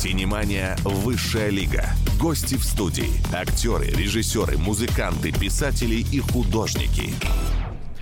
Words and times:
Синемания 0.00 0.78
«Высшая 0.82 1.50
лига». 1.50 1.84
Гости 2.18 2.54
в 2.54 2.64
студии. 2.64 3.10
Актеры, 3.34 3.84
режиссеры, 3.84 4.56
музыканты, 4.56 5.30
писатели 5.30 5.96
и 5.96 6.20
художники. 6.20 7.12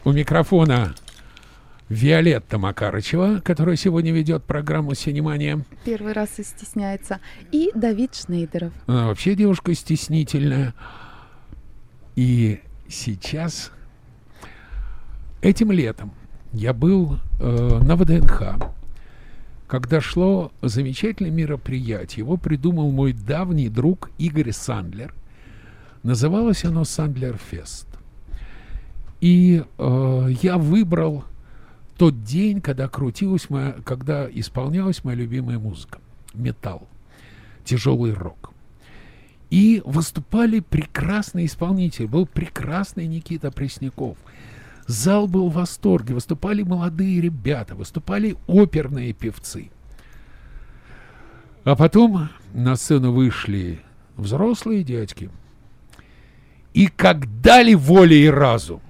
У 0.05 0.13
микрофона 0.13 0.95
Виолетта 1.89 2.57
Макарычева, 2.57 3.41
которая 3.41 3.75
сегодня 3.75 4.13
ведет 4.13 4.45
программу 4.45 4.95
«Синемания». 4.95 5.65
Первый 5.85 6.13
раз 6.13 6.39
и 6.39 6.45
стесняется. 6.45 7.19
И 7.51 7.73
Давид 7.75 8.15
Шнейдеров. 8.15 8.73
Она 8.87 9.09
вообще 9.09 9.35
девушка 9.35 9.75
стеснительная. 9.75 10.75
И 12.15 12.61
сейчас, 12.89 13.73
этим 15.43 15.73
летом, 15.73 16.13
я 16.53 16.73
был 16.73 17.19
э, 17.41 17.81
на 17.83 17.97
ВДНХ, 17.97 18.55
когда 19.69 20.01
шло 20.01 20.51
замечательное 20.63 21.31
мероприятие. 21.31 22.25
Его 22.25 22.37
придумал 22.39 22.91
мой 22.91 23.13
давний 23.13 23.69
друг 23.69 24.11
Игорь 24.19 24.51
Сандлер. 24.51 25.15
Называлось 26.03 26.65
оно 26.65 26.85
«Сандлер 26.85 27.37
Фест». 27.37 27.87
И 29.21 29.63
э, 29.79 30.29
я 30.43 30.57
выбрал 30.59 31.25
тот 31.99 32.25
день, 32.25 32.61
когда 32.61 32.89
крутилась 32.89 33.51
моя, 33.51 33.73
когда 33.85 34.29
исполнялась 34.31 35.05
моя 35.05 35.19
любимая 35.19 35.59
музыка. 35.59 35.99
Металл. 36.33 36.89
Тяжелый 37.65 38.15
рок. 38.15 38.53
И 39.51 39.83
выступали 39.85 40.61
прекрасные 40.61 41.47
исполнители. 41.47 42.07
Был 42.07 42.27
прекрасный 42.27 43.07
Никита 43.07 43.51
Пресняков. 43.51 44.17
Зал 44.89 45.29
был 45.29 45.51
в 45.51 45.55
восторге. 45.55 46.15
Выступали 46.15 46.63
молодые 46.63 47.21
ребята, 47.21 47.75
выступали 47.75 48.37
оперные 48.47 49.13
певцы. 49.13 49.71
А 51.65 51.77
потом 51.77 52.31
на 52.55 52.75
сцену 52.75 53.13
вышли 53.13 53.81
взрослые 54.17 54.83
дядьки. 54.83 55.31
И 56.73 56.87
как 56.87 57.43
дали 57.43 57.75
воле 57.75 58.25
и 58.25 58.31
разум, 58.31 58.81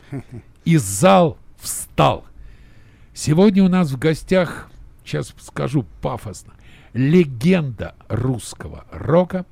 и 0.65 0.77
зал 0.77 1.37
встал. 1.59 2.25
Сегодня 3.13 3.65
у 3.65 3.69
нас 3.69 3.91
в 3.91 3.99
гостях, 3.99 4.71
сейчас 5.05 5.35
скажу 5.41 5.85
пафосно, 6.01 6.53
легенда 6.93 7.97
русского 8.09 8.85
рока, 8.93 9.47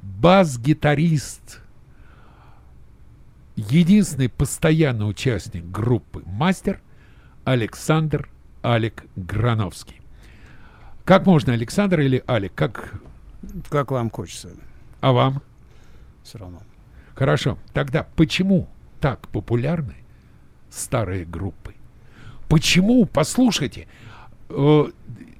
бас-гитарист, 0.00 1.61
единственный 3.56 4.28
постоянный 4.28 5.08
участник 5.08 5.64
группы 5.64 6.22
«Мастер» 6.26 6.80
Александр 7.44 8.28
Алик 8.64 9.04
Грановский. 9.16 10.00
Как 11.04 11.26
можно, 11.26 11.52
Александр 11.52 12.00
или 12.00 12.22
Алик? 12.28 12.54
Как, 12.54 12.94
Как 13.68 13.90
вам 13.90 14.10
хочется, 14.10 14.50
а 15.00 15.12
вам? 15.12 15.42
все 16.22 16.38
равно. 16.38 16.62
Хорошо. 17.14 17.58
Тогда 17.72 18.06
почему 18.16 18.68
так 19.00 19.26
популярны 19.28 19.96
старые 20.70 21.24
группы? 21.24 21.74
Почему, 22.48 23.04
послушайте, 23.06 23.88
э, 24.48 24.84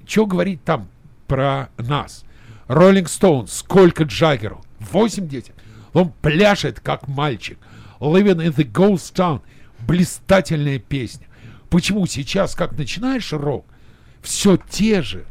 что 0.05 0.25
говорить 0.25 0.63
там 0.63 0.89
про 1.27 1.69
нас? 1.77 2.25
Роллинг 2.67 3.07
Стоун, 3.07 3.47
сколько 3.47 4.03
Джаггеру? 4.03 4.61
80. 4.79 5.53
Он 5.93 6.11
пляшет, 6.21 6.79
как 6.81 7.07
мальчик. 7.07 7.57
Living 8.03 8.37
in 8.45 8.53
the 8.55 8.69
Ghost 8.69 9.13
Town. 9.15 9.41
Блистательная 9.87 10.79
песня. 10.79 11.27
Почему 11.69 12.05
сейчас, 12.05 12.55
как 12.55 12.77
начинаешь 12.77 13.31
рок, 13.33 13.65
все 14.21 14.57
те 14.69 15.01
же? 15.01 15.25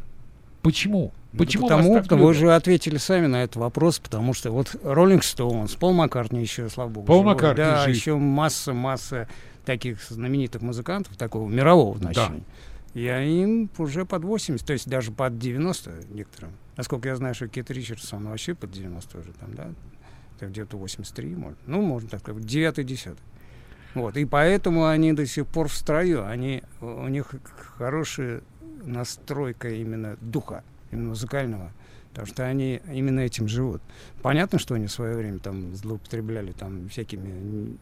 Почему? 0.61 1.13
Почему 1.37 1.63
Ну, 1.63 1.69
потому, 1.69 2.03
что 2.03 2.15
вы 2.17 2.33
же 2.33 2.53
ответили 2.53 2.97
сами 2.97 3.25
на 3.25 3.43
этот 3.43 3.55
вопрос, 3.55 3.99
потому 3.99 4.33
что 4.33 4.51
вот 4.51 4.75
Роллинг 4.83 5.23
Стоунс, 5.23 5.73
Пол 5.75 5.93
Маккартни 5.93 6.41
еще, 6.41 6.69
слава 6.69 6.89
богу. 6.89 7.07
Пол 7.07 7.17
живой. 7.19 7.33
Маккартни 7.33 7.63
Да, 7.63 7.85
жив. 7.85 7.95
еще 7.95 8.15
масса-масса 8.17 9.27
таких 9.65 10.01
знаменитых 10.03 10.61
музыкантов, 10.61 11.15
такого 11.17 11.49
мирового 11.49 11.97
значения. 11.97 12.43
И 12.93 13.05
им 13.05 13.69
уже 13.79 14.05
под 14.05 14.23
80, 14.23 14.65
то 14.65 14.73
есть 14.73 14.87
даже 14.87 15.11
под 15.11 15.39
90 15.39 15.91
некоторым. 16.11 16.51
Насколько 16.77 17.09
я 17.09 17.15
знаю, 17.15 17.33
что 17.33 17.47
Кит 17.47 17.71
Ричардс, 17.71 18.13
он 18.13 18.27
вообще 18.27 18.53
под 18.53 18.71
90 18.71 19.17
уже 19.17 19.31
там, 19.33 19.55
да? 19.55 19.69
Где-то 20.39 20.77
83, 20.77 21.35
может. 21.35 21.57
Ну, 21.65 21.81
можно 21.81 22.09
так 22.09 22.19
сказать, 22.21 22.45
9 22.45 22.85
10 22.85 23.17
Вот, 23.95 24.17
и 24.17 24.25
поэтому 24.25 24.87
они 24.87 25.13
до 25.13 25.25
сих 25.25 25.47
пор 25.47 25.67
в 25.67 25.73
строю. 25.73 26.25
Они, 26.25 26.63
у 26.81 27.07
них 27.07 27.33
хорошая 27.77 28.41
настройка 28.83 29.69
именно 29.69 30.17
духа, 30.21 30.63
именно 30.91 31.09
музыкального. 31.09 31.71
Потому 32.13 32.27
что 32.27 32.45
они 32.45 32.79
именно 32.91 33.21
этим 33.21 33.47
живут. 33.47 33.81
Понятно, 34.21 34.59
что 34.59 34.75
они 34.75 34.85
в 34.85 34.91
свое 34.91 35.15
время 35.15 35.39
там 35.39 35.75
злоупотребляли 35.75 36.51
там 36.51 36.87
всякими 36.89 37.75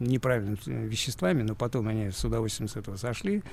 неправильными 0.00 0.58
э, 0.66 0.86
веществами, 0.86 1.42
но 1.42 1.54
потом 1.54 1.86
они 1.86 2.10
с 2.10 2.24
удовольствием 2.24 2.68
с 2.68 2.74
этого 2.74 2.96
сошли. 2.96 3.44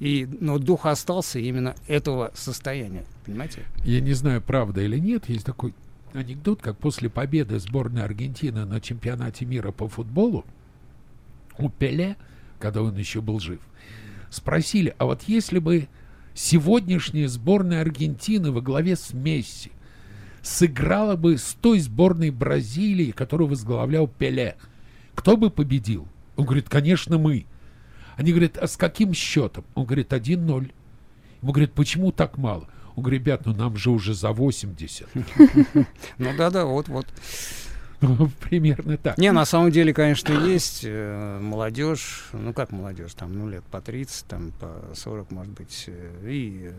И, 0.00 0.26
но 0.40 0.58
дух 0.58 0.86
остался 0.86 1.38
именно 1.38 1.74
этого 1.88 2.32
состояния. 2.34 3.04
Понимаете? 3.26 3.64
Я 3.84 4.00
не 4.00 4.14
знаю, 4.14 4.40
правда 4.40 4.80
или 4.80 4.98
нет, 4.98 5.28
есть 5.28 5.44
такой 5.44 5.74
анекдот, 6.20 6.60
как 6.62 6.78
после 6.78 7.08
победы 7.08 7.58
сборной 7.58 8.04
Аргентины 8.04 8.64
на 8.64 8.80
чемпионате 8.80 9.44
мира 9.44 9.72
по 9.72 9.88
футболу 9.88 10.44
у 11.58 11.68
Пеле, 11.68 12.16
когда 12.58 12.82
он 12.82 12.96
еще 12.96 13.20
был 13.20 13.40
жив, 13.40 13.60
спросили, 14.30 14.94
а 14.98 15.06
вот 15.06 15.22
если 15.24 15.58
бы 15.58 15.88
сегодняшняя 16.34 17.28
сборная 17.28 17.80
Аргентины 17.80 18.50
во 18.50 18.60
главе 18.60 18.96
с 18.96 19.12
Месси 19.12 19.72
сыграла 20.42 21.16
бы 21.16 21.38
с 21.38 21.54
той 21.60 21.80
сборной 21.80 22.30
Бразилии, 22.30 23.10
которую 23.10 23.48
возглавлял 23.48 24.08
Пеле, 24.08 24.56
кто 25.14 25.36
бы 25.36 25.50
победил? 25.50 26.08
Он 26.36 26.44
говорит, 26.44 26.68
конечно, 26.68 27.18
мы. 27.18 27.46
Они 28.16 28.30
говорят, 28.30 28.56
а 28.58 28.66
с 28.66 28.76
каким 28.76 29.14
счетом? 29.14 29.64
Он 29.74 29.84
говорит, 29.84 30.12
1-0. 30.12 30.72
Ему 31.42 31.52
говорят, 31.52 31.72
почему 31.72 32.12
так 32.12 32.38
мало? 32.38 32.68
Он 32.96 33.02
говорит, 33.02 33.20
ребят, 33.20 33.46
ну 33.46 33.54
нам 33.54 33.76
же 33.76 33.90
уже 33.90 34.14
за 34.14 34.32
80. 34.32 35.08
Ну 36.18 36.36
да-да, 36.36 36.64
вот-вот. 36.64 37.06
Примерно 38.40 38.96
так. 38.96 39.18
Не, 39.18 39.32
на 39.32 39.44
самом 39.44 39.70
деле, 39.70 39.94
конечно, 39.94 40.32
есть 40.32 40.82
э, 40.84 41.38
молодежь, 41.40 42.28
ну 42.32 42.52
как 42.52 42.72
молодежь, 42.72 43.14
там, 43.14 43.32
ну 43.32 43.48
лет 43.48 43.64
по 43.64 43.80
30, 43.80 44.26
там, 44.26 44.52
по 44.60 44.94
40, 44.94 45.30
может 45.30 45.52
быть, 45.52 45.84
э, 45.86 46.28
и 46.28 46.72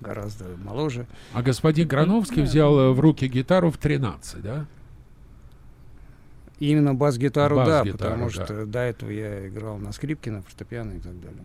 гораздо 0.00 0.44
моложе. 0.62 1.06
А 1.32 1.42
господин 1.42 1.88
Грановский 1.88 2.42
взял 2.42 2.78
э, 2.78 2.92
в 2.92 3.00
руки 3.00 3.26
гитару 3.26 3.70
в 3.70 3.78
13, 3.78 4.42
да? 4.42 4.66
Именно 6.58 6.94
бас-гитару, 6.94 7.56
да, 7.56 7.64
Бас-гитару, 7.64 8.10
потому 8.10 8.30
да. 8.30 8.30
что 8.30 8.66
до 8.66 8.78
этого 8.78 9.10
я 9.10 9.48
играл 9.48 9.78
на 9.78 9.92
скрипке, 9.92 10.30
на 10.30 10.42
фортепиано 10.42 10.92
и 10.92 11.00
так 11.00 11.20
далее. 11.20 11.44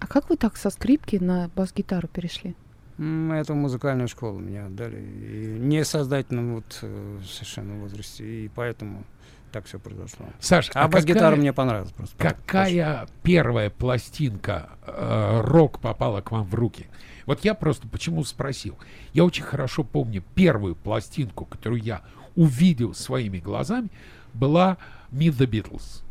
А 0.00 0.06
как 0.06 0.28
вы 0.28 0.36
так 0.36 0.56
со 0.56 0.70
скрипки 0.70 1.16
на 1.16 1.50
бас-гитару 1.54 2.08
перешли? 2.08 2.56
М, 3.00 3.32
Это 3.32 3.54
музыкальную 3.54 4.08
школу 4.08 4.38
меня 4.38 4.66
отдали. 4.66 5.00
И 5.00 5.56
не 5.58 5.84
создательном 5.84 6.56
вот 6.56 6.78
э, 6.82 7.18
совершенно 7.26 7.80
возрасте. 7.80 8.24
И 8.44 8.48
поэтому 8.54 9.04
так 9.52 9.64
все 9.64 9.78
произошло. 9.78 10.26
Саш, 10.38 10.70
А, 10.74 10.84
а, 10.84 10.88
бас-гитара 10.88 11.34
мне 11.34 11.52
понравилась 11.52 11.90
просто. 11.92 12.14
какая 12.16 13.08
первая 13.22 13.70
пластинка 13.70 14.68
э, 14.86 15.40
рок 15.42 15.80
попала 15.80 16.20
к 16.20 16.30
вам 16.30 16.44
в 16.44 16.54
руки? 16.54 16.86
Вот 17.26 17.42
я 17.44 17.54
просто 17.54 17.88
почему 17.88 18.22
спросил. 18.24 18.78
Я 19.14 19.24
очень 19.24 19.44
хорошо 19.44 19.82
помню 19.82 20.22
первую 20.34 20.76
пластинку, 20.76 21.46
которую 21.46 21.82
я 21.82 22.02
увидел 22.36 22.94
своими 22.94 23.38
глазами, 23.38 23.88
была 24.34 24.76
Meet 25.10 25.36
the 25.38 25.46
Beatles. 25.46 26.02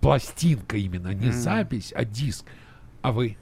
Пластинка 0.00 0.76
именно, 0.76 1.08
не 1.12 1.28
Мгм. 1.28 1.32
запись, 1.36 1.92
а 1.96 2.04
диск. 2.04 2.44
А 3.02 3.12
вы? 3.12 3.36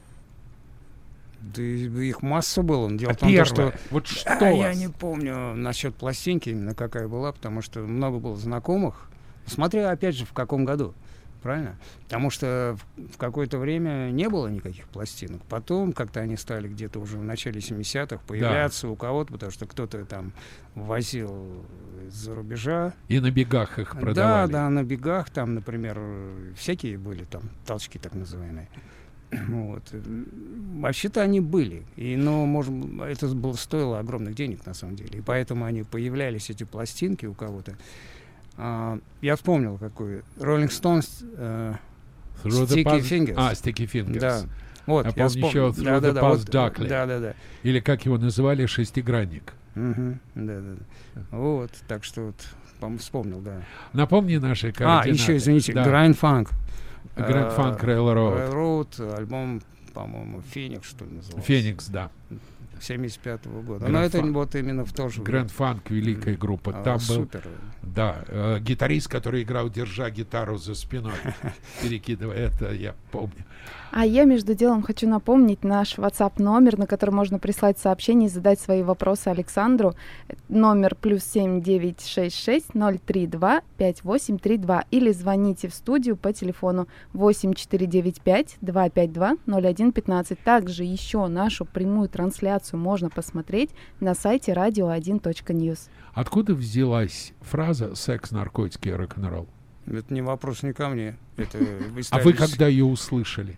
Да 1.53 1.61
их 1.61 2.21
масса 2.21 2.63
было. 2.63 2.91
Дело 2.91 3.11
А 3.11 3.15
в 3.15 3.17
том, 3.17 3.33
то, 3.35 3.45
что? 3.45 3.73
Вот 3.91 4.07
что 4.07 4.37
А, 4.39 4.49
я 4.49 4.73
не 4.73 4.87
помню 4.89 5.53
насчет 5.55 5.93
пластинки 5.95 6.49
именно 6.49 6.73
какая 6.73 7.07
была, 7.07 7.31
потому 7.31 7.61
что 7.61 7.81
много 7.81 8.17
было 8.19 8.35
знакомых. 8.35 9.07
Смотря, 9.45 9.91
опять 9.91 10.15
же, 10.15 10.25
в 10.25 10.33
каком 10.33 10.65
году. 10.65 10.93
Правильно? 11.43 11.75
Потому 12.05 12.31
что 12.31 12.75
в, 12.97 13.17
какое-то 13.17 13.59
время 13.59 14.09
не 14.09 14.27
было 14.29 14.47
никаких 14.47 14.87
пластинок. 14.87 15.43
Потом 15.47 15.93
как-то 15.93 16.19
они 16.19 16.37
стали 16.37 16.67
где-то 16.67 16.99
уже 16.99 17.19
в 17.19 17.23
начале 17.23 17.59
70-х 17.59 18.17
появляться 18.25 18.87
у 18.89 18.95
кого-то, 18.95 19.33
потому 19.33 19.51
что 19.51 19.67
кто-то 19.67 20.03
там 20.05 20.31
возил 20.73 21.63
из-за 22.07 22.33
рубежа. 22.33 22.93
И 23.09 23.19
на 23.19 23.29
бегах 23.29 23.77
их 23.77 23.93
Да, 23.93 23.99
продавали. 23.99 24.51
да, 24.51 24.69
на 24.71 24.83
бегах 24.83 25.29
там, 25.29 25.53
например, 25.53 25.99
всякие 26.57 26.97
были 26.97 27.25
там 27.25 27.43
толчки 27.67 27.99
так 27.99 28.15
называемые. 28.15 28.67
Вот. 29.47 29.83
Вообще-то 30.75 31.21
они 31.21 31.39
были. 31.39 31.83
И, 31.95 32.15
но, 32.15 32.45
может, 32.45 32.73
это 33.07 33.27
было, 33.29 33.53
стоило 33.53 33.99
огромных 33.99 34.35
денег, 34.35 34.65
на 34.65 34.73
самом 34.73 34.95
деле. 34.95 35.19
И 35.19 35.21
поэтому 35.21 35.65
они 35.65 35.83
появлялись, 35.83 36.49
эти 36.49 36.63
пластинки 36.63 37.25
у 37.25 37.33
кого-то. 37.33 37.75
А, 38.57 38.99
я 39.21 39.35
вспомнил, 39.35 39.77
какой. 39.77 40.21
Rolling 40.37 40.69
Stones. 40.69 41.25
э, 41.37 41.73
Sticky 42.43 42.83
Past- 42.83 43.01
Fingers. 43.09 43.33
А, 43.37 43.51
Sticky 43.53 43.89
Fingers. 43.91 44.19
да. 44.19 44.41
Вот, 44.85 45.05
Я 45.05 45.09
я, 45.09 45.13
помню 45.15 45.29
вспомнил. 45.29 45.69
еще 45.71 45.81
Through 45.81 45.83
да, 45.83 45.99
да, 45.99 46.09
the 46.09 46.13
да, 46.13 46.21
Past 46.21 46.37
вот, 46.37 46.49
Darkly. 46.49 46.87
да, 46.87 47.05
да, 47.07 47.19
да. 47.19 47.33
Или 47.63 47.79
как 47.79 48.05
его 48.05 48.17
называли, 48.17 48.65
шестигранник. 48.67 49.53
Мгм, 49.73 50.19
Да, 50.35 50.61
да, 50.61 50.75
да. 51.15 51.21
Вот, 51.37 51.71
так 51.87 52.03
что 52.03 52.27
вот 52.27 52.99
вспомнил, 52.99 53.41
да. 53.41 53.63
Напомни 53.93 54.37
наши 54.37 54.69
А, 54.69 54.71
координаты. 54.73 55.09
еще, 55.09 55.37
извините, 55.37 55.73
Да. 55.73 55.83
Grind 55.85 56.17
Funk. 56.19 56.49
Grand 57.15 57.53
Э, 57.53 57.57
Funk 57.57 57.79
Railroad. 57.81 58.51
Railroad, 58.51 59.15
альбом, 59.17 59.61
по-моему, 59.93 60.41
Феникс, 60.41 60.89
что 60.89 61.05
ли, 61.05 61.11
назывался. 61.11 61.45
Феникс, 61.47 61.87
да. 61.87 62.09
75 62.81 63.45
года. 63.47 63.85
Grand 63.85 63.89
Но 63.89 64.01
это 64.03 64.17
Funk. 64.19 64.33
вот 64.33 64.53
именно 64.55 64.83
в 64.85 64.91
то 64.91 65.07
же 65.09 65.21
Гранд 65.21 65.49
Фанк, 65.51 65.89
великая 65.89 66.35
группа. 66.35 66.71
А, 66.77 66.83
Там 66.83 66.97
был, 67.07 67.15
Супер. 67.23 67.43
да, 67.81 68.23
э, 68.27 68.59
гитарист, 68.59 69.07
который 69.07 69.43
играл, 69.43 69.69
держа 69.69 70.09
гитару 70.09 70.57
за 70.57 70.75
спиной, 70.75 71.13
перекидывая 71.81 72.35
это, 72.35 72.73
я 72.73 72.93
помню. 73.11 73.45
А 73.97 74.05
я 74.05 74.25
между 74.25 74.55
делом 74.55 74.81
хочу 74.81 75.07
напомнить 75.07 75.63
наш 75.63 75.97
WhatsApp 75.97 76.33
номер, 76.43 76.77
на 76.77 76.85
который 76.85 77.11
можно 77.11 77.39
прислать 77.39 77.79
сообщение 77.79 78.27
и 78.27 78.29
задать 78.29 78.59
свои 78.59 78.83
вопросы 78.83 79.29
Александру. 79.29 79.95
Номер 80.49 80.95
плюс 80.95 81.23
семь 81.23 81.61
девять 81.61 82.05
шесть 82.05 82.37
шесть 82.37 82.75
ноль 82.75 82.99
три 82.99 83.25
два 83.25 83.61
пять 83.77 84.03
восемь 84.03 84.37
три 84.37 84.57
два 84.57 84.83
или 84.91 85.13
звоните 85.13 85.69
в 85.69 85.73
студию 85.73 86.17
по 86.17 86.33
телефону 86.33 86.89
восемь 87.13 87.53
четыре 87.53 87.87
девять 87.87 88.19
пять 88.19 88.57
два 88.59 88.89
пять 88.89 89.13
два 89.13 89.37
ноль 89.45 89.65
один 89.65 89.93
пятнадцать. 89.93 90.41
Также 90.41 90.83
еще 90.83 91.27
нашу 91.27 91.63
прямую 91.63 92.09
трансляцию 92.09 92.81
можно 92.81 93.09
посмотреть 93.09 93.69
на 94.01 94.13
сайте 94.13 94.51
radio1.news. 94.51 95.79
Откуда 96.13 96.53
взялась 96.53 97.31
фраза 97.39 97.95
«секс, 97.95 98.31
наркотики 98.31 98.89
и 98.89 98.91
рок-н-ролл»? 98.91 99.47
Это 99.85 100.13
не 100.13 100.21
вопрос 100.21 100.63
не 100.63 100.73
ко 100.73 100.89
мне. 100.89 101.15
Это 101.37 101.59
А 102.11 102.19
вы 102.19 102.33
когда 102.33 102.67
ее 102.67 102.83
услышали? 102.83 103.57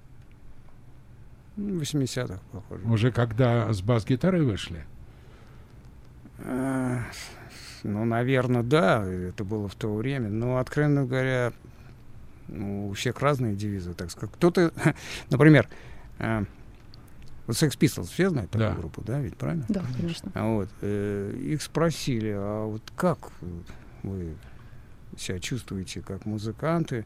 В 1.57 1.81
80-х, 1.81 2.39
похоже. 2.51 2.83
Уже 2.85 3.11
когда 3.11 3.71
с 3.73 3.81
бас-гитарой 3.81 4.43
вышли? 4.43 4.85
А, 6.39 6.99
Ну, 7.83 8.05
наверное, 8.05 8.63
да, 8.63 9.03
это 9.03 9.43
было 9.43 9.67
в 9.67 9.75
то 9.75 9.93
время. 9.95 10.29
Но, 10.29 10.57
откровенно 10.57 11.05
говоря, 11.05 11.53
ну, 12.47 12.89
у 12.89 12.93
всех 12.93 13.19
разные 13.21 13.55
девизы, 13.55 13.93
так 13.93 14.11
сказать. 14.11 14.33
Кто-то, 14.35 14.71
например, 15.31 15.67
а, 16.19 16.43
вот 17.47 17.55
Sex 17.55 17.77
Pistols, 17.77 18.07
все 18.11 18.29
знают 18.29 18.51
такую 18.51 18.69
Да. 18.71 18.75
группу, 18.75 19.01
да, 19.01 19.19
ведь 19.19 19.35
правильно? 19.37 19.65
Да, 19.69 19.83
конечно. 19.95 20.31
А 20.35 20.45
вот, 20.47 20.69
э, 20.81 21.33
их 21.39 21.61
спросили, 21.61 22.33
а 22.35 22.65
вот 22.65 22.81
как 22.95 23.17
вы 24.03 24.35
себя 25.17 25.39
чувствуете 25.39 26.01
как 26.01 26.25
музыканты, 26.25 27.05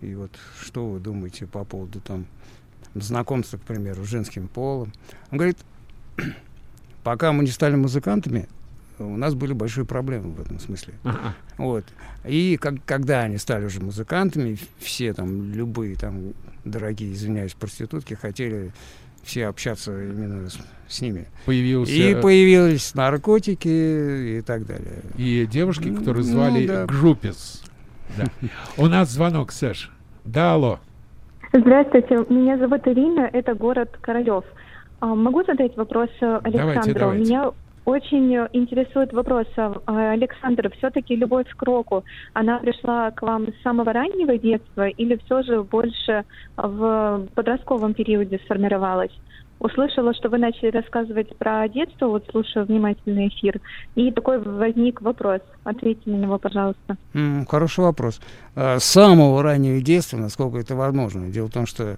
и 0.00 0.14
вот 0.14 0.30
что 0.60 0.88
вы 0.88 1.00
думаете 1.00 1.46
по 1.46 1.64
поводу 1.64 2.00
там 2.00 2.26
знакомства, 2.94 3.58
к 3.58 3.62
примеру, 3.62 4.04
с 4.04 4.08
женским 4.08 4.48
полом? 4.48 4.92
Он 5.30 5.38
говорит, 5.38 5.58
пока 7.02 7.32
мы 7.32 7.44
не 7.44 7.50
стали 7.50 7.74
музыкантами, 7.74 8.48
у 8.98 9.16
нас 9.16 9.34
были 9.34 9.52
большие 9.52 9.84
проблемы 9.84 10.32
в 10.32 10.40
этом 10.40 10.60
смысле. 10.60 10.94
Ага. 11.04 11.34
Вот. 11.58 11.84
И 12.24 12.56
как, 12.60 12.84
когда 12.84 13.22
они 13.22 13.38
стали 13.38 13.64
уже 13.64 13.80
музыкантами, 13.80 14.58
все 14.78 15.12
там, 15.12 15.52
любые 15.52 15.96
там 15.96 16.34
дорогие, 16.64 17.12
извиняюсь, 17.12 17.54
проститутки 17.54 18.14
хотели 18.14 18.72
все 19.22 19.46
общаться 19.46 19.92
именно 19.92 20.48
с, 20.48 20.58
с 20.88 21.00
ними. 21.00 21.26
Появился... 21.46 21.92
И 21.92 22.14
появились 22.20 22.94
наркотики 22.94 24.38
и 24.38 24.42
так 24.44 24.66
далее. 24.66 25.02
И 25.16 25.46
девушки, 25.50 25.88
Ну, 25.88 25.98
которые 25.98 26.24
ну, 26.24 26.32
звали 26.32 26.66
да. 26.66 26.86
Группис. 26.86 27.62
Да. 28.16 28.26
У 28.76 28.86
нас 28.86 29.10
звонок, 29.10 29.52
Сэш. 29.52 29.90
Да, 30.24 30.54
алло. 30.54 30.80
Здравствуйте, 31.54 32.24
меня 32.30 32.56
зовут 32.56 32.80
Ирина, 32.88 33.28
это 33.30 33.54
город 33.54 33.98
Королев. 34.00 34.42
А, 35.00 35.14
Могу 35.14 35.44
задать 35.44 35.76
вопрос 35.76 36.08
Александру? 36.20 36.94
давайте. 36.98 37.24
Меня 37.24 37.50
очень 37.84 38.34
интересует 38.54 39.12
вопрос. 39.12 39.46
а, 39.58 40.12
Александр, 40.12 40.70
все-таки 40.78 41.14
любовь 41.14 41.46
к 41.54 41.62
року, 41.62 42.04
она 42.32 42.58
пришла 42.58 43.10
к 43.10 43.20
вам 43.20 43.48
с 43.48 43.62
самого 43.62 43.92
раннего 43.92 44.38
детства 44.38 44.88
или 44.88 45.20
все 45.26 45.42
же 45.42 45.62
больше 45.62 46.24
в 46.56 47.28
подростковом 47.34 47.92
периоде 47.92 48.40
сформировалась? 48.46 49.12
Услышала, 49.62 50.12
что 50.12 50.28
вы 50.28 50.38
начали 50.38 50.70
рассказывать 50.72 51.36
про 51.38 51.68
детство, 51.68 52.08
вот 52.08 52.26
слушаю 52.32 52.66
внимательный 52.66 53.28
эфир, 53.28 53.60
и 53.94 54.10
такой 54.10 54.40
возник 54.40 55.00
вопрос. 55.00 55.40
Ответьте 55.62 56.10
на 56.10 56.16
него, 56.16 56.36
пожалуйста. 56.36 56.96
М, 57.14 57.46
Хороший 57.46 57.84
вопрос. 57.84 58.20
А, 58.56 58.80
С 58.80 58.84
самого 58.84 59.40
раннего 59.40 59.80
детства, 59.80 60.16
насколько 60.16 60.58
это 60.58 60.74
возможно. 60.74 61.30
Дело 61.30 61.46
в 61.46 61.52
том, 61.52 61.66
что 61.66 61.96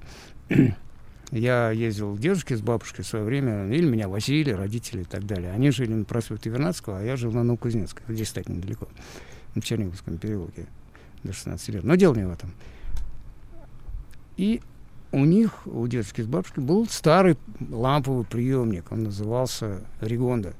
я 1.31 1.70
ездил 1.70 2.14
к 2.14 2.20
дедушке 2.20 2.55
с 2.55 2.61
бабушкой 2.61 3.02
в 3.02 3.08
свое 3.08 3.25
время, 3.25 3.67
или 3.69 3.87
меня 3.88 4.08
возили, 4.10 4.50
родители 4.50 5.00
и 5.00 5.05
так 5.05 5.25
далее. 5.25 5.50
Они 5.50 5.70
жили 5.70 5.94
на 5.94 6.05
проспекте 6.05 6.50
Вернадского, 6.50 6.99
а 6.99 7.02
я 7.02 7.17
жил 7.17 7.32
на 7.32 7.44
Новокузнецкой. 7.44 8.05
Здесь, 8.14 8.26
кстати, 8.28 8.50
недалеко, 8.50 8.88
на 9.55 9.62
Черниговском 9.62 10.19
переулке 10.19 10.67
до 11.22 11.32
16 11.32 11.67
лет. 11.70 11.84
Но 11.84 11.94
дело 11.94 12.14
не 12.14 12.26
в 12.26 12.31
этом. 12.31 12.50
И 14.37 14.60
у 15.14 15.25
них, 15.25 15.66
у 15.66 15.87
дедушки 15.87 16.22
с 16.22 16.26
бабушкой, 16.26 16.64
был 16.64 16.87
старый 16.88 17.38
ламповый 17.70 18.25
приемник. 18.25 18.90
Он 18.90 19.05
назывался 19.05 19.84
Ригонда. 20.00 20.55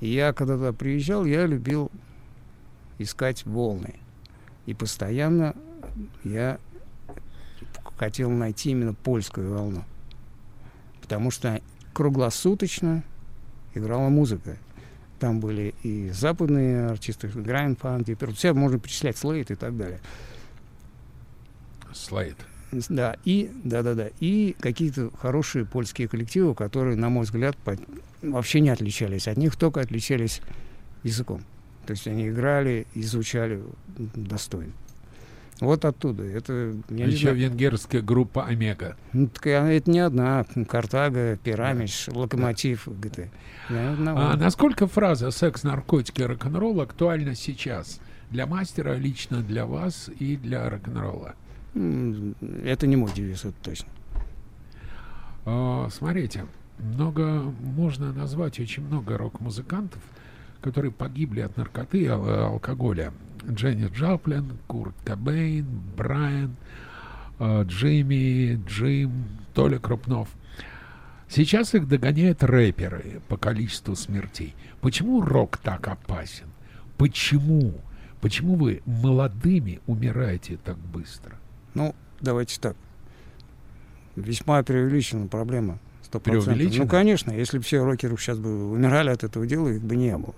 И 0.00 0.08
я, 0.08 0.34
когда 0.34 0.56
туда 0.56 0.72
приезжал, 0.74 1.24
я 1.24 1.46
любил 1.46 1.90
искать 2.98 3.46
волны. 3.46 3.94
И 4.66 4.74
постоянно 4.74 5.56
я 6.22 6.58
хотел 7.96 8.30
найти 8.30 8.72
именно 8.72 8.92
польскую 8.92 9.50
волну. 9.50 9.84
Потому 11.00 11.30
что 11.30 11.62
круглосуточно 11.94 13.02
играла 13.74 14.10
музыка. 14.10 14.58
Там 15.18 15.40
были 15.40 15.74
и 15.82 16.10
западные 16.10 16.88
артисты, 16.88 17.28
Грайн 17.28 17.76
Фанк, 17.76 18.06
все 18.34 18.52
можно 18.52 18.78
перечислять, 18.78 19.16
Слейт 19.16 19.50
и 19.50 19.54
так 19.54 19.76
далее. 19.76 20.00
Слайд. 21.92 22.36
Да, 22.88 23.16
и, 23.24 23.50
да, 23.64 23.82
да, 23.82 23.94
да, 23.94 24.08
и 24.20 24.54
какие-то 24.60 25.10
хорошие 25.20 25.64
польские 25.64 26.06
коллективы, 26.08 26.54
которые, 26.54 26.96
на 26.96 27.08
мой 27.08 27.24
взгляд, 27.24 27.56
по- 27.58 27.76
вообще 28.22 28.60
не 28.60 28.70
отличались 28.70 29.26
от 29.28 29.36
них, 29.36 29.56
только 29.56 29.80
отличались 29.80 30.40
языком. 31.02 31.42
То 31.86 31.92
есть 31.92 32.06
они 32.06 32.28
играли, 32.28 32.86
изучали 32.94 33.60
достойно. 34.14 34.72
Вот 35.60 35.84
оттуда. 35.84 36.22
Это, 36.24 36.74
я 36.88 37.06
не 37.06 37.12
Еще 37.12 37.22
знаю, 37.22 37.36
венгерская 37.36 38.00
группа 38.00 38.46
Омега. 38.46 38.96
ну, 39.12 39.26
так, 39.28 39.46
а, 39.46 39.68
это 39.70 39.90
не 39.90 39.98
одна. 39.98 40.46
Картага, 40.68 41.36
Пирамидж, 41.36 42.08
Локомотив, 42.10 42.88
ГТ. 42.88 43.28
Я 43.68 43.92
одного. 43.92 44.20
А 44.20 44.36
насколько 44.36 44.86
фраза 44.86 45.30
«секс, 45.30 45.62
наркотики, 45.62 46.22
рок-н-ролл» 46.22 46.80
актуальна 46.80 47.34
сейчас? 47.34 48.00
Для 48.30 48.46
мастера, 48.46 48.94
лично 48.94 49.42
для 49.42 49.66
вас 49.66 50.08
и 50.18 50.36
для 50.36 50.70
рок-н-ролла? 50.70 51.34
Это 51.74 52.86
не 52.86 52.96
мой 52.96 53.12
девиз, 53.12 53.44
это 53.44 53.54
точно. 53.62 53.88
А, 55.46 55.88
Смотрите, 55.90 56.46
много 56.78 57.42
можно 57.60 58.12
назвать 58.12 58.58
очень 58.60 58.84
много 58.84 59.16
рок-музыкантов, 59.16 60.02
которые 60.60 60.90
погибли 60.92 61.40
от 61.40 61.56
наркоты 61.56 61.98
и 62.02 62.06
ал- 62.06 62.28
алкоголя. 62.52 63.12
Дженни 63.48 63.88
Джаплин, 63.88 64.58
Курт 64.66 64.94
Кобейн, 65.04 65.66
Брайан, 65.96 66.56
а, 67.38 67.62
Джимми, 67.64 68.62
Джим, 68.66 69.12
Толя 69.54 69.78
Крупнов. 69.78 70.28
Сейчас 71.28 71.74
их 71.74 71.86
догоняют 71.88 72.42
рэперы 72.42 73.20
по 73.28 73.36
количеству 73.36 73.94
смертей. 73.94 74.54
Почему 74.80 75.20
рок 75.22 75.56
так 75.58 75.86
опасен? 75.86 76.46
Почему? 76.98 77.74
Почему 78.20 78.56
вы 78.56 78.82
молодыми 78.84 79.80
умираете 79.86 80.58
так 80.62 80.76
быстро? 80.76 81.38
Ну, 81.74 81.94
давайте 82.20 82.60
так. 82.60 82.76
Весьма 84.16 84.62
преувеличена 84.62 85.26
проблема. 85.28 85.78
100%. 86.10 86.20
Преувеличена? 86.20 86.84
Ну, 86.84 86.90
конечно, 86.90 87.30
если 87.30 87.58
бы 87.58 87.64
все 87.64 87.84
рокеры 87.84 88.16
сейчас 88.16 88.38
бы 88.38 88.70
умирали 88.70 89.10
от 89.10 89.24
этого 89.24 89.46
дела, 89.46 89.68
их 89.68 89.82
бы 89.82 89.96
не 89.96 90.16
было. 90.16 90.34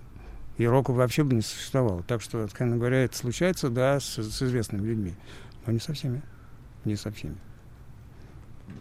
И 0.59 0.67
рока 0.67 0.93
вообще 0.93 1.25
бы 1.25 1.35
не 1.35 1.43
существовало. 1.43 2.03
Так 2.03 2.21
что, 2.23 2.45
откровенно 2.45 2.77
говоря, 2.77 3.05
это 3.05 3.17
случается, 3.17 3.71
да, 3.71 3.99
с, 3.99 4.19
с 4.19 4.43
известными 4.43 4.87
людьми. 4.87 5.15
Но 5.67 5.73
не 5.73 5.79
со 5.79 5.95
всеми. 5.95 6.23
Не 6.85 6.97
со 6.97 7.11
всеми. 7.11 7.37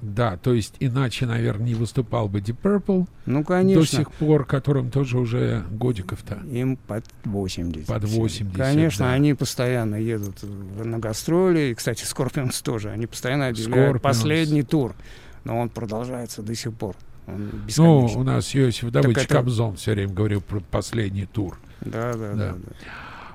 Да, 0.01 0.35
то 0.37 0.53
есть 0.53 0.75
иначе, 0.79 1.27
наверное, 1.27 1.67
не 1.67 1.75
выступал 1.75 2.27
бы 2.27 2.39
Deep 2.39 2.57
Purple 2.61 3.07
Ну, 3.27 3.43
конечно. 3.43 3.81
до 3.81 3.87
сих 3.87 4.11
пор, 4.11 4.45
которым 4.45 4.89
тоже 4.89 5.19
уже 5.19 5.63
годиков-то. 5.69 6.39
Им 6.51 6.75
под 6.77 7.05
80. 7.23 7.85
Под 7.87 8.03
всем. 8.05 8.19
80, 8.21 8.55
Конечно, 8.57 9.05
да. 9.05 9.11
они 9.13 9.35
постоянно 9.35 9.95
едут 9.95 10.37
на 10.41 10.97
гастроли. 10.97 11.69
И, 11.71 11.75
кстати, 11.75 12.03
Скорпионс 12.03 12.61
тоже. 12.61 12.89
Они 12.89 13.05
постоянно 13.05 13.47
объявляют 13.49 13.97
Scorpions. 13.97 13.99
последний 13.99 14.63
тур. 14.63 14.95
Но 15.43 15.59
он 15.59 15.69
продолжается 15.69 16.41
до 16.41 16.55
сих 16.55 16.73
пор. 16.73 16.95
Он 17.27 17.51
Ну, 17.77 18.05
у 18.07 18.23
нас 18.23 18.55
Иосиф 18.55 18.89
Давыдович 18.89 19.25
это- 19.25 19.35
Кобзон 19.35 19.75
все 19.75 19.91
время 19.93 20.11
говорил 20.13 20.41
про 20.41 20.59
последний 20.61 21.27
тур. 21.27 21.59
Да, 21.81 22.13
да, 22.13 22.33
Да. 22.33 22.35
да. 22.35 22.53
да. 22.53 22.55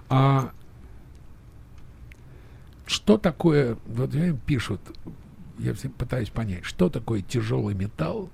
А 0.08 0.50
что 2.86 3.18
такое, 3.18 3.76
вот 3.86 4.14
им 4.14 4.36
пишут, 4.38 4.80
я 5.58 5.74
всем 5.74 5.92
пытаюсь 5.92 6.30
понять, 6.30 6.64
что 6.64 6.88
такое 6.88 7.22
тяжелый 7.22 7.74
металл 7.74 8.30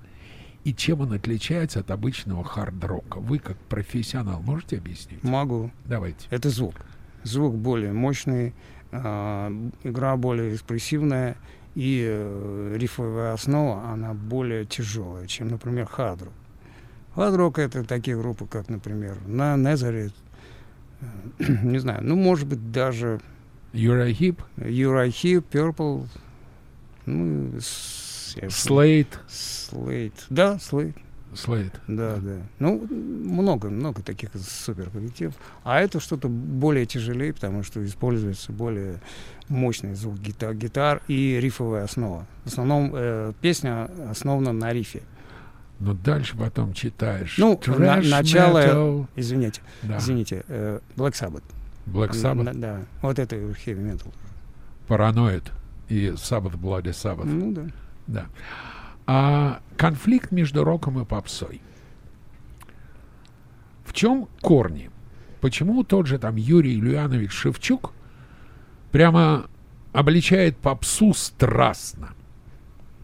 и 0.63 0.73
чем 0.73 1.01
он 1.01 1.13
отличается 1.13 1.81
от 1.81 1.91
обычного 1.91 2.43
хард-рока? 2.43 3.19
Вы 3.19 3.39
как 3.39 3.57
профессионал 3.57 4.41
можете 4.41 4.77
объяснить? 4.77 5.23
Могу. 5.23 5.71
Давайте. 5.85 6.27
Это 6.29 6.49
звук. 6.49 6.75
Звук 7.23 7.55
более 7.55 7.91
мощный, 7.91 8.53
э, 8.91 9.69
игра 9.83 10.15
более 10.15 10.55
экспрессивная, 10.55 11.35
и 11.75 12.05
э, 12.07 12.75
рифовая 12.77 13.33
основа, 13.33 13.89
она 13.89 14.13
более 14.13 14.65
тяжелая, 14.65 15.27
чем, 15.27 15.49
например, 15.49 15.85
хард-рок. 15.85 16.33
Хард-рок— 17.15 17.59
это 17.59 17.83
такие 17.83 18.17
группы, 18.17 18.45
как, 18.45 18.69
например, 18.69 19.17
на 19.25 19.57
Назарет, 19.57 20.13
э, 21.01 21.05
не 21.63 21.79
знаю, 21.79 22.03
ну, 22.03 22.15
может 22.15 22.47
быть, 22.47 22.71
даже 22.71 23.19
Юрахип, 23.73 24.41
Юрахип, 24.57 25.45
Purple, 25.51 26.07
ну, 27.05 27.59
Слейт. 28.49 29.19
Слейт. 29.27 30.13
Да, 30.29 30.59
Слейт. 30.59 30.95
Слейт. 31.35 31.73
Да, 31.87 32.17
да. 32.17 32.37
Ну, 32.59 32.87
много, 32.89 33.69
много 33.69 34.01
таких 34.01 34.29
супер 34.35 34.89
коллективов. 34.89 35.35
А 35.63 35.81
это 35.81 35.99
что-то 35.99 36.27
более 36.27 36.85
тяжелее, 36.85 37.33
потому 37.33 37.63
что 37.63 37.83
используется 37.83 38.51
более 38.51 38.99
мощный 39.49 39.95
звук 39.95 40.19
гитар, 40.19 40.53
гитар 40.53 41.01
и 41.07 41.39
рифовая 41.41 41.85
основа. 41.85 42.27
В 42.43 42.47
основном 42.47 42.91
э, 42.93 43.33
песня 43.41 43.89
основана 44.09 44.53
на 44.53 44.71
рифе. 44.73 45.01
Но 45.79 45.93
дальше 45.93 46.37
потом 46.37 46.73
читаешь. 46.73 47.37
Ну, 47.37 47.59
на, 47.65 48.01
начало, 48.01 48.59
metal. 48.59 49.07
извините, 49.15 49.61
да. 49.81 49.97
извините, 49.97 50.43
э, 50.47 50.79
Black 50.95 51.13
Sabbath. 51.13 51.43
Black 51.87 52.11
Sabbath? 52.11 52.45
Да, 52.45 52.53
да, 52.53 52.79
вот 53.01 53.19
это 53.19 53.35
heavy 53.35 53.83
metal. 53.83 54.13
Параноид 54.87 55.51
и 55.89 56.09
Sabbath 56.09 56.57
Bloody 56.57 56.91
Sabbath. 56.91 57.25
Ну 57.25 57.51
да. 57.51 57.67
Да. 58.07 58.25
А 59.05 59.61
конфликт 59.77 60.31
между 60.31 60.63
роком 60.63 60.99
и 61.01 61.05
попсой. 61.05 61.61
В 63.85 63.93
чем 63.93 64.27
корни? 64.41 64.89
Почему 65.41 65.83
тот 65.83 66.07
же 66.07 66.19
там 66.19 66.35
Юрий 66.37 66.75
Ильянович 66.79 67.31
Шевчук 67.31 67.93
прямо 68.91 69.47
обличает 69.91 70.57
попсу 70.57 71.13
страстно? 71.13 72.13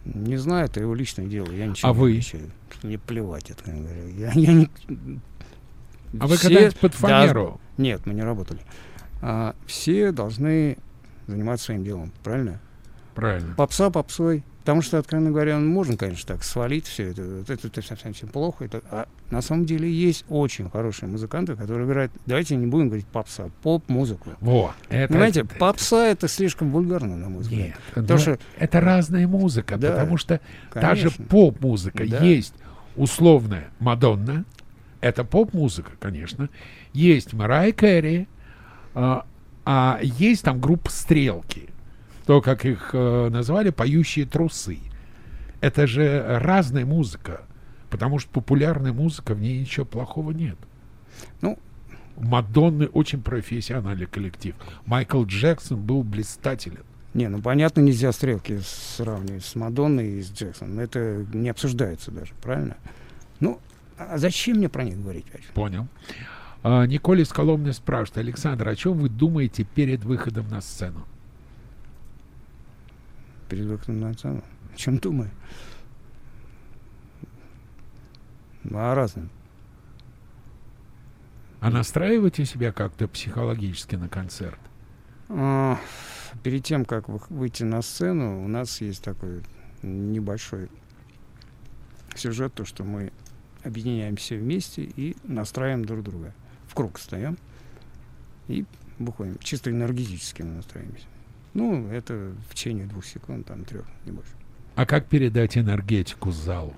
Не 0.06 0.38
знаю, 0.38 0.66
это 0.66 0.80
его 0.80 0.96
личное 0.96 1.26
дело. 1.28 1.52
Я 1.52 1.68
ничего 1.68 1.92
а 1.92 1.94
не 1.94 2.00
вы? 2.00 2.10
Обличаю. 2.12 2.52
Мне 2.82 2.98
плевать, 2.98 3.52
это. 3.52 3.70
Я, 3.72 4.32
я 4.32 4.54
не... 4.54 4.70
А 6.20 6.28
вы 6.28 6.38
когда-нибудь 6.38 6.80
под 6.80 6.94
фанеру? 6.96 7.60
Да, 7.78 7.84
нет, 7.84 8.06
мы 8.06 8.14
не 8.14 8.24
работали. 8.24 8.62
А, 9.22 9.56
все 9.68 10.12
должны 10.12 10.78
заниматься 11.28 11.66
своим 11.66 11.84
делом, 11.84 12.12
правильно? 12.24 12.60
Правильно. 13.20 13.56
Попса 13.56 13.90
попсой. 13.90 14.44
Потому 14.60 14.84
что, 14.84 15.00
откровенно 15.00 15.32
говоря, 15.32 15.58
можно, 15.58 15.98
конечно, 15.98 16.36
так 16.36 16.44
свалить 16.44 16.86
все 16.86 17.10
это. 17.10 17.22
Это, 17.24 17.54
это, 17.54 17.68
это 17.68 17.82
совсем 17.82 18.14
все 18.14 18.28
плохо. 18.28 18.66
Это, 18.66 18.82
а 18.92 19.08
на 19.32 19.42
самом 19.42 19.66
деле 19.66 19.92
есть 19.92 20.26
очень 20.30 20.70
хорошие 20.70 21.10
музыканты, 21.10 21.56
которые 21.56 21.88
играют, 21.88 22.12
давайте 22.28 22.56
не 22.56 22.68
будем 22.68 22.90
говорить 22.90 23.08
попса, 23.08 23.50
поп-музыку. 23.64 24.32
Во, 24.42 24.76
это, 24.90 25.12
Понимаете, 25.12 25.42
это, 25.42 25.56
попса 25.56 26.06
это 26.06 26.28
слишком 26.28 26.72
вульгарно, 26.72 27.16
на 27.16 27.30
мой 27.30 27.42
взгляд. 27.42 27.68
Нет, 27.68 27.76
потому 27.96 28.20
что 28.20 28.38
это 28.60 28.80
разная 28.80 29.28
музыка, 29.28 29.78
да, 29.78 29.92
потому 29.92 30.18
что 30.18 30.40
конечно. 30.70 30.90
та 30.90 30.96
же 30.96 31.10
поп-музыка 31.12 32.06
да. 32.06 32.24
есть 32.24 32.54
условная 32.96 33.72
Мадонна, 33.80 34.46
это 35.02 35.24
поп-музыка, 35.24 35.94
конечно. 36.00 36.50
Есть 36.94 37.34
Марай 37.34 37.72
Кэрри, 37.72 38.28
а, 38.94 39.26
а 39.66 40.00
есть 40.04 40.44
там 40.44 40.60
группа 40.60 40.92
Стрелки 40.92 41.70
то, 42.30 42.42
как 42.42 42.64
их 42.64 42.92
э, 42.94 43.30
назвали, 43.32 43.72
поющие 43.72 44.24
трусы. 44.24 44.78
Это 45.62 45.88
же 45.88 46.24
разная 46.40 46.86
музыка, 46.86 47.42
потому 47.90 48.20
что 48.20 48.30
популярная 48.30 48.94
музыка, 48.94 49.34
в 49.34 49.42
ней 49.42 49.62
ничего 49.62 49.84
плохого 49.84 50.30
нет. 50.30 50.56
Ну, 51.42 51.58
Мадонны 52.18 52.86
очень 52.86 53.24
профессиональный 53.24 54.06
коллектив. 54.06 54.54
Майкл 54.86 55.24
Джексон 55.24 55.82
был 55.82 56.04
блистателен. 56.04 56.84
Не, 57.16 57.30
ну 57.30 57.42
понятно, 57.42 57.82
нельзя 57.82 58.12
стрелки 58.12 58.60
сравнивать 58.64 59.44
с 59.44 59.56
Мадонной 59.56 60.20
и 60.20 60.22
с 60.22 60.32
Джексоном. 60.32 60.80
Это 60.80 61.26
не 61.34 61.50
обсуждается 61.50 62.12
даже, 62.12 62.34
правильно? 62.44 62.78
Ну, 63.40 63.60
а 63.98 64.20
зачем 64.20 64.58
мне 64.58 64.70
про 64.70 64.84
них 64.84 65.02
говорить? 65.02 65.26
Понял. 65.56 65.88
А, 66.62 66.86
Николь 66.86 67.22
из 67.22 67.30
Коломны 67.30 67.74
спрашивает, 67.74 68.20
Александр, 68.20 68.68
о 68.68 68.76
чем 68.76 69.00
вы 69.00 69.10
думаете 69.10 69.64
перед 69.64 70.04
выходом 70.04 70.48
на 70.50 70.62
сцену? 70.62 71.08
Перед 73.50 73.66
выходом 73.66 74.00
на 74.00 74.14
сцену. 74.14 74.44
О 74.74 74.78
чем 74.78 75.00
думаю? 75.00 75.32
О 78.72 78.94
разном. 78.94 79.30
А 81.60 81.70
настраиваете 81.70 82.46
себя 82.46 82.72
как-то 82.72 83.08
психологически 83.08 83.96
на 83.96 84.08
концерт? 84.08 84.60
А, 85.28 85.78
перед 86.44 86.64
тем, 86.64 86.86
как 86.86 87.10
выйти 87.30 87.64
на 87.64 87.82
сцену, 87.82 88.46
у 88.46 88.48
нас 88.48 88.80
есть 88.80 89.04
такой 89.04 89.44
небольшой 89.82 90.70
сюжет, 92.16 92.54
то, 92.54 92.66
что 92.66 92.84
мы 92.84 93.12
объединяемся 93.64 94.36
вместе 94.36 94.84
и 94.84 95.18
настраиваем 95.24 95.84
друг 95.84 96.04
друга. 96.04 96.34
В 96.68 96.76
круг 96.76 97.00
стоим 97.00 97.38
и 98.48 98.66
выходим. 98.98 99.38
Чисто 99.40 99.70
энергетически 99.70 100.44
мы 100.44 100.54
настраиваемся. 100.54 101.06
Ну, 101.60 101.88
это 101.90 102.34
в 102.50 102.56
течение 102.56 102.86
двух 102.86 103.06
секунд, 103.06 103.48
там 103.48 103.66
трех, 103.66 103.86
не 104.06 104.12
больше. 104.12 104.32
А 104.76 104.86
как 104.86 105.08
передать 105.08 105.58
энергетику 105.58 106.32
залу? 106.32 106.74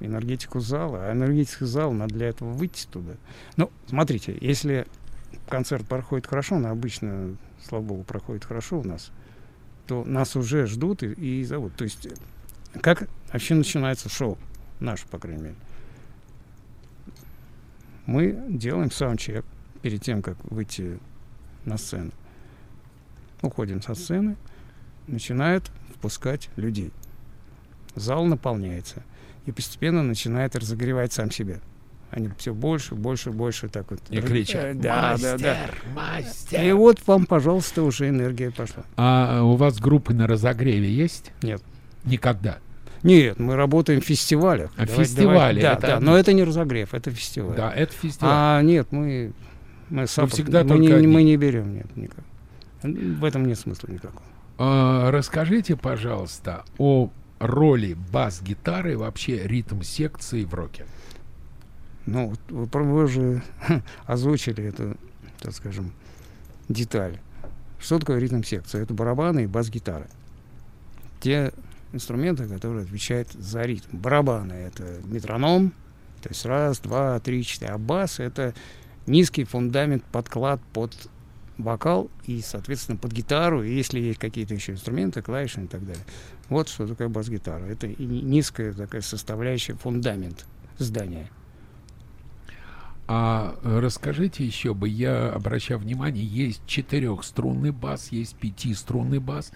Энергетику 0.00 0.60
зала. 0.60 1.06
А 1.06 1.12
энергетику 1.12 1.64
зала 1.64 1.92
надо 1.92 2.14
для 2.14 2.28
этого 2.28 2.52
выйти 2.52 2.86
туда. 2.86 3.14
Ну, 3.56 3.70
смотрите, 3.86 4.36
если 4.40 4.86
концерт 5.48 5.86
проходит 5.86 6.26
хорошо, 6.26 6.58
но 6.58 6.68
обычно, 6.68 7.36
слава 7.64 7.82
богу, 7.82 8.02
проходит 8.04 8.44
хорошо 8.44 8.80
у 8.80 8.84
нас, 8.84 9.10
то 9.86 10.04
нас 10.04 10.36
уже 10.36 10.66
ждут 10.66 11.02
и, 11.02 11.12
и 11.12 11.44
зовут. 11.44 11.74
То 11.74 11.84
есть, 11.84 12.06
как 12.82 13.08
вообще 13.32 13.54
начинается 13.54 14.10
шоу, 14.10 14.36
наше, 14.80 15.06
по 15.08 15.18
крайней 15.18 15.42
мере. 15.42 15.56
Мы 18.04 18.44
делаем 18.48 18.90
саундчек 18.90 19.44
перед 19.82 20.02
тем, 20.02 20.22
как 20.22 20.36
выйти 20.44 20.98
на 21.64 21.78
сцену 21.78 22.12
уходим 23.42 23.82
со 23.82 23.94
сцены, 23.94 24.36
начинают 25.06 25.70
впускать 25.94 26.48
людей. 26.56 26.90
Зал 27.94 28.24
наполняется 28.24 29.02
и 29.46 29.52
постепенно 29.52 30.02
начинает 30.02 30.54
разогревать 30.56 31.12
сам 31.12 31.30
себя. 31.30 31.58
Они 32.10 32.30
все 32.38 32.54
больше, 32.54 32.94
больше, 32.94 33.30
больше 33.30 33.68
так 33.68 33.90
вот. 33.90 34.00
И 34.08 34.20
кричат. 34.20 34.64
Э, 34.64 34.74
да, 34.74 35.10
мастер, 35.12 35.38
да, 35.38 35.56
да. 35.66 35.92
Мастер. 35.94 36.62
И 36.62 36.72
вот 36.72 37.06
вам, 37.06 37.26
пожалуйста, 37.26 37.82
уже 37.82 38.08
энергия 38.08 38.50
пошла. 38.50 38.84
А 38.96 39.42
у 39.42 39.56
вас 39.56 39.78
группы 39.78 40.14
на 40.14 40.26
разогреве 40.26 40.90
есть? 40.90 41.32
Нет. 41.42 41.62
Никогда. 42.04 42.58
Нет, 43.02 43.38
мы 43.38 43.56
работаем 43.56 44.00
в 44.00 44.04
фестивалях. 44.04 44.70
А 44.76 44.86
давай, 44.86 45.04
фестивали? 45.04 45.60
Да, 45.60 45.74
это... 45.74 45.86
да, 45.86 46.00
но 46.00 46.16
это 46.16 46.32
не 46.32 46.44
разогрев, 46.44 46.94
это 46.94 47.10
фестиваль. 47.10 47.56
Да, 47.56 47.70
это 47.72 47.92
фестиваль. 47.92 48.32
А 48.32 48.62
нет, 48.62 48.88
мы 48.90 49.32
мы, 49.90 50.06
саппорт, 50.06 50.34
всегда 50.34 50.62
мы, 50.62 50.68
только 50.68 50.82
не, 50.82 50.92
одни. 50.92 51.06
мы 51.06 51.22
не 51.22 51.36
берем, 51.36 51.74
нет, 51.74 51.96
никак. 51.96 52.24
В 52.82 53.24
этом 53.24 53.46
нет 53.46 53.58
смысла 53.58 53.88
никакого. 53.90 54.22
А, 54.58 55.10
расскажите, 55.10 55.76
пожалуйста, 55.76 56.64
о 56.78 57.10
роли 57.38 57.94
бас-гитары 58.12 58.96
вообще 58.96 59.46
ритм-секции 59.46 60.44
в 60.44 60.54
роке. 60.54 60.86
Ну, 62.06 62.34
вы, 62.48 62.66
вы 62.66 63.04
уже 63.04 63.42
озвучили 64.06 64.64
эту, 64.64 64.96
так 65.40 65.54
скажем, 65.54 65.92
деталь. 66.68 67.20
Что 67.78 67.98
такое 67.98 68.18
ритм-секция? 68.18 68.82
Это 68.82 68.94
барабаны 68.94 69.44
и 69.44 69.46
бас-гитары. 69.46 70.08
Те 71.20 71.52
инструменты, 71.92 72.46
которые 72.46 72.82
отвечают 72.82 73.30
за 73.32 73.62
ритм. 73.62 73.96
Барабаны— 73.96 74.52
это 74.52 75.00
метроном, 75.04 75.72
то 76.22 76.28
есть 76.30 76.44
раз, 76.44 76.80
два, 76.80 77.18
три, 77.20 77.44
четыре. 77.44 77.72
А 77.72 77.78
бас— 77.78 78.18
это 78.18 78.54
низкий 79.06 79.44
фундамент, 79.44 80.04
подклад 80.04 80.60
под 80.72 80.94
вокал 81.58 82.10
и, 82.24 82.40
соответственно, 82.40 82.96
под 82.96 83.12
гитару, 83.12 83.62
и 83.62 83.74
если 83.74 84.00
есть 84.00 84.18
какие-то 84.18 84.54
еще 84.54 84.72
инструменты, 84.72 85.20
клавиши 85.22 85.62
и 85.62 85.66
так 85.66 85.84
далее. 85.84 86.04
Вот 86.48 86.68
что 86.68 86.86
такое 86.86 87.08
бас-гитара. 87.08 87.64
Это 87.64 87.88
низкая 87.88 88.72
такая 88.72 89.02
составляющая, 89.02 89.74
фундамент 89.74 90.46
здания. 90.78 91.30
А 93.10 93.58
расскажите 93.62 94.44
еще 94.44 94.74
бы, 94.74 94.88
я 94.88 95.30
обращаю 95.30 95.80
внимание, 95.80 96.24
есть 96.24 96.60
четырехструнный 96.66 97.70
бас, 97.70 98.12
есть 98.12 98.36
пятиструнный 98.36 99.18
бас, 99.18 99.50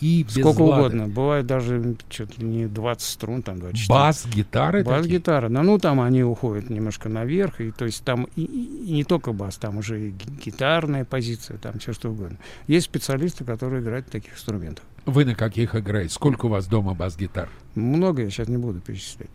и 0.00 0.22
без 0.24 0.32
Сколько 0.34 0.62
лада. 0.62 0.80
угодно. 0.82 1.08
Бывает 1.08 1.46
даже 1.46 1.96
чуть 2.08 2.38
ли 2.38 2.46
не 2.46 2.66
20 2.66 3.02
струн, 3.06 3.42
там 3.42 3.58
24. 3.60 3.98
Бас-гитары? 3.98 4.84
Бас-гитара. 4.84 5.48
Ну, 5.48 5.62
ну, 5.62 5.78
там 5.78 6.00
они 6.00 6.22
уходят 6.22 6.68
немножко 6.70 7.08
наверх. 7.08 7.60
И, 7.60 7.70
то 7.70 7.84
есть 7.84 8.04
там 8.04 8.28
и, 8.36 8.42
и- 8.42 8.92
не 8.92 9.04
только 9.04 9.32
бас, 9.32 9.56
там 9.56 9.78
уже 9.78 10.08
и 10.08 10.10
ги- 10.10 10.44
гитарная 10.46 11.04
позиция, 11.04 11.58
там 11.58 11.78
все 11.78 11.92
что 11.92 12.10
угодно. 12.10 12.36
Есть 12.66 12.86
специалисты, 12.86 13.44
которые 13.44 13.82
играют 13.82 14.06
на 14.06 14.12
таких 14.12 14.34
инструментах. 14.34 14.84
Вы 15.06 15.24
на 15.24 15.34
каких 15.34 15.74
играете? 15.74 16.12
Сколько 16.14 16.46
у 16.46 16.48
вас 16.48 16.66
дома 16.66 16.94
бас-гитар? 16.94 17.48
Много 17.74 18.22
я 18.22 18.30
сейчас 18.30 18.48
не 18.48 18.56
буду 18.56 18.80
перечислять. 18.80 19.30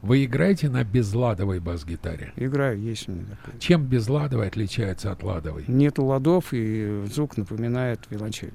Вы 0.00 0.24
играете 0.24 0.68
на 0.68 0.84
безладовой 0.84 1.58
бас-гитаре? 1.58 2.32
Играю, 2.36 2.78
есть 2.80 3.08
у 3.08 3.12
меня 3.12 3.24
такое. 3.30 3.58
Чем 3.58 3.84
безладовая 3.84 4.46
отличается 4.46 5.10
от 5.10 5.24
ладовой? 5.24 5.64
Нету 5.66 6.04
ладов, 6.04 6.52
и 6.52 7.04
звук 7.12 7.36
напоминает 7.36 8.00
виолончель. 8.08 8.52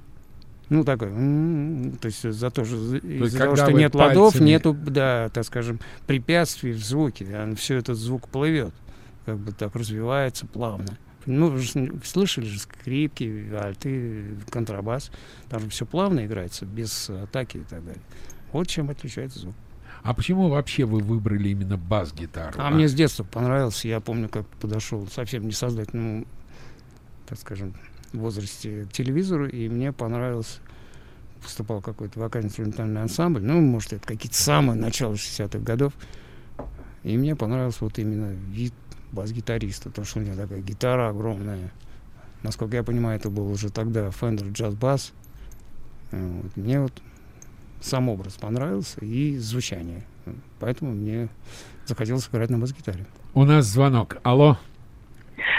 Ну, 0.74 0.84
такой, 0.84 1.10
м-м-м, 1.10 1.98
то 1.98 2.08
есть 2.08 2.24
за 2.24 2.50
то, 2.50 2.66
что 2.66 2.96
из-за 2.96 3.38
того, 3.38 3.56
что 3.56 3.72
нет 3.72 3.94
ладов, 3.94 4.40
нету, 4.40 4.74
да, 4.74 5.30
так 5.30 5.46
скажем, 5.46 5.80
препятствий 6.08 6.72
в 6.72 6.84
звуке, 6.84 7.28
все 7.58 7.78
этот 7.78 7.96
звук 7.96 8.28
плывет, 8.28 8.74
как 9.28 9.38
бы 9.38 9.52
так 9.52 9.76
развивается 9.76 10.48
плавно. 10.48 10.98
Ну, 11.28 11.50
вы 11.50 11.60
же 11.60 11.94
слышали 12.04 12.46
же 12.46 12.60
скрипки, 12.60 13.54
альты, 13.54 14.36
контрабас, 14.50 15.12
там 15.48 15.60
же 15.60 15.70
все 15.70 15.86
плавно 15.86 16.26
играется, 16.26 16.66
без 16.66 17.08
атаки 17.08 17.58
и 17.58 17.64
так 17.70 17.86
далее. 17.86 18.02
Вот 18.52 18.68
чем 18.68 18.90
отличается 18.90 19.42
звук. 19.42 19.54
А 20.02 20.16
почему 20.16 20.50
вообще 20.50 20.86
вы 20.86 21.02
выбрали 21.02 21.50
именно 21.50 21.78
бас-гитару? 21.78 22.56
А 22.58 22.72
мне 22.72 22.88
с 22.88 22.96
детства 22.96 23.24
понравился. 23.24 23.88
Я 23.88 24.00
помню, 24.00 24.28
как 24.28 24.48
подошел 24.60 25.08
совсем 25.08 25.46
не 25.46 25.52
создательному, 25.52 26.26
так 27.28 27.38
скажем, 27.38 27.76
возрасте 28.20 28.86
телевизору, 28.92 29.48
и 29.48 29.70
мне 29.70 29.92
понравился 29.92 30.60
поступал 31.42 31.82
какой-то 31.82 32.20
вокально-инструментальный 32.20 33.02
ансамбль, 33.02 33.42
ну, 33.42 33.60
может, 33.60 33.94
это 33.94 34.08
какие-то 34.08 34.38
самые 34.38 34.80
начала 34.80 35.14
60-х 35.14 35.60
годов, 35.60 35.94
и 37.04 37.18
мне 37.18 37.36
понравился 37.36 37.80
вот 37.84 38.00
именно 38.00 38.32
вид 38.32 38.74
бас-гитариста, 39.12 39.90
потому 39.90 40.06
что 40.06 40.20
у 40.20 40.22
него 40.24 40.36
такая 40.36 40.62
гитара 40.62 41.10
огромная. 41.10 41.72
Насколько 42.42 42.78
я 42.78 42.84
понимаю, 42.84 43.20
это 43.20 43.30
был 43.30 43.50
уже 43.50 43.70
тогда 43.70 44.08
Fender 44.08 44.52
Jazz 44.52 44.78
Bass. 44.78 45.12
Вот. 46.12 46.58
Мне 46.58 46.82
вот 46.82 46.94
сам 47.82 48.10
образ 48.10 48.34
понравился 48.34 49.00
и 49.02 49.38
звучание. 49.38 50.04
Поэтому 50.60 50.94
мне 50.94 51.30
захотелось 51.86 52.28
играть 52.28 52.50
на 52.50 52.58
бас-гитаре. 52.58 53.06
У 53.34 53.44
нас 53.46 53.66
звонок. 53.66 54.18
Алло. 54.24 54.58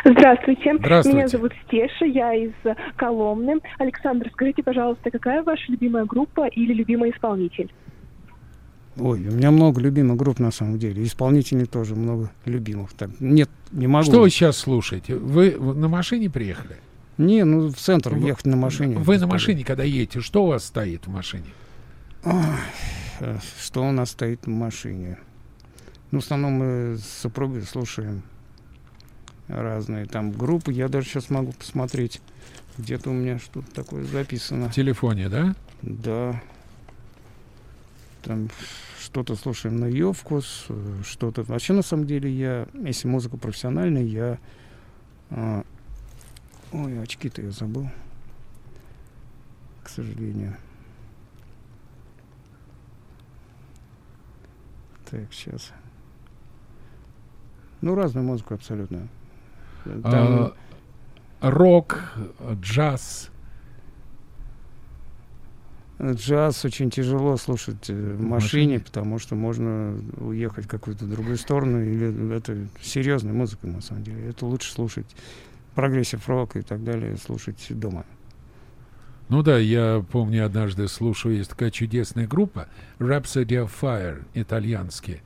Здравствуйте. 0.05 0.75
Здравствуйте. 0.79 1.17
Меня 1.19 1.29
зовут 1.29 1.53
Стеша, 1.67 2.05
я 2.05 2.35
из 2.35 2.53
Коломны. 2.97 3.61
Александр, 3.79 4.31
скажите, 4.33 4.63
пожалуйста, 4.63 5.11
какая 5.11 5.43
ваша 5.43 5.71
любимая 5.71 6.05
группа 6.05 6.47
или 6.47 6.73
любимый 6.73 7.11
исполнитель? 7.11 7.73
Ой, 8.97 9.27
у 9.27 9.33
меня 9.33 9.51
много 9.51 9.81
любимых 9.81 10.17
групп 10.17 10.39
на 10.39 10.51
самом 10.53 10.79
деле. 10.79 11.03
Исполнителей 11.05 11.67
тоже 11.67 11.95
много 11.97 12.31
любимых. 12.45 12.93
Так, 12.93 13.11
нет, 13.21 13.51
не 13.73 13.87
могу. 13.87 14.05
Что 14.05 14.21
вы 14.21 14.31
сейчас 14.31 14.57
слушаете? 14.57 15.17
Вы 15.17 15.53
на 15.59 15.89
машине 15.89 16.31
приехали? 16.31 16.77
Не, 17.19 17.45
ну 17.45 17.69
в 17.69 17.75
центр 17.77 18.15
Вы- 18.15 18.29
ехать 18.29 18.47
на 18.47 18.57
машине. 18.57 18.97
Вы 18.99 19.19
на 19.19 19.27
машине, 19.27 19.65
когда 19.65 19.83
едете, 19.85 20.21
что 20.21 20.45
у 20.45 20.49
вас 20.49 20.65
стоит 20.65 21.07
в 21.07 21.11
машине? 21.11 21.45
Э, 23.21 23.37
Что 23.61 23.83
у 23.85 23.93
нас 23.93 24.11
стоит 24.11 24.47
в 24.47 24.51
машине? 24.51 25.19
Ну, 26.11 26.21
в 26.21 26.23
основном 26.25 26.53
мы 26.53 26.97
с 26.97 27.05
супругой 27.23 27.63
слушаем 27.63 28.23
разные 29.49 30.07
там 30.07 30.33
группы. 30.33 30.73
Я 30.73 30.89
даже 30.89 31.09
сейчас 31.09 31.31
могу 31.31 31.53
посмотреть. 31.53 32.21
Где-то 32.79 33.11
у 33.11 33.13
меня 33.13 33.39
что-то 33.39 33.71
такое 33.73 34.05
записано. 34.05 34.69
В 34.69 34.75
телефоне, 34.75 35.29
да? 35.29 35.55
Да. 35.83 36.43
Там 38.23 38.49
что-то 39.01 39.37
слушаем 39.37 39.77
на 39.77 39.85
ее 39.85 40.13
вкус, 40.13 40.65
э, 40.71 41.03
что-то... 41.05 41.43
Вообще, 41.43 41.75
на 41.75 41.83
самом 41.83 42.07
деле, 42.07 42.31
я, 42.33 42.67
если 42.73 43.07
музыка 43.07 43.37
профессиональная, 43.37 44.03
я... 44.03 44.39
а, 45.31 45.63
Ой, 46.73 47.01
очки-то 47.01 47.43
я 47.43 47.51
забыл. 47.51 47.89
К 49.83 49.89
сожалению. 49.89 50.57
Так, 55.09 55.33
сейчас. 55.33 55.71
Ну, 57.83 57.95
разную 57.95 58.27
музыку 58.27 58.55
абсолютно. 58.55 59.07
Там, 59.85 60.53
А, 61.41 61.51
рок, 61.51 62.01
джаз. 62.61 63.31
Джаз 66.03 66.65
очень 66.65 66.91
тяжело 66.91 67.37
слушать 67.37 67.89
э, 67.89 67.95
в 67.95 68.17
В 68.17 68.21
машине, 68.21 68.75
машине? 68.75 68.81
потому 68.81 69.19
что 69.19 69.37
можно 69.37 69.97
уехать 70.19 70.65
в 70.65 70.69
какую-то 70.69 71.05
другую 71.07 71.37
сторону. 71.37 71.83
Или 71.83 72.35
это 72.37 72.67
серьезная 72.83 73.33
музыка, 73.33 73.67
на 73.69 73.81
самом 73.81 74.03
деле. 74.03 74.29
Это 74.29 74.45
лучше 74.47 74.73
слушать 74.73 75.07
progressive 75.75 76.29
рок 76.29 76.57
и 76.57 76.63
так 76.63 76.83
далее, 76.83 77.17
слушать 77.17 77.65
дома. 77.71 78.05
Ну 79.29 79.43
да, 79.43 79.57
я 79.59 80.05
помню, 80.13 80.45
однажды 80.45 80.87
слушаю, 80.89 81.37
есть 81.37 81.51
такая 81.51 81.71
чудесная 81.71 82.27
группа 82.27 82.69
Rhapsody 82.99 83.65
of 83.65 83.71
Fire, 83.81 84.23
итальянские. 84.35 85.23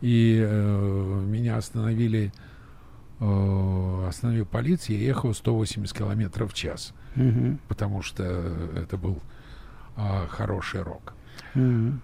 И 0.00 0.40
э, 0.42 1.24
меня 1.26 1.58
остановили, 1.58 2.32
э, 2.34 2.49
остановил 3.20 4.46
полиция, 4.46 4.96
я 4.96 5.04
ехал 5.08 5.34
180 5.34 5.96
километров 5.96 6.52
в 6.52 6.54
час, 6.54 6.94
потому 7.68 8.02
что 8.02 8.22
это 8.76 8.96
был 8.96 9.18
а, 9.96 10.26
хороший 10.28 10.82
рок. 10.82 11.12
Мгм. 11.54 12.00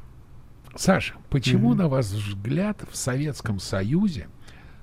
Саша, 0.74 1.14
почему, 1.30 1.70
Мгм. 1.70 1.78
на 1.78 1.88
ваш 1.88 2.06
взгляд, 2.06 2.82
в 2.90 2.96
Советском 2.96 3.58
Союзе 3.60 4.28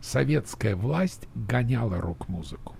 советская 0.01 0.75
власть 0.75 1.27
гоняла 1.35 2.01
рок-музыку? 2.01 2.75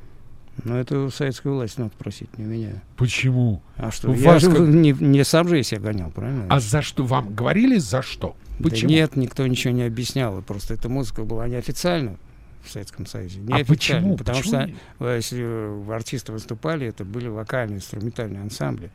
Но 0.63 0.77
это 0.77 0.99
у 0.99 1.09
советской 1.09 1.51
власти 1.51 1.79
надо 1.79 1.91
просить, 1.97 2.35
не 2.37 2.45
меня. 2.45 2.81
Почему? 2.95 3.61
А 3.75 3.91
что, 3.91 4.09
У 4.11 4.13
я 4.15 4.33
вас 4.33 4.41
же 4.41 4.49
как- 4.51 4.59
не, 4.61 4.91
не 4.91 5.23
сам 5.23 5.47
же 5.47 5.57
я 5.57 5.63
себя 5.63 5.81
гонял, 5.81 6.09
правильно? 6.11 6.45
А 6.49 6.59
за 6.59 6.81
что 6.81 7.03
вам 7.03 7.33
говорили 7.33 7.77
за 7.77 8.01
что? 8.01 8.35
Да 8.59 8.69
Почему? 8.69 8.89
нет, 8.91 9.15
никто 9.15 9.45
ничего 9.45 9.73
не 9.73 9.83
объяснял. 9.83 10.37
и 10.39 10.41
Просто 10.43 10.73
эта 10.75 10.89
музыка 10.89 11.23
была 11.23 11.47
неофициально 11.47 12.17
в 12.63 12.69
Советском 12.69 13.05
Союзе. 13.05 13.39
а 13.41 13.57
Неофициально, 13.57 13.65
почему? 13.75 14.17
Потому 14.17 14.37
Почему 14.39 14.53
что 14.53 14.65
не- 14.67 15.15
если 15.15 15.91
артисты 15.91 16.31
выступали, 16.31 16.87
это 16.87 17.03
были 17.05 17.27
вокальные, 17.27 17.77
инструментальные 17.77 18.41
ансамбли. 18.41 18.89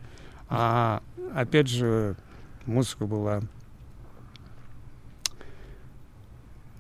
А 0.48 1.02
опять 1.34 1.68
же, 1.68 2.16
музыка 2.66 3.06
была 3.06 3.42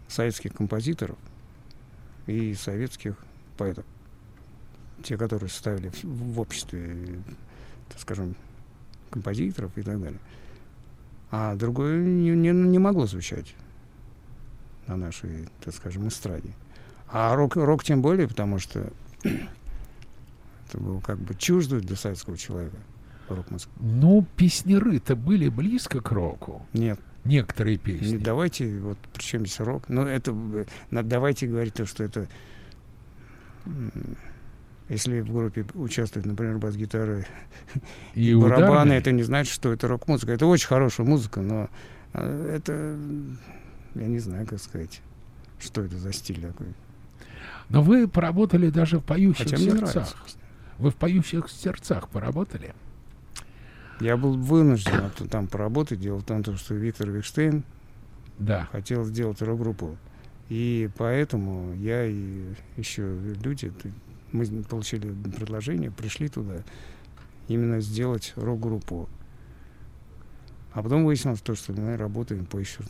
советских 0.08 0.54
композиторов 0.54 1.18
и 2.26 2.54
советских 2.54 3.16
поэтов. 3.56 3.84
Те, 5.02 5.16
которые 5.16 5.48
составили 5.50 5.90
в, 5.90 6.04
в 6.04 6.40
обществе, 6.40 7.20
так 7.88 8.00
скажем, 8.00 8.34
композиторов 9.10 9.76
и 9.76 9.82
так 9.82 10.00
далее. 10.00 10.18
А 11.30 11.54
другое 11.56 11.98
не, 11.98 12.30
не, 12.30 12.50
не 12.50 12.78
могло 12.78 13.06
звучать 13.06 13.54
на 14.86 14.96
нашей, 14.96 15.48
так 15.62 15.74
скажем, 15.74 16.08
эстраде. 16.08 16.52
А 17.10 17.34
рок, 17.34 17.56
рок 17.56 17.84
тем 17.84 18.02
более, 18.02 18.28
потому 18.28 18.58
что 18.58 18.92
это 19.22 20.78
было 20.78 21.00
как 21.00 21.18
бы 21.18 21.34
чуждо 21.34 21.80
для 21.80 21.96
советского 21.96 22.36
человека 22.36 22.76
рок-музыка. 23.28 23.72
Ну, 23.80 24.26
песнеры-то 24.36 25.16
были 25.16 25.48
близко 25.48 26.00
к 26.00 26.10
року. 26.12 26.66
Нет, 26.72 26.98
Некоторые 27.24 27.74
не 27.74 27.78
песни. 27.78 28.16
давайте, 28.16 28.78
вот 28.78 28.98
при 29.12 29.22
чем 29.22 29.40
здесь 29.46 29.60
рок? 29.60 29.88
Ну, 29.88 30.02
это, 30.02 30.34
давайте 30.90 31.46
говорить 31.46 31.74
то, 31.74 31.86
что 31.86 32.04
это... 32.04 32.28
Если 34.88 35.20
в 35.20 35.30
группе 35.30 35.66
участвует, 35.74 36.24
например, 36.24 36.56
бас-гитара 36.56 37.26
И 38.14 38.34
барабаны, 38.34 38.70
ударные. 38.70 38.98
это 38.98 39.12
не 39.12 39.22
значит, 39.22 39.52
что 39.52 39.70
это 39.70 39.86
рок-музыка. 39.86 40.32
Это 40.32 40.46
очень 40.46 40.66
хорошая 40.66 41.06
музыка, 41.06 41.42
но 41.42 41.68
э, 42.14 42.54
это, 42.56 42.98
я 43.94 44.06
не 44.06 44.18
знаю, 44.18 44.46
как 44.46 44.58
сказать, 44.58 45.02
что 45.58 45.82
это 45.82 45.98
за 45.98 46.14
стиль 46.14 46.40
такой. 46.40 46.68
Но 47.68 47.82
вы 47.82 48.08
поработали 48.08 48.70
даже 48.70 48.98
в 48.98 49.04
поющих 49.04 49.50
Хотя 49.50 49.56
сердцах. 49.56 50.16
Вы 50.78 50.90
в 50.90 50.96
поющих 50.96 51.50
сердцах 51.50 52.08
поработали? 52.08 52.74
Я 54.00 54.16
был 54.16 54.36
вынужден 54.36 55.10
там 55.28 55.48
поработать. 55.48 56.00
Дело 56.00 56.18
в 56.18 56.24
том, 56.24 56.42
то, 56.42 56.56
что 56.56 56.74
Виктор 56.74 57.10
Викштейн 57.10 57.64
Да. 58.38 58.68
хотел 58.70 59.04
сделать 59.04 59.42
рок-группу. 59.42 59.96
И 60.48 60.88
поэтому 60.96 61.74
я 61.74 62.06
и 62.06 62.54
еще 62.76 63.18
люди, 63.42 63.72
мы 64.32 64.46
получили 64.62 65.12
предложение, 65.36 65.90
пришли 65.90 66.28
туда 66.28 66.62
именно 67.48 67.80
сделать 67.80 68.32
рок-группу. 68.36 69.08
А 70.72 70.82
потом 70.82 71.04
выяснилось 71.04 71.40
то, 71.40 71.54
что 71.54 71.72
мы 71.72 71.96
работаем 71.96 72.46
по 72.46 72.58
еще 72.58 72.80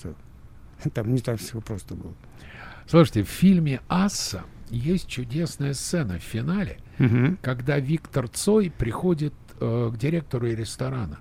Там 0.95 1.12
не 1.12 1.21
так 1.21 1.41
все 1.41 1.61
просто 1.61 1.95
было. 1.95 2.12
Слушайте, 2.87 3.23
в 3.25 3.29
фильме 3.29 3.81
«Асса» 3.88 4.45
есть 4.70 5.07
чудесная 5.09 5.74
сцена 5.74 6.18
в 6.18 6.22
финале, 6.22 6.78
когда 7.42 7.78
Виктор 7.78 8.28
Цой 8.28 8.70
приходит 8.76 9.35
э, 9.61 9.90
к 9.92 9.98
директору 9.98 10.46
ресторана. 10.48 11.18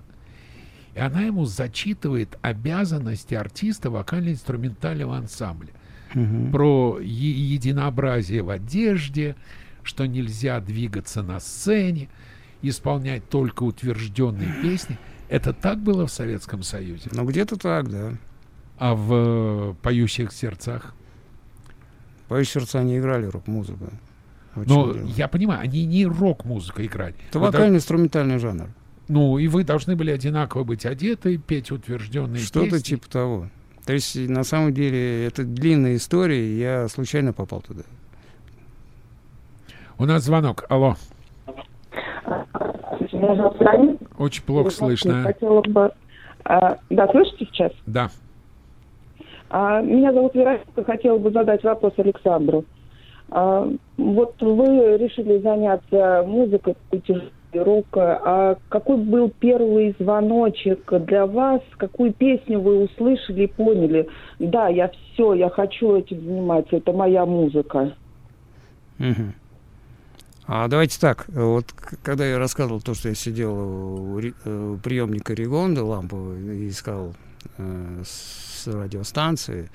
И 0.94 1.00
она 1.00 1.22
ему 1.22 1.44
зачитывает 1.44 2.38
обязанности 2.42 3.34
артиста 3.34 3.90
вокально-инструментального 3.90 5.16
ансамбля. 5.16 5.70
Мгм. 6.14 6.50
Про 6.50 6.98
е- 7.00 7.54
единообразие 7.54 8.42
в 8.42 8.50
одежде, 8.50 9.36
что 9.82 10.06
нельзя 10.06 10.60
двигаться 10.60 11.22
на 11.22 11.38
сцене, 11.38 12.08
исполнять 12.62 13.28
только 13.28 13.62
утвержденные 13.62 14.52
песни. 14.62 14.98
Это 15.28 15.52
так 15.52 15.78
было 15.78 16.06
в 16.06 16.10
Советском 16.10 16.62
Союзе? 16.62 17.10
Ну, 17.12 17.24
где-то 17.24 17.56
так, 17.56 17.90
да. 17.90 18.14
А 18.78 18.94
в 18.94 19.12
э, 19.12 19.74
«Поющих 19.82 20.32
сердцах»? 20.32 20.94
Поющие 22.28 22.60
сердца 22.60 22.82
не 22.82 22.98
играли 22.98 23.26
рок-музыку. 23.26 23.86
В 24.54 24.66
Но 24.68 24.92
дело. 24.92 25.06
я 25.06 25.28
понимаю, 25.28 25.62
они 25.62 25.84
не 25.86 26.06
рок-музыку 26.06 26.82
играли. 26.82 27.14
Это 27.28 27.38
вокально-инструментальный 27.38 28.38
жанр. 28.38 28.68
Ну, 29.08 29.38
и 29.38 29.48
вы 29.48 29.64
должны 29.64 29.96
были 29.96 30.10
одинаково 30.10 30.64
быть 30.64 30.84
одеты, 30.84 31.38
петь 31.38 31.70
утвержденные 31.70 32.42
Что-то 32.42 32.66
песни. 32.72 32.96
типа 32.96 33.08
того. 33.08 33.48
То 33.86 33.94
есть, 33.94 34.16
на 34.16 34.44
самом 34.44 34.74
деле, 34.74 35.26
это 35.26 35.44
длинная 35.44 35.96
история, 35.96 36.46
и 36.46 36.58
я 36.58 36.88
случайно 36.88 37.32
попал 37.32 37.62
туда. 37.62 37.84
У 39.96 40.04
нас 40.04 40.24
звонок. 40.24 40.64
Алло. 40.68 40.96
Очень 44.18 44.42
плохо 44.42 44.70
слышно. 44.70 45.22
Хотела 45.22 45.62
бы... 45.62 45.90
а, 46.44 46.76
да, 46.90 47.08
слышите 47.08 47.46
сейчас? 47.46 47.72
Да. 47.86 48.10
А, 49.50 49.80
меня 49.80 50.12
зовут 50.12 50.34
Вероника. 50.34 50.84
Хотела 50.84 51.18
бы 51.18 51.30
задать 51.30 51.62
вопрос 51.64 51.92
Александру. 51.96 52.64
А, 53.30 53.70
вот 53.96 54.34
вы 54.40 54.96
решили 54.96 55.38
заняться 55.38 56.24
музыкой, 56.26 56.76
рока. 57.52 58.20
А 58.24 58.56
какой 58.68 58.98
был 58.98 59.32
первый 59.40 59.94
звоночек 59.98 60.92
для 61.04 61.26
вас? 61.26 61.60
Какую 61.76 62.12
песню 62.12 62.60
вы 62.60 62.84
услышали 62.84 63.44
и 63.44 63.46
поняли? 63.46 64.08
Да, 64.38 64.68
я 64.68 64.88
все, 64.88 65.34
я 65.34 65.48
хочу 65.48 65.96
этим 65.96 66.20
заниматься. 66.20 66.76
Это 66.76 66.92
моя 66.92 67.24
музыка. 67.24 67.94
Мгм. 68.98 69.34
А 70.50 70.66
давайте 70.66 70.98
так, 70.98 71.26
вот 71.28 71.66
когда 72.02 72.24
я 72.24 72.38
рассказывал 72.38 72.80
то, 72.80 72.94
что 72.94 73.10
я 73.10 73.14
сидел 73.14 74.14
у, 74.14 74.18
ри- 74.18 74.32
э, 74.46 74.74
у 74.74 74.78
приемника 74.78 75.34
Ригонда 75.34 75.84
лампового 75.84 76.38
и 76.38 76.68
искал 76.70 77.12
э, 77.58 78.02
с 78.58 78.66
радиостанции, 78.66 79.70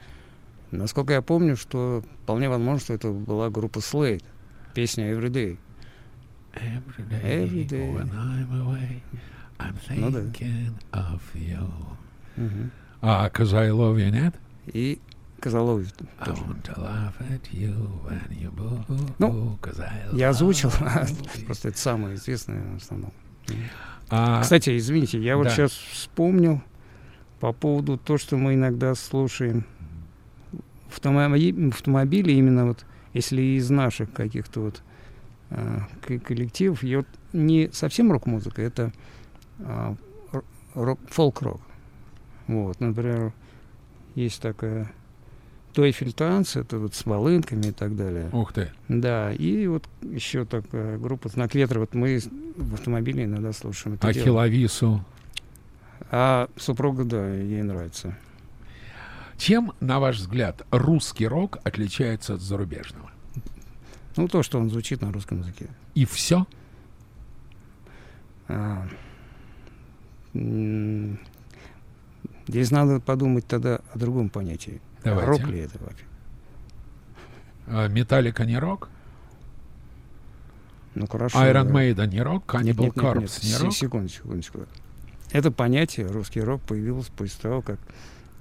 насколько 0.72 1.13
я 1.13 1.22
помню, 1.22 1.56
что 1.56 2.04
вполне 2.24 2.50
возможно, 2.50 2.80
что 2.80 2.93
это 2.93 3.12
была 3.12 3.50
группа 3.50 3.80
Slade, 3.80 4.24
песня 4.74 5.12
Everyday. 5.12 5.58
Every 6.54 7.10
Every 7.24 7.67
day. 7.67 7.93
when 7.93 8.12
I'm 8.12 8.52
away, 8.52 9.02
I'm 9.58 9.76
Ну 9.96 10.12
да. 10.12 10.19
thinking 10.19 10.74
of 10.91 11.22
you. 11.34 11.69
Мгм. 12.36 12.72
А 13.02 13.30
«Cause 13.30 13.54
I 13.56 13.69
love 13.69 13.98
you» 13.98 14.12
нет? 14.12 14.36
И 14.67 15.00
boo 18.52 19.13
Ну, 19.19 19.60
Я 20.13 20.30
озвучил, 20.30 20.72
просто 21.46 21.69
это 21.69 21.78
самое 21.78 22.15
известное 22.15 22.63
в 22.74 22.78
основном. 22.78 23.12
А, 24.10 24.41
Кстати, 24.41 24.78
извините, 24.78 25.19
я 25.22 25.36
вот 25.38 25.46
да. 25.46 25.50
сейчас 25.50 25.72
вспомнил 25.72 26.62
по 27.43 27.51
поводу 27.51 27.97
то, 27.97 28.17
что 28.17 28.38
мы 28.38 28.53
иногда 28.53 28.95
слушаем 28.95 29.65
в 30.88 30.97
автомоби- 30.97 31.71
в 31.71 31.73
автомобиле, 31.73 32.34
именно 32.36 32.67
вот 32.67 32.86
если 33.13 33.41
из 33.41 33.69
наших 33.69 34.13
каких-то 34.13 34.62
вот 34.62 34.82
к- 35.49 36.19
коллективов, 36.19 36.86
и 36.86 36.95
вот 36.95 37.08
не 37.34 37.69
совсем 37.73 38.13
рок-музыка, 38.13 38.62
это 38.62 38.93
а, 39.60 39.97
рок, 40.73 40.97
фолк-рок. 41.10 41.60
Вот, 42.47 42.79
например, 42.79 43.34
есть 44.15 44.41
такая 44.41 44.89
Тойфель 45.73 46.13
танц, 46.13 46.56
это 46.56 46.79
вот 46.79 46.95
с 46.95 47.06
волынками 47.06 47.67
и 47.67 47.71
так 47.73 47.97
далее. 47.97 48.29
Ух 48.32 48.53
ты. 48.53 48.71
Да, 48.88 49.34
и 49.34 49.67
вот 49.67 49.84
еще 50.01 50.45
такая 50.45 50.97
группа 50.97 51.27
«Знак 51.27 51.56
ветра». 51.56 51.82
Вот 51.82 51.93
мы 51.93 52.19
в 52.56 52.75
автомобиле 52.75 53.25
иногда 53.25 53.51
слушаем 53.51 53.95
это 53.95 54.08
А 54.08 54.13
дело. 54.13 54.23
Хиловису? 54.23 55.03
А 56.15 56.47
супруга, 56.58 57.06
да, 57.06 57.28
ей 57.28 57.63
нравится. 57.63 58.15
Чем, 59.36 59.73
на 59.80 59.99
ваш 59.99 60.17
взгляд, 60.17 60.62
русский 60.69 61.26
рок 61.28 61.58
отличается 61.63 62.36
от 62.36 62.41
зарубежного? 62.41 63.10
Ну, 64.15 64.28
то, 64.28 64.43
что 64.43 64.60
он 64.60 64.69
звучит 64.69 65.02
на 65.02 65.12
русском 65.12 65.39
языке. 65.39 65.69
И 65.95 66.06
все? 66.06 66.45
А, 68.47 68.88
здесь 72.47 72.69
надо 72.69 72.99
подумать 72.99 73.47
тогда 73.47 73.80
о 73.91 73.97
другом 73.97 74.30
понятии. 74.30 74.84
Давайте. 75.04 75.32
Рок 75.32 75.49
ли 75.49 75.62
это 75.62 75.80
вообще? 75.80 76.06
А, 77.65 77.88
Металлика 77.88 78.45
не 78.45 78.60
рок? 78.60 78.89
Ну, 80.93 81.08
хорошо. 81.08 81.39
Iron 81.39 81.63
да. 81.63 81.71
Maiden 81.71 82.08
не 82.08 82.21
рок? 82.21 82.54
Cannibal 82.54 82.65
нет, 82.65 82.78
нет, 82.78 82.95
нет. 82.95 82.97
Corpse 82.97 83.45
не 83.47 83.58
рок? 83.58 83.73
Секундочку, 83.73 84.28
секундочку. 84.28 84.60
Это 85.34 85.50
понятие, 85.50 86.06
русский 86.06 86.41
рок, 86.41 86.62
появилось 86.62 87.08
после 87.08 87.41
того, 87.41 87.63
как 87.63 87.80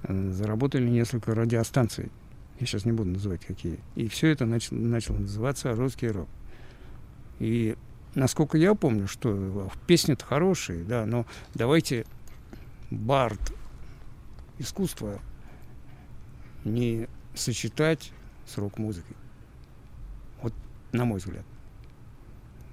э, 0.03 0.29
заработали 0.31 0.87
несколько 0.87 1.33
радиостанций. 1.33 2.11
Я 2.59 2.67
сейчас 2.67 2.85
не 2.85 2.91
буду 2.91 3.09
называть 3.09 3.43
какие. 3.43 3.79
И 3.95 4.07
все 4.07 4.27
это 4.27 4.45
начало, 4.45 4.77
начало 4.77 5.17
называться 5.17 5.73
русский 5.73 6.09
рок. 6.09 6.29
И 7.39 7.75
насколько 8.13 8.59
я 8.59 8.75
помню, 8.75 9.07
что 9.07 9.33
э, 9.35 9.69
песни-то 9.87 10.23
хорошие, 10.23 10.83
да, 10.83 11.07
но 11.07 11.25
давайте 11.55 12.05
бард 12.91 13.41
искусство 14.59 15.19
не 16.63 17.07
сочетать 17.33 18.11
с 18.45 18.55
рок-музыкой. 18.59 19.17
Вот 20.43 20.53
на 20.91 21.05
мой 21.05 21.17
взгляд. 21.17 21.45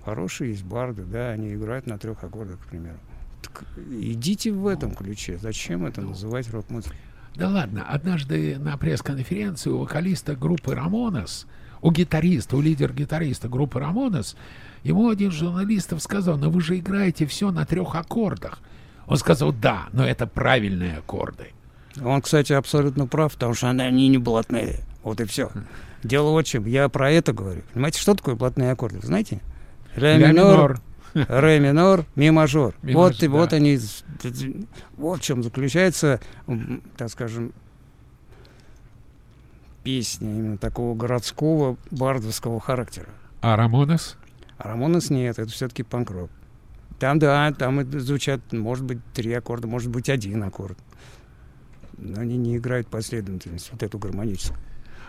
Хорошие 0.04 0.50
есть 0.50 0.64
барды, 0.64 1.04
да, 1.04 1.30
они 1.30 1.54
играют 1.54 1.86
на 1.86 1.98
трех 1.98 2.22
аккордах, 2.22 2.60
к 2.60 2.68
примеру. 2.68 2.98
Идите 3.90 4.52
в 4.52 4.66
этом 4.66 4.94
ключе. 4.94 5.38
Зачем 5.38 5.86
это 5.86 6.00
называть 6.00 6.50
рок-музыкой? 6.50 6.98
Да 7.34 7.48
ладно, 7.48 7.84
однажды 7.88 8.58
на 8.58 8.76
пресс-конференции 8.76 9.70
у 9.70 9.78
вокалиста 9.78 10.34
группы 10.34 10.74
«Рамонес», 10.74 11.46
у 11.80 11.90
гитариста, 11.90 12.56
у 12.56 12.60
лидер-гитариста 12.60 13.48
группы 13.48 13.78
«Рамонес», 13.80 14.36
ему 14.82 15.08
один 15.08 15.30
из 15.30 15.34
журналистов 15.34 16.02
сказал, 16.02 16.36
ну 16.38 16.50
вы 16.50 16.60
же 16.60 16.78
играете 16.78 17.26
все 17.26 17.50
на 17.50 17.64
трех 17.64 17.94
аккордах. 17.94 18.60
Он 19.06 19.16
сказал, 19.16 19.52
да, 19.52 19.86
но 19.92 20.04
это 20.04 20.26
правильные 20.26 20.98
аккорды. 20.98 21.48
Он, 22.02 22.20
кстати, 22.20 22.52
абсолютно 22.52 23.06
прав, 23.06 23.32
потому 23.32 23.54
что 23.54 23.70
они 23.70 24.08
не 24.08 24.18
блатные. 24.18 24.80
Вот 25.02 25.20
и 25.20 25.24
все. 25.24 25.50
Дело 26.02 26.30
вот 26.30 26.46
в 26.46 26.50
чем. 26.50 26.66
Я 26.66 26.88
про 26.88 27.10
это 27.10 27.32
говорю. 27.32 27.62
Понимаете, 27.72 28.00
что 28.00 28.14
такое 28.14 28.34
блатные 28.34 28.72
аккорды? 28.72 29.00
Знаете? 29.02 29.40
Ре 29.94 30.18
Ля 30.18 30.28
минор, 30.28 30.80
ре 31.14 31.60
минор, 31.60 32.04
ми 32.16 32.30
мажор. 32.30 32.74
Ми 32.82 32.92
вот, 32.94 33.12
мажор, 33.12 33.24
и 33.24 33.28
вот 33.28 33.50
да. 33.50 33.56
они, 33.56 33.76
с- 33.78 34.04
т- 34.22 34.30
т- 34.30 34.52
вот 34.96 35.20
в 35.20 35.22
чем 35.22 35.42
заключается, 35.42 36.20
так 36.96 37.10
скажем, 37.10 37.52
песня 39.82 40.30
именно 40.30 40.58
такого 40.58 40.94
городского 40.94 41.76
бардовского 41.90 42.60
характера. 42.60 43.08
А 43.40 43.56
«Рамонес»? 43.56 44.16
А 44.58 44.68
Рамонес 44.68 45.10
нет, 45.10 45.38
это 45.38 45.50
все-таки 45.50 45.82
панк-рок. 45.82 46.30
Там, 46.98 47.18
да, 47.18 47.50
там 47.52 47.90
звучат, 47.98 48.40
может 48.52 48.84
быть, 48.84 48.98
три 49.14 49.32
аккорда, 49.32 49.66
может 49.66 49.90
быть, 49.90 50.10
один 50.10 50.42
аккорд. 50.42 50.76
Но 51.96 52.20
они 52.20 52.36
не 52.36 52.58
играют 52.58 52.88
последовательность, 52.88 53.70
вот 53.72 53.82
эту 53.82 53.98
гармоническую. 53.98 54.58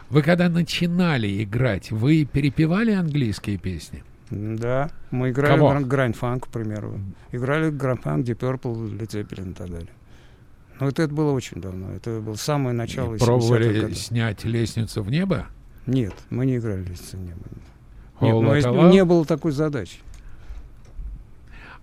Вы 0.10 0.22
когда 0.22 0.48
начинали 0.50 1.44
играть, 1.44 1.92
вы 1.92 2.26
перепевали 2.26 2.92
английские 2.92 3.58
песни? 3.58 4.04
Да, 4.32 4.90
мы 5.12 5.30
играли 5.32 5.58
Кого? 5.58 5.70
гран- 5.72 5.88
гранд-фанк, 5.88 6.46
к 6.46 6.48
примеру. 6.48 7.00
Играли 7.32 7.70
гранд-фанк, 7.70 8.26
Deep 8.26 8.38
Purple, 8.38 8.98
Led 8.98 9.10
Zeppelin 9.10 9.52
и 9.52 9.54
так 9.54 9.70
далее. 9.70 9.90
Но 10.80 10.88
это, 10.88 11.04
это 11.04 11.14
было 11.14 11.32
очень 11.34 11.62
давно. 11.62 11.92
Это 11.92 12.22
было 12.22 12.36
самое 12.36 12.74
начало 12.74 13.14
И 13.14 13.18
70-х 13.18 13.26
пробовали 13.26 13.94
снять 13.94 14.46
лестницу 14.46 15.04
в 15.04 15.12
небо? 15.12 15.48
Нет, 15.86 16.14
мы 16.30 16.46
не 16.46 16.58
играли 16.58 16.84
«Лестница 16.84 17.18
в 17.18 17.22
небо». 17.22 17.42
Нет, 18.22 18.66
Love? 18.66 18.92
не 18.92 19.04
было 19.04 19.26
такой 19.26 19.52
задачи. 19.52 19.98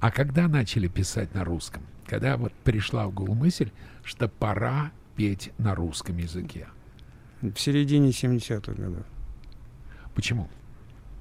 А 0.01 0.11
когда 0.11 0.49
начали 0.49 0.89
писать 0.89 1.35
на 1.35 1.45
русском? 1.45 1.83
Когда 2.07 2.37
вот 2.37 2.53
пришла 2.65 3.07
в 3.07 3.13
голову 3.13 3.35
мысль, 3.35 3.71
что 4.05 4.29
пора 4.29 4.93
петь 5.17 5.51
на 5.59 5.75
русском 5.75 6.17
языке. 6.17 6.69
В 7.43 7.57
середине 7.57 8.11
70-х 8.11 8.73
годов. 8.73 9.05
Почему? 10.15 10.49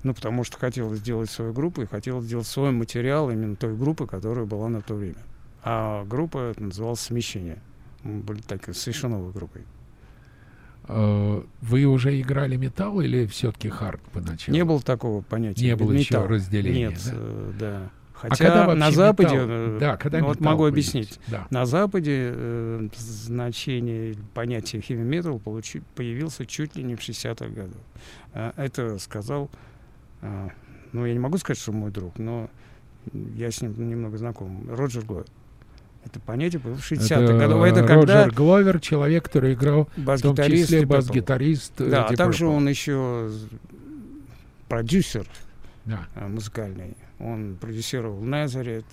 Ну, 0.08 0.14
потому 0.14 0.46
что 0.46 0.58
хотел 0.58 0.96
сделать 0.96 1.30
свою 1.30 1.52
группу 1.52 1.82
и 1.82 1.86
хотел 1.86 2.22
сделать 2.22 2.48
свой 2.48 2.72
материал 2.72 3.30
именно 3.30 3.58
той 3.58 3.76
группы, 3.76 4.08
которая 4.08 4.46
была 4.46 4.70
на 4.70 4.80
то 4.80 4.94
время. 4.94 5.18
А 5.64 6.06
группа 6.06 6.54
называлась 6.56 7.02
«Смещение». 7.02 7.58
Мы 8.04 8.22
были 8.22 8.40
так 8.40 8.74
совершенно 8.74 9.18
новой 9.18 9.34
группой. 9.34 9.64
Э, 10.88 11.42
Вы 11.60 11.84
уже 11.84 12.22
играли 12.22 12.56
металл 12.56 13.02
или 13.02 13.26
все-таки 13.26 13.68
хард 13.68 14.00
поначалу? 14.14 14.58
Не 14.58 14.64
было 14.64 14.80
такого 14.80 15.22
понятия. 15.24 15.66
Не 15.66 15.76
было 15.76 15.92
еще 15.92 16.14
металл. 16.14 16.28
разделения, 16.28 16.88
Нет, 16.88 17.02
да? 17.04 17.12
э, 17.14 17.52
да. 17.60 17.90
А 18.14 18.30
Хотя 18.30 18.72
а 18.72 18.76
на 18.76 18.92
Западе, 18.92 19.36
металл? 19.36 19.48
Э, 19.50 19.78
да, 19.78 19.98
когда 19.98 20.24
вот 20.24 20.40
могу 20.40 20.66
объяснить, 20.66 21.20
да. 21.28 21.48
на 21.50 21.66
Западе 21.66 22.32
э, 22.34 22.88
значение 22.96 24.16
понятия 24.34 24.78
heavy 24.78 25.06
metal 25.06 25.38
получи, 25.38 25.82
появился 25.96 26.46
чуть 26.46 26.78
ли 26.78 26.84
не 26.84 26.96
в 26.96 27.00
60-х 27.00 27.46
годах. 27.50 27.82
А, 28.32 28.54
это 28.56 29.00
сказал, 29.00 29.52
а, 29.54 29.58
ну 30.22 31.06
я 31.06 31.14
не 31.14 31.20
могу 31.20 31.38
сказать, 31.38 31.62
что 31.62 31.72
мой 31.72 31.92
друг, 31.92 32.18
но 32.18 32.50
я 33.36 33.52
с 33.52 33.62
ним 33.62 33.74
немного 33.90 34.18
знаком, 34.18 34.68
Роджер 34.70 35.06
Гловер. 35.06 35.28
Это 36.06 36.20
понятие 36.20 36.62
было 36.62 36.76
в 36.76 36.92
60-х 36.92 37.38
годах. 37.38 37.68
Это 37.68 37.86
когда... 37.86 38.26
Роджер 38.26 38.34
Гловер, 38.34 38.80
человек, 38.80 39.26
который 39.26 39.54
играл 39.54 39.90
в 39.96 40.22
том 40.22 40.36
числе 40.36 40.86
бас-гитарист. 40.86 41.74
Да, 41.78 42.06
а 42.06 42.16
также 42.16 42.48
он 42.48 42.68
еще 42.68 43.30
продюсер 44.68 45.28
да. 45.88 46.08
Э, 46.16 46.28
музыкальный. 46.28 46.96
Он 47.20 47.56
продюсировал 47.56 48.22
Назарет, 48.22 48.86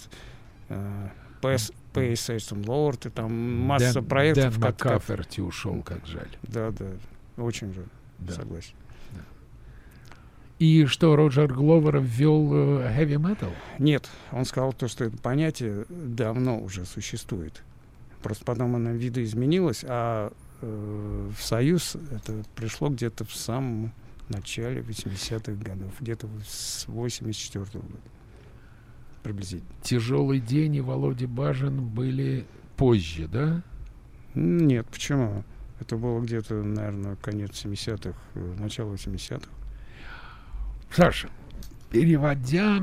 э, 0.69 1.09
PS, 1.43 1.73
System 1.93 2.65
Lord, 2.65 3.09
и 3.09 3.11
там 3.11 3.33
масса 3.33 3.95
Дэн, 3.95 4.05
проектов. 4.05 4.59
Дэн 4.59 4.63
Маккаферти 4.63 5.41
ушел, 5.41 5.83
как 5.83 6.07
жаль. 6.07 6.31
Да, 6.43 6.71
да, 6.71 6.87
очень 7.37 7.75
жаль, 7.75 7.89
да. 8.19 8.33
согласен. 8.33 8.75
И 10.65 10.87
что, 10.87 11.15
Роджер 11.15 11.53
Гловер 11.53 12.01
ввел 12.01 12.51
э, 12.55 12.99
heavy 12.99 13.17
metal? 13.17 13.53
Нет, 13.79 14.09
он 14.33 14.47
сказал 14.47 14.73
то, 14.73 14.89
что 14.89 15.05
это 15.05 15.19
понятие 15.19 15.85
давно 15.91 16.59
уже 16.59 16.87
существует. 16.87 17.63
Просто 18.23 18.47
потом 18.47 18.75
оно 18.75 18.93
видоизменилось, 18.93 19.85
а 19.87 20.33
э, 20.63 21.31
в 21.37 21.43
Союз 21.43 21.99
это 22.11 22.45
пришло 22.57 22.89
где-то 22.89 23.27
в 23.27 23.35
самом 23.35 23.93
начале 24.31 24.81
80-х 24.81 25.53
годов, 25.53 25.93
где-то 26.01 26.29
с 26.49 26.87
84 26.89 27.65
-го 27.65 27.83
года 27.83 27.99
приблизительно. 29.23 29.71
Тяжелый 29.83 30.41
день 30.41 30.77
и 30.77 30.81
Володя 30.81 31.29
Бажин 31.29 31.87
были 31.87 32.47
позже, 32.79 33.29
да? 33.29 33.63
Нет, 34.35 34.87
почему? 34.87 35.45
Это 35.79 35.99
было 35.99 36.21
где-то, 36.21 36.55
наверное, 36.55 37.17
конец 37.17 37.51
70-х, 37.63 38.19
э, 38.35 38.55
начало 38.59 38.95
80-х. 38.95 39.47
Саша, 40.95 41.29
переводя 41.91 42.81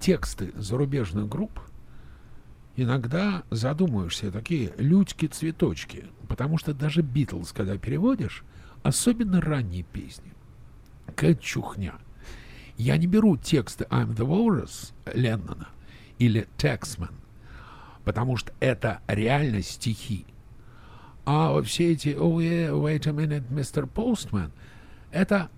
тексты 0.00 0.52
зарубежных 0.56 1.28
групп, 1.28 1.60
иногда 2.74 3.44
задумаешься, 3.50 4.32
такие 4.32 4.72
людьки-цветочки, 4.76 6.06
потому 6.26 6.58
что 6.58 6.74
даже 6.74 7.02
Битлз, 7.02 7.52
когда 7.52 7.78
переводишь, 7.78 8.42
особенно 8.82 9.40
ранние 9.40 9.84
песни, 9.84 10.32
какая 11.06 11.36
чухня. 11.36 11.94
Я 12.76 12.96
не 12.96 13.06
беру 13.06 13.36
тексты 13.36 13.84
I'm 13.84 14.12
the 14.12 14.26
Walrus 14.26 14.92
Леннона 15.14 15.68
или 16.18 16.48
Taxman, 16.58 17.14
потому 18.04 18.36
что 18.36 18.52
это 18.58 19.00
реально 19.06 19.62
стихи. 19.62 20.26
А 21.24 21.62
все 21.62 21.92
эти 21.92 22.08
Oh 22.08 22.40
yeah, 22.40 22.72
wait 22.72 23.06
a 23.06 23.12
minute, 23.12 23.48
Mr. 23.48 23.88
Postman, 23.88 24.50
это 25.12 25.50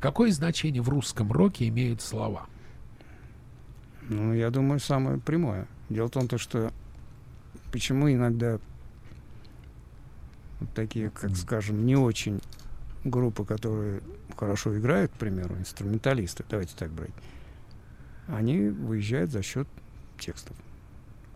Какое 0.00 0.30
значение 0.30 0.82
в 0.82 0.88
русском 0.88 1.32
роке 1.32 1.68
имеют 1.68 2.02
слова? 2.02 2.46
Ну, 4.08 4.34
я 4.34 4.50
думаю, 4.50 4.78
самое 4.78 5.18
прямое. 5.18 5.66
Дело 5.88 6.08
в 6.08 6.10
том, 6.10 6.28
то, 6.28 6.38
что 6.38 6.72
почему 7.72 8.10
иногда 8.10 8.58
вот 10.60 10.72
такие, 10.74 11.10
как 11.10 11.36
скажем, 11.36 11.84
не 11.84 11.96
очень 11.96 12.40
группы, 13.04 13.44
которые 13.44 14.02
хорошо 14.36 14.76
играют, 14.78 15.12
к 15.12 15.16
примеру, 15.16 15.56
инструменталисты, 15.56 16.44
давайте 16.48 16.74
так 16.76 16.90
брать, 16.90 17.10
они 18.28 18.68
выезжают 18.68 19.30
за 19.30 19.42
счет 19.42 19.68
текстов, 20.18 20.56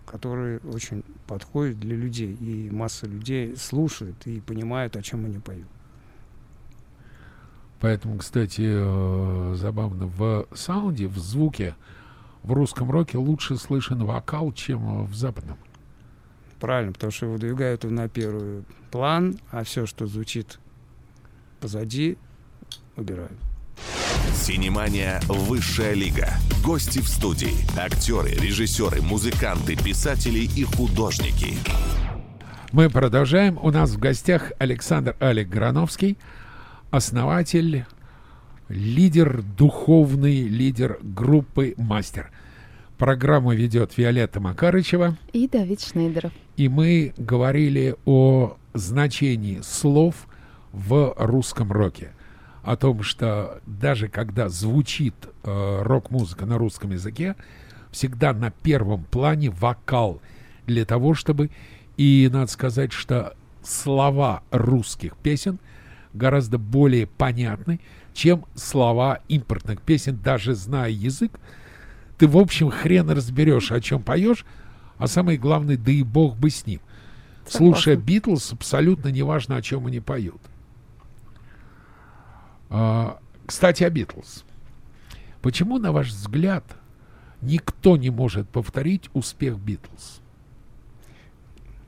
которые 0.06 0.58
очень 0.60 1.04
подходят 1.26 1.78
для 1.78 1.96
людей, 1.96 2.34
и 2.34 2.70
масса 2.70 3.06
людей 3.06 3.56
слушает 3.56 4.26
и 4.26 4.40
понимает, 4.40 4.96
о 4.96 5.02
чем 5.02 5.24
они 5.24 5.38
поют. 5.38 5.68
Поэтому, 7.80 8.18
кстати, 8.18 8.62
э, 8.62 9.54
забавно, 9.56 10.06
в 10.06 10.46
саунде, 10.54 11.06
в 11.06 11.18
звуке, 11.18 11.74
в 12.42 12.52
русском 12.52 12.90
роке 12.90 13.16
лучше 13.16 13.56
слышен 13.56 14.04
вокал, 14.04 14.52
чем 14.52 15.06
в 15.06 15.14
западном. 15.14 15.56
Правильно, 16.60 16.92
потому 16.92 17.10
что 17.10 17.26
выдвигают 17.26 17.84
его 17.84 17.94
на 17.94 18.06
первый 18.08 18.64
план, 18.90 19.38
а 19.50 19.64
все, 19.64 19.86
что 19.86 20.06
звучит 20.06 20.58
позади, 21.58 22.18
убирают. 22.96 23.38
Синемания 24.34 25.20
«Высшая 25.26 25.94
лига». 25.94 26.28
Гости 26.62 26.98
в 26.98 27.08
студии. 27.08 27.54
Актеры, 27.78 28.32
режиссеры, 28.32 29.00
музыканты, 29.00 29.74
писатели 29.74 30.40
и 30.40 30.64
художники. 30.64 31.54
Мы 32.72 32.90
продолжаем. 32.90 33.58
У 33.62 33.70
нас 33.70 33.92
в 33.92 33.98
гостях 33.98 34.52
Александр 34.58 35.16
Алик 35.18 35.48
Грановский– 35.48 36.18
основатель, 36.90 37.84
лидер, 38.68 39.42
духовный 39.42 40.42
лидер 40.42 40.98
группы 41.02 41.74
«Мастер». 41.76 42.30
Программу 42.98 43.52
ведет 43.52 43.96
Виолетта 43.96 44.40
Макарычева 44.40 45.16
и 45.32 45.48
Давид 45.48 45.80
Шнейдеров. 45.80 46.32
И 46.56 46.68
мы 46.68 47.14
говорили 47.16 47.96
о 48.04 48.58
значении 48.74 49.60
слов 49.62 50.26
в 50.72 51.14
русском 51.16 51.72
роке. 51.72 52.12
О 52.62 52.76
том, 52.76 53.02
что 53.02 53.62
даже 53.64 54.08
когда 54.08 54.50
звучит 54.50 55.14
э, 55.44 55.82
рок-музыка 55.82 56.44
на 56.44 56.58
русском 56.58 56.90
языке, 56.90 57.36
всегда 57.90 58.34
на 58.34 58.50
первом 58.50 59.04
плане 59.04 59.50
вокал 59.50 60.20
для 60.66 60.84
того, 60.84 61.14
чтобы... 61.14 61.50
И 61.96 62.28
надо 62.32 62.50
сказать, 62.50 62.92
что 62.92 63.34
слова 63.62 64.42
русских 64.50 65.16
песен– 65.16 65.58
гораздо 66.12 66.58
более 66.58 67.06
понятны, 67.06 67.80
чем 68.12 68.44
слова 68.54 69.20
импортных 69.28 69.80
песен, 69.82 70.18
даже 70.22 70.54
зная 70.54 70.90
язык. 70.90 71.38
Ты, 72.18 72.26
в 72.26 72.36
общем, 72.36 72.70
хрен 72.70 73.10
разберешь, 73.10 73.72
о 73.72 73.80
чем 73.80 74.02
поешь, 74.02 74.44
а 74.98 75.06
самое 75.06 75.38
главное, 75.38 75.76
да 75.76 75.90
и 75.90 76.02
бог 76.02 76.36
бы 76.36 76.50
с 76.50 76.66
ним. 76.66 76.80
Согласна. 77.46 77.58
Слушая 77.58 77.96
Битлз, 77.96 78.52
абсолютно 78.52 79.08
неважно, 79.08 79.56
о 79.56 79.62
чем 79.62 79.86
они 79.86 80.00
поют. 80.00 80.40
А, 82.68 83.18
кстати, 83.46 83.82
о 83.82 83.90
Битлз. 83.90 84.44
Почему, 85.40 85.78
на 85.78 85.92
ваш 85.92 86.08
взгляд, 86.08 86.64
никто 87.40 87.96
не 87.96 88.10
может 88.10 88.48
повторить 88.48 89.08
успех 89.14 89.58
Битлз? 89.58 90.20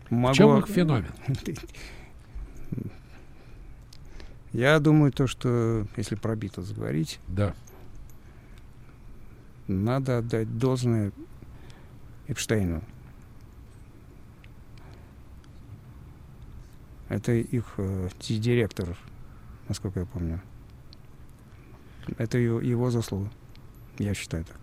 Могу... 0.09 0.33
В 0.33 0.37
чем 0.37 0.59
их 0.59 0.67
феномен? 0.67 1.13
Я 4.53 4.79
думаю, 4.81 5.13
то, 5.13 5.27
что 5.27 5.87
если 5.97 6.15
про 6.15 6.37
Битлз 6.37 6.73
говорить, 6.73 7.19
да. 7.29 7.55
надо 9.67 10.19
отдать 10.19 10.59
должное 10.59 11.13
Эпштейну. 12.29 12.83
Это 17.09 17.33
их 17.33 17.65
э, 17.77 18.09
директор, 18.21 18.97
насколько 19.69 20.01
я 20.01 20.07
помню. 20.07 20.41
Это 22.17 22.39
его, 22.39 22.61
его 22.61 22.91
заслуга. 22.91 23.31
Я 23.99 24.15
считаю 24.15 24.45
так. 24.45 24.57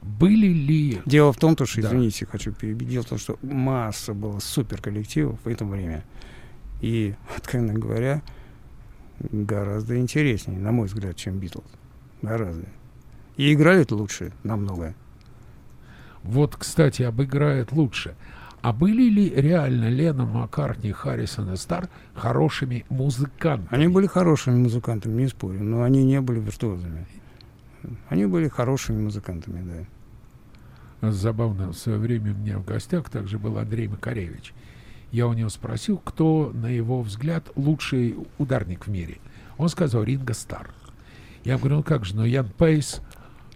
Были 0.00 0.48
ли... 0.48 1.02
Дело 1.06 1.32
в 1.32 1.38
том, 1.38 1.56
то, 1.56 1.64
что, 1.64 1.80
да. 1.80 1.88
извините, 1.88 2.26
хочу 2.26 2.52
перебить. 2.52 2.88
Дело 2.88 3.02
в 3.02 3.08
том, 3.08 3.18
что 3.18 3.38
масса 3.42 4.12
было 4.12 4.38
супер 4.38 4.80
коллективов 4.80 5.38
в 5.44 5.48
это 5.48 5.64
время. 5.64 6.04
И, 6.84 7.14
откровенно 7.36 7.72
говоря, 7.72 8.22
гораздо 9.18 9.96
интереснее, 9.98 10.60
на 10.60 10.70
мой 10.70 10.86
взгляд, 10.86 11.16
чем 11.16 11.38
Битлз. 11.38 11.64
Гораздо. 12.20 12.66
И 13.38 13.54
играют 13.54 13.90
лучше 13.90 14.32
намного. 14.42 14.94
Вот, 16.22 16.56
кстати, 16.56 17.02
обыграет 17.02 17.72
лучше. 17.72 18.14
А 18.60 18.74
были 18.74 19.08
ли 19.08 19.30
реально 19.30 19.88
Лена 19.88 20.26
Маккартни, 20.26 20.92
Харрисон 20.92 21.54
и 21.54 21.56
Стар 21.56 21.88
хорошими 22.14 22.84
музыкантами? 22.90 23.68
Они 23.70 23.88
были 23.88 24.06
хорошими 24.06 24.56
музыкантами, 24.56 25.22
не 25.22 25.28
спорю, 25.28 25.62
но 25.62 25.84
они 25.84 26.04
не 26.04 26.20
были 26.20 26.40
виртуозами. 26.40 27.06
Они 28.10 28.26
были 28.26 28.48
хорошими 28.48 29.00
музыкантами, 29.00 29.86
да. 31.00 31.10
Забавно, 31.10 31.68
в 31.72 31.76
свое 31.76 31.98
время 31.98 32.32
у 32.32 32.36
меня 32.36 32.58
в 32.58 32.64
гостях 32.64 33.08
также 33.08 33.38
был 33.38 33.56
Андрей 33.58 33.88
Макаревич. 33.88 34.52
Я 35.14 35.28
у 35.28 35.32
него 35.32 35.48
спросил, 35.48 35.98
кто, 35.98 36.50
на 36.52 36.66
его 36.66 37.00
взгляд, 37.00 37.48
лучший 37.54 38.16
ударник 38.36 38.88
в 38.88 38.90
мире. 38.90 39.18
Он 39.58 39.68
сказал 39.68 40.02
Ринго 40.02 40.34
Стар. 40.34 40.74
Я 41.44 41.56
говорю, 41.56 41.76
ну 41.76 41.82
как 41.84 42.04
же, 42.04 42.16
но 42.16 42.24
Ян 42.24 42.48
Пейс 42.48 43.00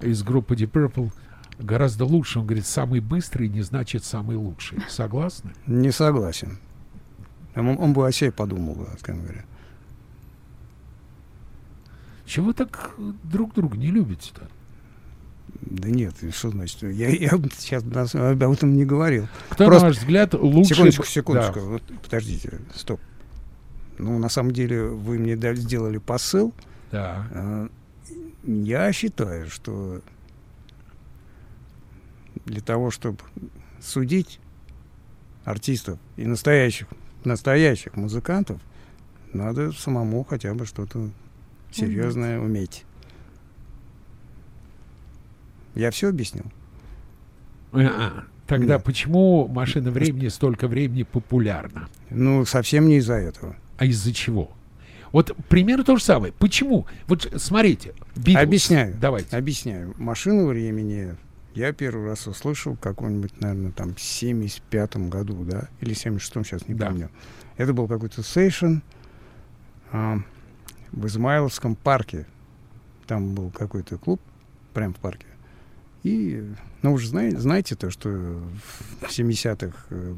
из 0.01 0.23
группы 0.23 0.55
Deep 0.55 0.71
Purple 0.71 1.11
гораздо 1.59 2.05
лучше. 2.05 2.39
Он 2.39 2.47
говорит, 2.47 2.65
самый 2.65 3.01
быстрый 3.01 3.49
не 3.49 3.63
значит 3.63 4.05
самый 4.05 4.37
лучший. 4.37 4.79
Согласны? 4.89 5.51
Не 5.67 5.91
согласен. 5.91 6.61
Он, 7.57 7.77
он 7.77 7.93
бы 7.93 8.07
о 8.07 8.13
себе 8.13 8.31
подумал, 8.31 8.87
скажем 9.01 9.25
говоря. 9.25 9.45
Чего 12.25 12.47
вы 12.47 12.55
так 12.55 12.95
друг 13.25 13.55
друга 13.55 13.77
не 13.77 13.91
любите-то? 13.91 14.49
Да 15.61 15.89
нет, 15.89 16.15
что 16.33 16.51
значит? 16.51 16.83
Я, 16.83 17.09
я 17.09 17.31
сейчас 17.57 17.83
об 18.15 18.43
этом 18.43 18.75
не 18.75 18.85
говорил. 18.85 19.29
Кто, 19.51 19.67
Просто... 19.67 19.87
на 19.87 19.89
ваш 19.89 19.99
взгляд, 19.99 20.35
лучше... 20.35 20.75
Секундочку, 20.75 21.05
секундочку. 21.05 21.61
Да. 21.61 21.67
Вот, 21.67 21.83
подождите, 22.03 22.61
стоп. 22.75 23.01
Ну, 23.99 24.19
на 24.19 24.29
самом 24.29 24.53
деле, 24.53 24.85
вы 24.85 25.19
мне 25.19 25.37
дали, 25.37 25.57
сделали 25.57 25.99
посыл. 25.99 26.55
Да. 26.93 27.27
А, 27.33 27.69
я 28.45 28.93
считаю, 28.93 29.51
что 29.51 30.01
для 32.47 32.61
того, 32.61 32.91
чтобы 32.91 33.19
судить 33.81 34.39
артистов 35.45 35.99
и 36.17 36.25
настоящих, 36.25 36.87
настоящих 37.25 37.97
музыкантов, 37.97 38.61
надо 39.33 39.73
самому 39.73 40.25
хотя 40.25 40.55
бы 40.55 40.65
что-то 40.65 41.11
серьезное 41.73 42.39
уметь. 42.41 42.85
Я 45.79 45.93
все 45.93 46.09
объяснил? 46.09 46.45
А, 47.73 48.25
тогда 48.49 48.79
да. 48.79 48.79
почему 48.81 49.47
машина 49.47 49.93
времени 49.93 50.27
столько 50.27 50.67
времени 50.67 51.05
популярна? 51.05 51.89
Ну, 52.11 52.45
совсем 52.45 52.89
не 52.89 52.97
из-за 52.97 53.15
этого. 53.15 53.55
А 53.77 53.85
из-за 53.85 54.13
чего? 54.13 54.51
Вот 55.13 55.37
примерно 55.49 55.85
то 55.85 55.97
же 55.97 56.03
самое. 56.03 56.33
Почему? 56.33 56.87
Вот 57.07 57.33
смотрите. 57.37 57.95
Beatles. 58.17 58.43
Объясняю. 58.43 58.97
Давайте. 59.01 59.37
Объясняю. 59.37 59.95
Машину 59.99 60.49
времени 60.49 61.15
я 61.55 61.73
первый 61.73 62.07
раз 62.07 62.27
услышал 62.27 62.75
какой-нибудь, 62.75 63.41
наверное, 63.41 63.71
там, 63.71 63.95
в 63.95 63.99
75-м 63.99 65.09
году, 65.09 65.45
да, 65.45 65.69
или 65.81 65.95
76-м, 65.95 66.45
сейчас 66.45 66.67
не 66.67 66.75
да. 66.75 66.87
помню. 66.87 67.09
Это 67.57 67.73
был 67.73 67.87
какой-то 67.87 68.25
сейшн 68.25 68.79
а, 69.93 70.19
в 70.91 71.07
Измайловском 71.07 71.77
парке. 71.77 72.27
Там 73.07 73.33
был 73.37 73.51
какой-то 73.51 73.97
клуб 73.97 74.21
прямо 74.75 74.93
в 74.93 74.97
парке. 74.97 75.27
И, 76.03 76.45
ну, 76.83 76.93
вы 76.93 76.99
же 76.99 77.09
знаете, 77.09 77.39
знаете 77.39 77.75
то, 77.77 77.91
что 77.91 78.09
в 78.09 79.09
70-х, 79.09 79.77
э, 79.91 80.15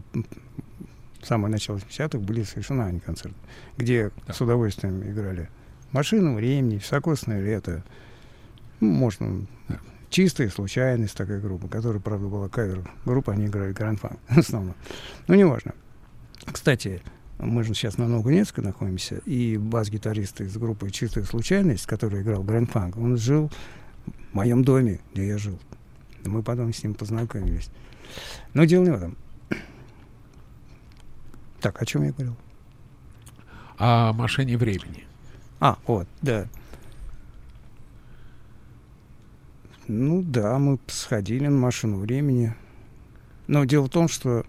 самое 1.23 1.51
начало 1.51 1.79
70-х 1.79 2.19
были 2.19 2.43
совершенно 2.43 2.87
они 2.87 3.01
концерты, 3.01 3.37
где 3.77 4.11
да. 4.27 4.33
с 4.33 4.41
удовольствием 4.41 5.03
играли 5.03 5.49
«Машину 5.93 6.35
времени», 6.35 6.77
«Високосное 6.77 7.43
лето», 7.43 7.83
ну, 8.81 8.91
можно 8.93 9.47
да. 9.69 9.79
чистая 10.11 10.51
случайность 10.51 11.17
такая 11.17 11.41
группа, 11.41 11.69
которая, 11.69 12.01
правда, 12.01 12.27
была 12.27 12.49
кавер 12.49 12.91
группа, 13.05 13.33
они 13.33 13.47
играли 13.47 13.73
гранд-фан 13.73 14.19
в 14.29 14.39
основном. 14.39 14.75
Ну, 15.29 15.35
неважно. 15.35 15.75
Кстати, 16.45 17.03
мы 17.39 17.65
же 17.65 17.75
сейчас 17.75 17.97
на 17.97 18.07
Новогнецке 18.07 18.61
находимся, 18.61 19.17
и 19.25 19.57
бас-гитарист 19.57 20.43
из 20.43 20.57
группы 20.57 20.91
«Чистая 20.91 21.25
случайность», 21.25 21.87
который 21.87 22.23
играл 22.23 22.43
гранд-фанк, 22.43 22.97
он 22.97 23.17
жил 23.17 23.51
в 24.31 24.35
моем 24.35 24.65
доме, 24.65 25.01
где 25.13 25.29
я 25.29 25.39
жил. 25.39 25.59
Мы 26.25 26.43
потом 26.43 26.73
с 26.73 26.83
ним 26.83 26.95
познакомились. 26.95 27.71
Но 28.55 28.65
дело 28.65 28.85
не 28.85 28.91
в 28.91 28.95
этом. 28.95 29.17
Так, 31.61 31.81
о 31.81 31.87
чем 31.87 32.05
я 32.05 32.13
говорил? 32.13 32.37
О 33.79 34.13
машине 34.13 34.57
времени. 34.57 35.05
А, 35.59 35.79
вот, 35.87 36.09
да. 36.23 36.49
Ну 39.89 40.23
да, 40.23 40.59
мы 40.59 40.79
сходили 40.87 41.47
на 41.47 41.59
машину 41.59 41.99
времени. 41.99 42.55
Но 43.47 43.65
дело 43.65 43.87
в 43.87 43.91
том, 43.91 44.09
что 44.09 44.47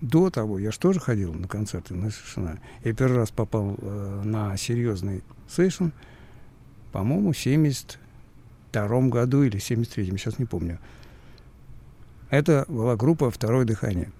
до 0.00 0.30
того 0.30 0.58
я 0.58 0.70
же 0.70 0.78
тоже 0.78 1.00
ходил 1.00 1.32
на 1.32 1.48
концерты 1.48 1.94
на 1.94 2.10
совершенно. 2.10 2.60
Я 2.84 2.92
первый 2.92 3.16
раз 3.16 3.30
попал 3.30 3.76
э, 3.78 4.22
на 4.24 4.56
серьезный 4.56 5.22
сейшн, 5.48 5.88
по-моему, 6.92 7.32
в 7.32 7.36
72 8.72 9.08
году 9.08 9.42
или 9.42 9.58
73-м, 9.58 10.18
сейчас 10.18 10.38
не 10.38 10.44
помню. 10.44 10.78
Это 12.30 12.64
была 12.68 12.96
группа 12.96 13.30
«Второе 13.30 13.64
дыхание». 13.64 14.10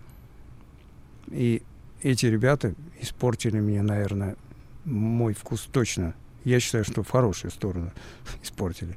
И 1.28 1.62
эти 2.02 2.26
ребята 2.26 2.74
испортили 3.00 3.59
мне, 3.59 3.82
наверное, 3.82 4.37
мой 4.85 5.35
вкус 5.35 5.68
точно. 5.72 6.14
Я 6.44 6.61
считаю, 6.61 6.85
что 6.85 7.02
в 7.02 7.11
хорошую 7.11 7.50
сторону 7.50 7.90
испортили. 8.42 8.96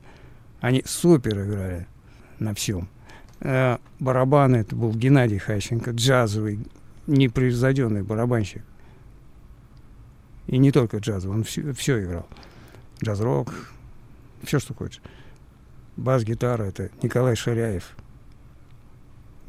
Они 0.61 0.83
супер 0.85 1.41
играли 1.41 1.87
на 2.37 2.53
всем. 2.53 2.87
Э, 3.39 3.77
барабаны 3.99 4.57
это 4.57 4.75
был 4.75 4.93
Геннадий 4.93 5.39
Хайченко, 5.39 5.91
джазовый, 5.91 6.59
непревзойденный 7.07 8.03
барабанщик. 8.03 8.63
И 10.47 10.57
не 10.57 10.71
только 10.71 10.97
джазовый, 10.97 11.37
он 11.37 11.43
все, 11.43 11.73
все 11.73 12.03
играл. 12.03 12.27
Джаз-рок, 13.03 13.53
все, 14.43 14.59
что 14.59 14.73
хочешь. 14.73 15.01
Бас-гитара 15.99 16.63
это 16.63 16.89
Николай 17.03 17.35
Шаряев. 17.35 17.95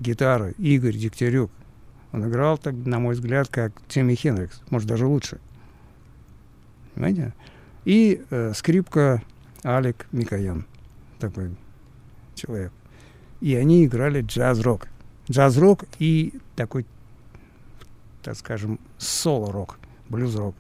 Гитара 0.00 0.50
Игорь 0.58 0.96
Дегтярюк. 0.96 1.50
Он 2.12 2.28
играл, 2.28 2.58
так, 2.58 2.74
на 2.74 2.98
мой 2.98 3.14
взгляд, 3.14 3.48
как 3.48 3.72
Тимми 3.86 4.14
Хендрикс, 4.16 4.60
может, 4.68 4.88
даже 4.88 5.06
лучше. 5.06 5.38
Понимаете? 6.94 7.34
И 7.84 8.24
э, 8.30 8.52
скрипка 8.54 9.22
Алек 9.62 10.08
Микоян, 10.10 10.66
такой 11.20 11.54
человек. 12.34 12.72
И 13.40 13.54
они 13.54 13.84
играли 13.84 14.22
джаз-рок. 14.22 14.88
Джаз-рок 15.30 15.84
и 16.00 16.34
такой, 16.56 16.84
так 18.22 18.36
скажем, 18.36 18.80
соло-рок, 18.98 19.78
блюз-рок. 20.08 20.56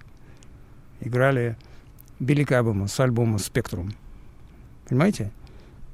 Играли 1.00 1.56
Билли 2.20 2.44
Каббема 2.44 2.86
с 2.86 3.00
альбома 3.00 3.38
«Спектрум». 3.38 3.90
Понимаете? 4.88 5.32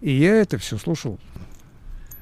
И 0.00 0.12
я 0.12 0.34
это 0.34 0.58
все 0.58 0.76
слушал 0.78 1.18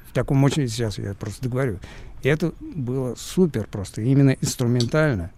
в 0.08 0.12
таком 0.14 0.42
очень... 0.44 0.68
Сейчас 0.68 0.98
я 0.98 1.12
просто 1.14 1.42
договорю. 1.42 1.80
И 2.22 2.28
это 2.28 2.52
было 2.60 3.14
супер 3.16 3.66
просто, 3.66 4.00
именно 4.00 4.30
инструментально. 4.30 5.32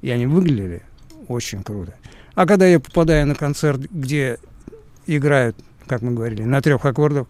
И 0.00 0.10
они 0.10 0.26
выглядели 0.26 0.82
очень 1.28 1.62
круто. 1.62 1.94
А 2.34 2.46
когда 2.46 2.66
я 2.66 2.80
попадаю 2.80 3.26
на 3.26 3.34
концерт, 3.34 3.80
где 3.90 4.38
играют, 5.06 5.56
как 5.86 6.02
мы 6.02 6.12
говорили, 6.12 6.44
на 6.44 6.62
трех 6.62 6.84
аккордах, 6.84 7.26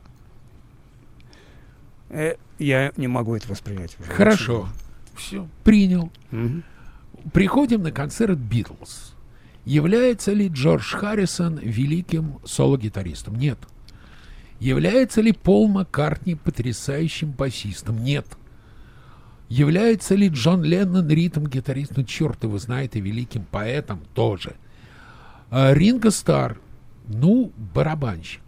э, 2.10 2.36
я 2.58 2.92
не 2.96 3.08
могу 3.08 3.34
это 3.34 3.48
воспринять. 3.48 3.96
Уже 3.98 4.10
Хорошо. 4.10 4.68
Все, 5.16 5.48
принял. 5.64 6.12
Угу. 6.30 6.62
Приходим 7.32 7.82
на 7.82 7.90
концерт 7.90 8.38
Битлз. 8.38 9.14
Является 9.64 10.32
ли 10.32 10.48
Джордж 10.48 10.94
Харрисон 10.94 11.58
великим 11.58 12.38
соло-гитаристом? 12.44 13.36
Нет. 13.36 13.58
Является 14.62 15.20
ли 15.22 15.32
Пол 15.32 15.66
Маккартни 15.66 16.36
потрясающим 16.36 17.32
басистом? 17.32 17.98
Нет. 18.04 18.28
Является 19.48 20.14
ли 20.14 20.28
Джон 20.28 20.62
Леннон 20.62 21.08
ритм-гитаристом? 21.08 21.96
Ну, 21.96 22.04
черт 22.04 22.44
его 22.44 22.58
знает, 22.58 22.94
и 22.94 23.00
великим 23.00 23.44
поэтом 23.44 24.04
тоже. 24.14 24.54
А 25.50 25.74
Ринго 25.74 26.12
Стар, 26.12 26.60
ну, 27.08 27.50
барабанщик. 27.56 28.40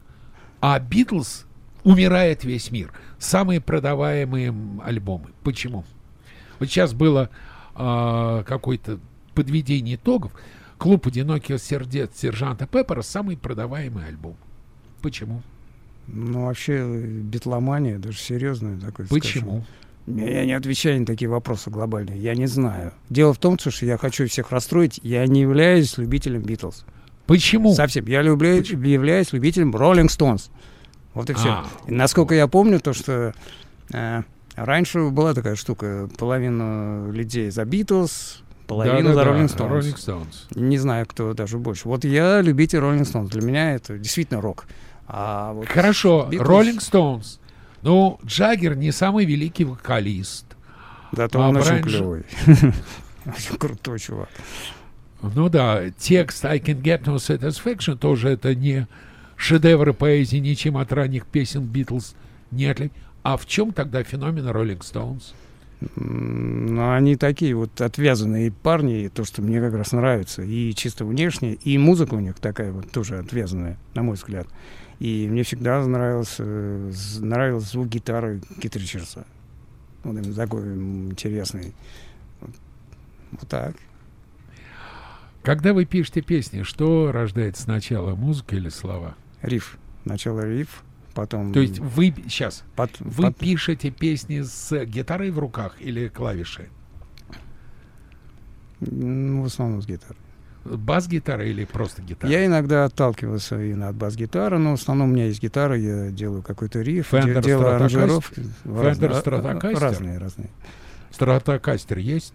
А 0.60 0.78
Битлз 0.78 1.46
умирает 1.82 2.44
весь 2.44 2.70
мир. 2.70 2.92
Самые 3.18 3.60
продаваемые 3.60 4.54
альбомы. 4.84 5.30
Почему? 5.42 5.84
Вот 6.60 6.68
сейчас 6.68 6.94
было 6.94 7.28
э, 7.74 8.44
какое-то 8.46 9.00
подведение 9.34 9.96
итогов. 9.96 10.30
Клуб 10.78 11.08
одиноких 11.08 11.60
сердец 11.60 12.12
сержанта 12.14 12.68
Пеппера 12.68 13.02
самый 13.02 13.36
продаваемый 13.36 14.06
альбом. 14.06 14.36
Почему? 15.02 15.42
Ну, 16.06 16.46
вообще, 16.46 16.84
битломания, 16.84 17.98
даже 17.98 18.18
серьезная 18.18 18.78
такой. 18.78 19.06
Почему? 19.06 19.62
Скажем. 19.62 19.64
Я 20.06 20.44
не 20.44 20.52
отвечаю 20.52 21.00
на 21.00 21.06
такие 21.06 21.28
вопросы 21.28 21.70
глобальные. 21.70 22.18
Я 22.18 22.34
не 22.34 22.46
знаю. 22.46 22.92
Дело 23.08 23.32
в 23.32 23.38
том, 23.38 23.58
что 23.58 23.86
я 23.86 23.96
хочу 23.96 24.26
всех 24.28 24.50
расстроить. 24.50 25.00
Я 25.02 25.26
не 25.26 25.42
являюсь 25.42 25.96
любителем 25.96 26.42
Битлз. 26.42 26.84
Почему? 27.26 27.74
Совсем. 27.74 28.04
Я 28.06 28.20
люблю, 28.20 28.58
Почему? 28.58 28.82
являюсь 28.82 29.32
любителем 29.32 29.74
Роллинг 29.74 30.10
Стоунс. 30.10 30.50
Вот 31.14 31.30
и 31.30 31.32
все. 31.32 31.48
А, 31.48 31.66
насколько 31.86 32.34
я 32.34 32.48
помню, 32.48 32.80
то, 32.80 32.92
что 32.92 33.32
э, 33.92 34.22
раньше 34.56 35.08
была 35.08 35.32
такая 35.32 35.54
штука. 35.54 36.10
Половину 36.18 37.10
людей 37.10 37.50
за 37.50 37.64
Битлз, 37.64 38.42
половину 38.66 39.10
да, 39.10 39.14
за 39.14 39.24
Роллинг 39.24 39.50
да, 39.56 39.96
Стоунс. 39.96 40.48
Не 40.54 40.76
знаю, 40.76 41.06
кто 41.06 41.32
даже 41.32 41.56
больше. 41.56 41.88
Вот 41.88 42.04
я 42.04 42.42
любитель 42.42 42.80
Роллинг 42.80 43.06
Стоунс. 43.06 43.30
Для 43.30 43.40
меня 43.40 43.74
это 43.74 43.96
действительно 43.96 44.42
рок. 44.42 44.66
А 45.06 45.52
вот 45.52 45.68
Хорошо, 45.68 46.28
Роллинг 46.32 46.82
Стоунс. 46.82 47.38
Ну, 47.82 48.18
Джаггер 48.24 48.76
не 48.76 48.92
самый 48.92 49.24
великий 49.24 49.64
вокалист. 49.64 50.46
Да, 51.12 51.28
то 51.28 51.42
а 51.42 51.48
он 51.48 51.56
очень 51.56 51.82
клевый. 51.82 52.24
Очень 53.26 53.56
крутой 53.56 53.98
чувак. 53.98 54.28
Ну 55.22 55.48
да, 55.48 55.90
текст 55.96 56.44
I 56.44 56.58
can 56.58 56.82
get 56.82 57.04
no 57.04 57.16
satisfaction 57.16 57.96
тоже 57.96 58.28
это 58.28 58.54
не 58.54 58.86
шедевры 59.36 59.94
поэзии, 59.94 60.36
ничем 60.36 60.76
от 60.76 60.92
ранних 60.92 61.24
песен 61.24 61.62
Битлз 61.62 62.14
не 62.50 62.66
отличается. 62.66 63.04
А 63.24 63.38
в 63.38 63.46
чем 63.46 63.72
тогда 63.72 64.02
феномен 64.02 64.46
Роллинг 64.46 64.84
Стоунс? 64.84 65.32
Но 65.96 66.92
они 66.92 67.16
такие 67.16 67.54
вот 67.54 67.80
отвязанные 67.80 68.52
парни, 68.52 69.10
то, 69.12 69.24
что 69.24 69.40
мне 69.40 69.60
как 69.60 69.74
раз 69.74 69.92
нравится. 69.92 70.42
И 70.42 70.74
чисто 70.74 71.06
внешне, 71.06 71.54
и 71.54 71.78
музыка 71.78 72.14
у 72.14 72.20
них 72.20 72.34
такая 72.34 72.70
вот 72.70 72.90
тоже 72.90 73.18
отвязанная, 73.18 73.78
на 73.94 74.02
мой 74.02 74.16
взгляд. 74.16 74.46
И 75.00 75.28
мне 75.28 75.42
всегда 75.42 75.84
нравился, 75.84 76.44
нравился 77.20 77.72
звук 77.72 77.88
гитары 77.88 78.40
Кит 78.60 78.76
Ричардса. 78.76 79.26
Вот 80.04 80.12
именно 80.12 80.34
такой 80.34 80.62
интересный. 80.74 81.74
Вот 82.40 83.48
так. 83.48 83.74
Когда 85.42 85.74
вы 85.74 85.84
пишете 85.84 86.22
песни, 86.22 86.62
что 86.62 87.12
рождается 87.12 87.64
сначала, 87.64 88.14
музыка 88.14 88.56
или 88.56 88.68
слова? 88.68 89.14
Риф. 89.42 89.78
Начало 90.04 90.40
риф, 90.40 90.82
потом... 91.14 91.52
То 91.52 91.60
есть 91.60 91.78
вы 91.78 92.14
сейчас, 92.28 92.62
под, 92.76 92.98
вы 93.00 93.24
под... 93.24 93.36
пишете 93.36 93.90
песни 93.90 94.40
с 94.42 94.84
гитарой 94.84 95.30
в 95.30 95.38
руках 95.38 95.76
или 95.80 96.08
клавиши? 96.08 96.68
Ну, 98.80 99.42
в 99.42 99.46
основном 99.46 99.82
с 99.82 99.86
гитарой. 99.86 100.16
Бас-гитара 100.64 101.44
или 101.44 101.64
просто 101.64 102.02
гитара? 102.02 102.32
Я 102.32 102.46
иногда 102.46 102.86
отталкивался 102.86 103.60
и 103.60 103.72
от 103.72 103.94
бас-гитары, 103.94 104.58
но 104.58 104.70
в 104.70 104.80
основном 104.80 105.10
у 105.10 105.12
меня 105.12 105.26
есть 105.26 105.42
гитара, 105.42 105.76
я 105.76 106.10
делаю 106.10 106.42
какой-то 106.42 106.80
риф, 106.80 107.12
Fender 107.12 107.42
делаю 107.42 107.76
аранжировки. 107.76 108.42
Fender 108.64 109.22
Stratocaster? 109.22 109.78
Разные, 109.78 110.18
разные. 110.18 110.48
Stratocaster 111.12 112.00
есть? 112.00 112.34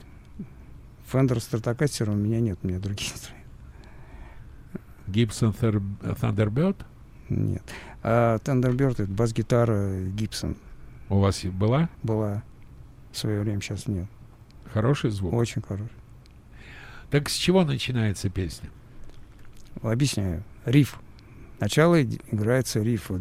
Fender 1.11 1.37
Stratocaster 1.37 2.09
у 2.11 2.15
меня 2.15 2.39
нет, 2.39 2.59
у 2.61 2.67
меня 2.67 2.79
другие 2.79 3.11
инструменты. 3.11 3.39
Gibson 5.07 5.53
Thunderbird? 6.21 6.77
Нет. 7.29 7.63
А 8.03 8.37
Thunderbird 8.37 9.01
это 9.01 9.11
бас-гитара 9.11 9.89
Gibson. 10.11 10.55
У 11.09 11.17
вас 11.17 11.43
была? 11.45 11.89
Была. 12.03 12.43
В 13.11 13.17
свое 13.17 13.41
время 13.41 13.59
сейчас 13.61 13.87
нет. 13.87 14.05
Хороший 14.71 15.09
звук? 15.09 15.33
Очень 15.33 15.63
хороший. 15.63 15.89
Так 17.11 17.29
с 17.29 17.33
чего 17.33 17.63
начинается 17.63 18.29
песня? 18.29 18.69
Объясняю. 19.81 20.43
Риф. 20.65 20.99
Сначала 21.57 22.01
играется 22.01 22.79
риф, 22.81 23.11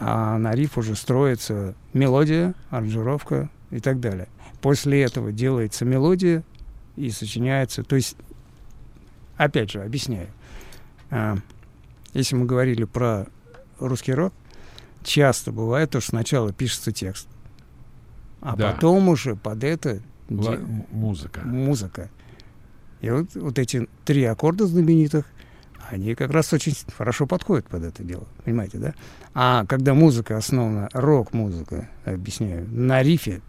а 0.00 0.38
на 0.38 0.52
риф 0.52 0.78
уже 0.78 0.94
строится 0.94 1.74
мелодия, 1.92 2.54
аранжировка 2.70 3.50
и 3.70 3.80
так 3.80 4.00
далее. 4.00 4.28
После 4.62 5.02
этого 5.02 5.32
делается 5.32 5.84
мелодия 5.84 6.44
и 6.96 7.10
сочиняется. 7.10 7.82
То 7.82 7.96
есть, 7.96 8.16
опять 9.36 9.70
же, 9.70 9.82
объясняю. 9.82 10.28
А, 11.10 11.36
если 12.14 12.36
мы 12.36 12.46
говорили 12.46 12.84
про 12.84 13.26
русский 13.78 14.14
рок, 14.14 14.32
часто 15.02 15.52
бывает 15.52 15.90
то, 15.90 16.00
что 16.00 16.10
сначала 16.10 16.52
пишется 16.52 16.90
текст, 16.92 17.28
а 18.40 18.56
Да. 18.56 18.72
потом 18.72 19.08
уже 19.08 19.36
под 19.36 19.62
это 19.62 20.00
Ла- 20.30 20.56
де- 20.56 20.62
музыка. 20.90 21.40
музыка. 21.44 22.10
И 23.00 23.10
вот, 23.10 23.34
вот 23.34 23.58
эти 23.58 23.88
три 24.04 24.24
аккорда 24.24 24.66
знаменитых, 24.66 25.24
они 25.90 26.14
как 26.14 26.30
раз 26.30 26.52
очень 26.52 26.74
хорошо 26.96 27.26
подходят 27.26 27.66
под 27.66 27.84
это 27.84 28.02
дело, 28.02 28.26
понимаете, 28.44 28.78
да? 28.78 28.94
А 29.34 29.64
когда 29.66 29.94
музыка 29.94 30.36
основана, 30.36 30.88
рок-музыка, 30.92 31.88
объясняю, 32.04 32.68
на 32.70 33.02
рифе, 33.02 33.40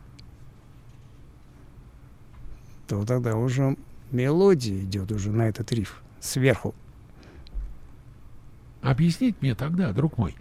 то 2.88 3.06
тогда 3.06 3.36
уже 3.36 3.76
мелодия 4.12 4.80
идет 4.80 5.12
уже 5.12 5.32
на 5.32 5.50
этот 5.50 5.72
риф 5.72 6.02
сверху. 6.20 6.74
Объясните 8.82 9.38
мне 9.42 9.56
тогда, 9.56 9.92
друг 9.92 10.18
мой, 10.18 10.36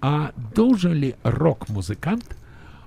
а 0.00 0.32
должен 0.54 0.92
ли 0.92 1.14
рок-музыкант 1.22 2.36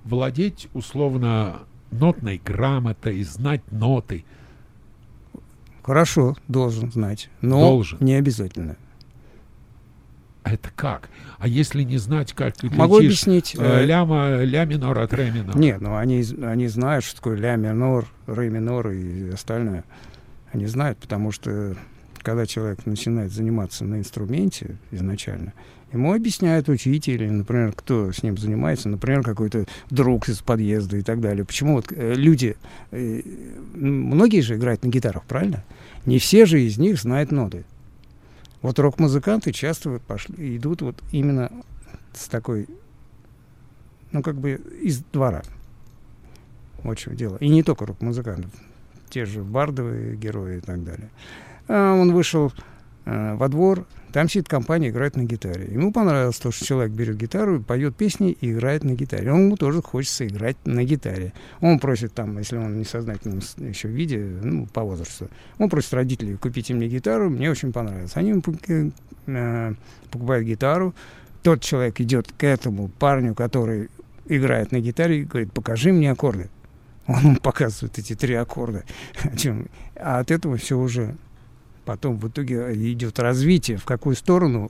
владеть 0.04 0.68
условно 0.74 1.60
нотной 1.92 2.42
грамотой, 2.44 3.22
знать 3.24 3.62
ноты? 3.72 4.26
Хорошо, 5.88 6.36
должен 6.50 6.92
знать, 6.92 7.30
но 7.40 7.62
Должен. 7.62 7.98
не 8.02 8.16
обязательно. 8.16 8.76
А 10.44 10.52
Это 10.52 10.70
как? 10.76 11.10
А 11.40 11.48
если 11.48 11.84
не 11.84 11.98
знать, 11.98 12.34
как 12.34 12.58
ты 12.58 12.70
Могу 12.70 12.98
отличишь, 12.98 13.24
объяснить. 13.24 13.56
э, 13.58 13.84
э, 13.84 13.86
ля, 13.86 14.04
ля 14.44 14.66
минор 14.66 15.00
от 15.00 15.14
ре 15.14 15.32
минор? 15.32 15.58
Нет, 15.58 15.80
ну 15.80 15.96
они, 15.96 16.26
они 16.44 16.68
знают, 16.68 17.06
что 17.06 17.16
такое 17.16 17.38
ля 17.38 17.56
минор, 17.56 18.06
ре 18.28 18.50
минор 18.50 18.90
и 18.90 19.30
остальное. 19.30 19.86
Они 20.52 20.66
знают, 20.66 20.98
потому 20.98 21.32
что 21.32 21.78
когда 22.18 22.46
человек 22.46 22.86
начинает 22.86 23.32
заниматься 23.32 23.86
на 23.86 23.96
инструменте 24.00 24.76
изначально, 24.92 25.54
ему 25.92 26.14
объясняют 26.14 26.70
учитель, 26.70 27.32
например, 27.32 27.74
кто 27.74 28.12
с 28.12 28.24
ним 28.24 28.38
занимается, 28.38 28.90
например, 28.90 29.24
какой-то 29.24 29.66
друг 29.90 30.30
из 30.30 30.42
подъезда 30.42 30.98
и 30.98 31.02
так 31.02 31.22
далее. 31.22 31.46
Почему 31.46 31.76
вот 31.76 31.92
э, 31.92 32.14
люди, 32.16 32.58
э, 32.92 33.22
многие 33.74 34.42
же 34.42 34.56
играют 34.56 34.84
на 34.84 34.90
гитарах, 34.90 35.24
правильно? 35.24 35.64
Не 36.06 36.20
все 36.20 36.46
же 36.46 36.62
из 36.62 36.78
них 36.78 37.00
знают 37.00 37.32
ноты. 37.32 37.66
Вот 38.62 38.80
рок-музыканты 38.80 39.52
часто 39.52 39.92
вот 39.92 40.02
пошли, 40.02 40.58
идут 40.58 40.82
вот 40.82 41.02
именно 41.12 41.52
с 42.14 42.28
такой, 42.28 42.68
ну, 44.12 44.22
как 44.22 44.36
бы 44.36 44.62
из 44.82 45.00
двора. 45.14 45.44
Вот 46.84 46.98
чем 46.98 47.16
дело. 47.16 47.38
И 47.38 47.50
не 47.50 47.64
только 47.64 47.86
рок-музыкантов. 47.86 48.52
Те 49.10 49.26
же 49.26 49.44
бардовые 49.44 50.16
герои 50.16 50.58
и 50.58 50.62
так 50.62 50.84
далее. 50.84 51.10
А 51.68 51.94
он 51.94 52.14
вышел 52.14 52.52
э, 53.08 53.36
во 53.36 53.48
двор, 53.48 53.86
там 54.12 54.30
сидит 54.30 54.48
компания, 54.48 54.90
играет 54.90 55.16
на 55.16 55.24
гитаре. 55.24 55.68
Ему 55.72 55.92
понравилось 55.92 56.38
то, 56.40 56.52
что 56.52 56.66
человек 56.66 56.92
берет 56.94 57.18
гитару, 57.18 57.62
поет 57.62 57.96
песни 57.96 58.32
и 58.32 58.52
играет 58.52 58.84
на 58.84 58.92
гитаре. 58.92 59.32
Он 59.32 59.46
ему 59.46 59.58
тоже 59.58 59.82
хочется 59.82 60.26
играть 60.26 60.58
на 60.66 60.84
гитаре. 60.84 61.34
Он 61.62 61.80
просит 61.80 62.14
там, 62.14 62.38
если 62.38 62.58
он 62.58 62.74
в 62.74 62.78
несознательном 62.78 63.42
еще 63.60 63.88
виде, 63.88 64.20
ну, 64.20 64.66
по 64.68 64.82
возрасту, 64.82 65.30
он 65.58 65.70
просит 65.70 65.94
родителей, 65.94 66.36
купите 66.36 66.74
мне 66.74 66.88
гитару, 66.88 67.30
мне 67.30 67.52
очень 67.52 67.72
понравилось. 67.72 68.12
Они 68.16 68.30
ему 68.30 68.42
э, 69.28 69.74
покупают 70.10 70.46
гитару, 70.46 70.94
тот 71.44 71.62
человек 71.62 72.00
идет 72.02 72.32
к 72.32 72.44
этому 72.44 72.88
парню, 72.88 73.36
который 73.36 73.90
играет 74.26 74.72
на 74.72 74.80
гитаре, 74.80 75.20
и 75.22 75.24
говорит, 75.24 75.54
покажи 75.54 75.92
мне 75.92 76.12
аккорды. 76.12 76.50
Он 77.08 77.36
показывает 77.42 78.00
эти 78.00 78.16
три 78.16 78.36
аккорда. 78.36 78.84
А 80.00 80.20
от 80.20 80.30
этого 80.30 80.58
все 80.58 80.78
уже 80.78 81.16
потом 81.88 82.18
в 82.18 82.28
итоге 82.28 82.74
идет 82.92 83.18
развитие, 83.18 83.78
в 83.78 83.86
какую 83.86 84.16
сторону 84.18 84.70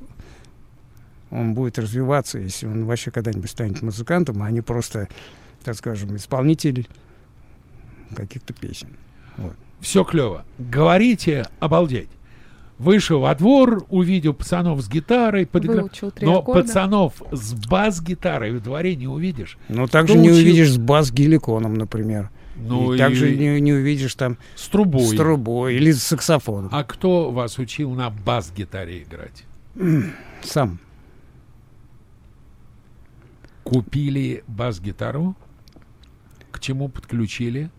он 1.32 1.56
будет 1.56 1.80
развиваться, 1.80 2.38
если 2.38 2.68
он 2.68 2.86
вообще 2.86 3.10
когда-нибудь 3.12 3.50
станет 3.50 3.82
музыкантом, 3.82 4.42
а 4.44 4.52
не 4.52 4.62
просто, 4.62 5.10
так 5.64 5.76
скажем, 5.76 6.16
исполнитель 6.16 6.88
каких-то 8.16 8.54
песен. 8.54 8.90
Все 9.82 10.04
клево. 10.04 10.46
Говорите, 10.60 11.48
обалдеть. 11.60 12.10
Вышел 12.78 13.20
во 13.20 13.34
двор, 13.34 13.86
увидел 13.90 14.36
пацанов 14.36 14.80
с 14.82 14.88
гитарой, 14.88 15.46
три 15.46 15.68
Но 16.22 16.40
аккорда. 16.40 16.62
пацанов 16.62 17.14
с 17.32 17.54
бас-гитарой 17.54 18.52
в 18.52 18.62
дворе 18.62 18.96
не 18.96 19.08
увидишь. 19.08 19.58
Но 19.68 19.88
также 19.88 20.14
Кто 20.14 20.22
не 20.22 20.30
учил? 20.30 20.42
увидишь 20.42 20.74
с 20.74 20.78
бас-геликоном, 20.78 21.74
например. 21.74 22.30
Ну 22.60 22.94
и, 22.94 22.98
также 22.98 23.36
не, 23.36 23.62
не 23.62 23.74
увидишь 23.74 24.16
там 24.16 24.38
с 24.56 24.68
трубой. 24.68 25.02
с 25.06 25.16
трубой 25.16 25.76
или 25.76 25.92
с 25.92 26.04
саксофоном. 26.04 26.70
А 26.74 26.84
кто 26.84 27.32
вас 27.32 27.58
учил 27.60 27.92
на 27.92 28.10
бас-гитаре 28.10 29.04
играть? 29.04 29.44
Сам. 30.44 30.80
Купили 33.64 34.44
бас-гитару? 34.48 35.36
К 36.52 36.60
чему 36.60 36.88
подключили? 36.90 37.70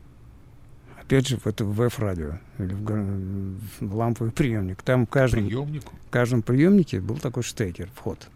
Опять 1.01 1.27
же, 1.27 1.39
в 1.39 1.47
это 1.47 1.65
в 1.65 1.81
F-радио 1.83 2.39
или 2.59 2.75
в, 2.75 3.57
в 3.81 3.95
ламповый 3.97 4.31
приемник. 4.31 4.83
Там 4.83 5.07
в 5.07 5.11
каждом, 5.11 5.47
Приемнику? 5.47 5.95
в 6.07 6.11
каждом 6.11 6.43
приемнике 6.43 7.01
был 7.01 7.17
такой 7.17 7.43
штекер, 7.43 7.89
вход. 7.95 8.29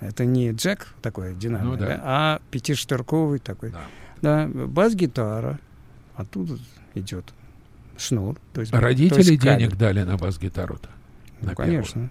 Это 0.00 0.24
не 0.24 0.52
джек 0.52 0.94
такой 1.02 1.34
динамик, 1.34 1.64
Ну 1.64 1.76
да. 1.76 1.86
да, 1.86 2.00
а 2.04 2.40
пятиштырковый 2.52 3.40
такой. 3.40 3.70
Да. 3.72 3.80
Да, 4.22 4.46
бас-гитара. 4.48 5.58
Оттуда 6.14 6.58
идет 6.94 7.24
шнур. 7.96 8.36
То 8.52 8.60
есть, 8.60 8.72
то 8.72 8.80
Родители 8.80 9.18
есть 9.18 9.40
кабель. 9.40 9.58
денег 9.58 9.76
дали 9.76 10.02
на 10.02 10.16
бас-гитару-то? 10.16 10.88
Ну, 11.40 11.48
первую? 11.50 11.56
конечно. 11.56 12.10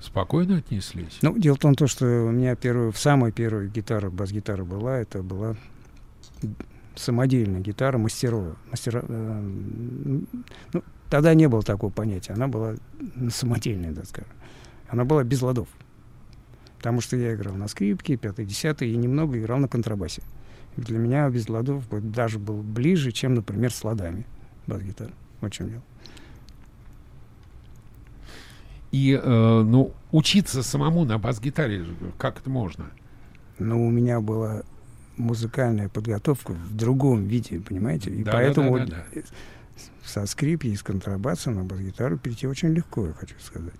Спокойно 0.00 0.58
отнеслись? 0.58 1.18
Ну, 1.22 1.38
дело 1.38 1.56
в 1.56 1.58
том, 1.60 1.74
то, 1.74 1.86
что 1.86 2.04
у 2.04 2.30
меня 2.30 2.54
первую, 2.56 2.92
самая 2.92 3.32
первая 3.32 3.68
гитара, 3.68 4.10
бас-гитара 4.10 4.64
была, 4.64 4.98
это 4.98 5.22
была 5.22 5.56
самодельная 6.94 7.60
гитара 7.60 7.98
мастерова. 7.98 8.56
Мастера, 8.70 9.02
э, 9.06 9.50
ну, 10.72 10.82
тогда 11.10 11.34
не 11.34 11.48
было 11.48 11.62
такого 11.62 11.90
понятия. 11.90 12.34
Она 12.34 12.48
была 12.48 12.74
самодельная, 13.30 13.94
так 13.94 14.06
скажем. 14.06 14.30
Она 14.88 15.04
была 15.04 15.24
без 15.24 15.40
ладов. 15.42 15.68
Потому 16.78 17.00
что 17.00 17.16
я 17.16 17.34
играл 17.34 17.54
на 17.54 17.66
скрипке, 17.66 18.16
пятый, 18.16 18.44
десятый, 18.44 18.90
и 18.90 18.96
немного 18.96 19.38
играл 19.38 19.58
на 19.58 19.68
контрабасе. 19.68 20.20
И 20.20 20.24
для 20.76 20.98
меня 20.98 21.28
без 21.30 21.48
ладов 21.48 21.84
даже 21.90 22.38
был 22.38 22.62
ближе, 22.62 23.12
чем, 23.12 23.34
например, 23.34 23.72
с 23.72 23.82
ладами 23.84 24.26
бас-гитара. 24.66 25.12
Вот 25.40 25.52
в 25.52 25.54
чем 25.54 25.70
дело. 25.70 25.82
И, 28.92 29.20
э, 29.20 29.62
ну, 29.62 29.92
учиться 30.12 30.62
самому 30.62 31.04
на 31.04 31.18
бас-гитаре, 31.18 31.84
как 32.16 32.38
это 32.38 32.48
можно? 32.48 32.86
Но 33.58 33.84
у 33.84 33.90
меня 33.90 34.20
была 34.20 34.62
музыкальная 35.16 35.88
подготовка 35.88 36.52
в 36.52 36.76
другом 36.76 37.26
виде, 37.26 37.60
понимаете? 37.60 38.10
И 38.10 38.22
Да, 38.22 38.32
поэтому 38.32 38.78
да, 38.78 38.86
да, 38.86 39.04
вот 39.14 39.24
э, 39.24 39.26
со 40.04 40.26
скрипки 40.26 40.68
и 40.68 40.76
с 40.76 40.82
контрабаса 40.82 41.50
на 41.50 41.64
бас-гитару 41.64 42.18
перейти 42.18 42.46
очень 42.46 42.68
легко, 42.68 43.06
я 43.06 43.12
хочу 43.12 43.34
сказать. 43.40 43.74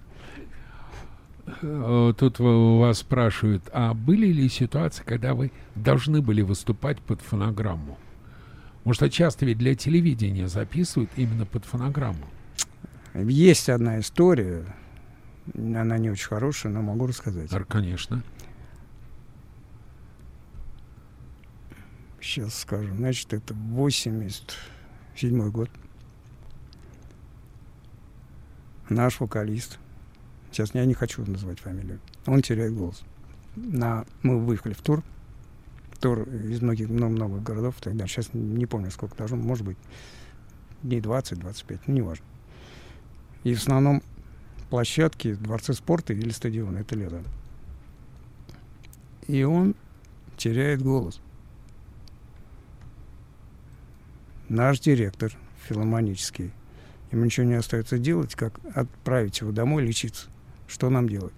Э, 1.47 2.13
Тут 2.17 2.39
вас 2.39 2.99
спрашивают, 2.99 3.69
а 3.73 3.95
были 3.95 4.27
ли 4.27 4.49
ситуации, 4.49 5.03
когда 5.05 5.35
вы 5.35 5.53
должны 5.75 6.23
были 6.23 6.43
выступать 6.43 7.01
под 7.01 7.21
фонограмму? 7.21 7.99
Потому 8.79 8.95
что 8.95 9.11
часто 9.11 9.47
ведь 9.47 9.59
для 9.59 9.75
телевидения 9.75 10.49
записывают 10.49 11.11
именно 11.17 11.47
под 11.47 11.65
фонограмму. 11.65 12.27
Есть 13.15 13.69
одна 13.69 14.01
история, 14.01 14.65
она 15.55 15.99
не 15.99 16.11
очень 16.11 16.29
хорошая, 16.29 16.73
но 16.73 16.83
могу 16.83 17.07
рассказать. 17.07 17.51
Конечно. 17.69 18.23
Сейчас 22.21 22.59
скажу. 22.59 22.95
Значит, 22.97 23.33
это 23.35 23.55
87 23.55 25.51
год. 25.51 25.71
Наш 28.89 29.21
вокалист. 29.21 29.79
Сейчас 30.55 30.75
я 30.75 30.85
не 30.85 30.95
хочу 30.95 31.25
называть 31.25 31.61
фамилию. 31.61 32.01
Он 32.27 32.41
теряет 32.41 32.75
голос. 32.75 33.03
На, 33.57 34.05
мы 34.23 34.39
выехали 34.39 34.73
в 34.73 34.81
тур. 34.81 35.03
Тур 36.01 36.23
из 36.29 36.63
многих 36.63 36.89
много-много 36.89 37.41
городов 37.41 37.79
и 37.81 37.83
так 37.83 37.97
далее. 37.97 38.09
Сейчас 38.09 38.31
не 38.33 38.67
помню, 38.67 38.91
сколько 38.91 39.17
должно. 39.17 39.37
Может 39.37 39.65
быть, 39.65 39.77
дней 40.83 41.01
20-25, 41.01 41.81
ну, 41.87 41.95
неважно. 41.95 42.25
И 43.43 43.55
в 43.55 43.59
основном 43.59 44.03
площадки, 44.71 45.35
дворцы 45.35 45.75
спорта 45.75 46.13
или 46.13 46.31
стадионы. 46.31 46.79
Это 46.79 46.95
лето. 46.97 47.23
И 49.27 49.43
он 49.43 49.75
теряет 50.37 50.83
голос. 50.83 51.21
наш 54.49 54.81
директор 54.81 55.33
филомонический, 55.69 56.53
ему 57.11 57.25
ничего 57.25 57.47
не 57.47 57.55
остается 57.55 57.99
делать, 57.99 58.35
как 58.35 58.59
отправить 58.75 59.41
его 59.41 59.53
домой 59.53 59.85
лечиться. 59.85 60.29
Что 60.67 60.91
нам 60.91 61.09
делать? 61.09 61.35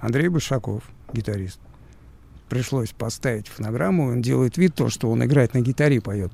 Андрей 0.00 0.28
Большаков, 0.28 0.82
гитарист, 1.12 1.60
пришлось 2.48 2.90
поставить 2.90 3.48
фонограмму, 3.48 4.08
он 4.08 4.20
делает 4.20 4.56
вид 4.56 4.74
то, 4.74 4.88
что 4.88 5.10
он 5.10 5.24
играет 5.24 5.54
на 5.54 5.60
гитаре 5.60 6.00
поет. 6.00 6.32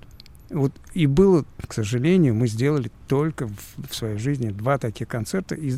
Вот 0.51 0.73
и 0.95 1.07
было, 1.07 1.45
к 1.67 1.75
сожалению, 1.75 2.35
мы 2.35 2.49
сделали 2.49 2.91
только 3.07 3.47
в, 3.47 3.89
в 3.89 3.95
своей 3.95 4.19
жизни 4.19 4.49
два 4.49 4.79
таких 4.79 5.07
концерта, 5.07 5.55
и 5.55 5.75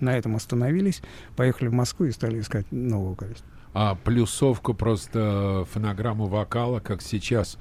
на 0.00 0.16
этом 0.16 0.34
остановились, 0.34 1.02
поехали 1.36 1.68
в 1.68 1.72
Москву 1.72 2.06
и 2.06 2.10
стали 2.10 2.40
искать 2.40 2.66
нового 2.72 3.10
вокалиста. 3.10 3.44
А 3.72 3.94
плюсовку 3.94 4.74
просто 4.74 5.64
фонограмму 5.70 6.26
вокала, 6.26 6.80
как 6.80 7.02
сейчас 7.02 7.56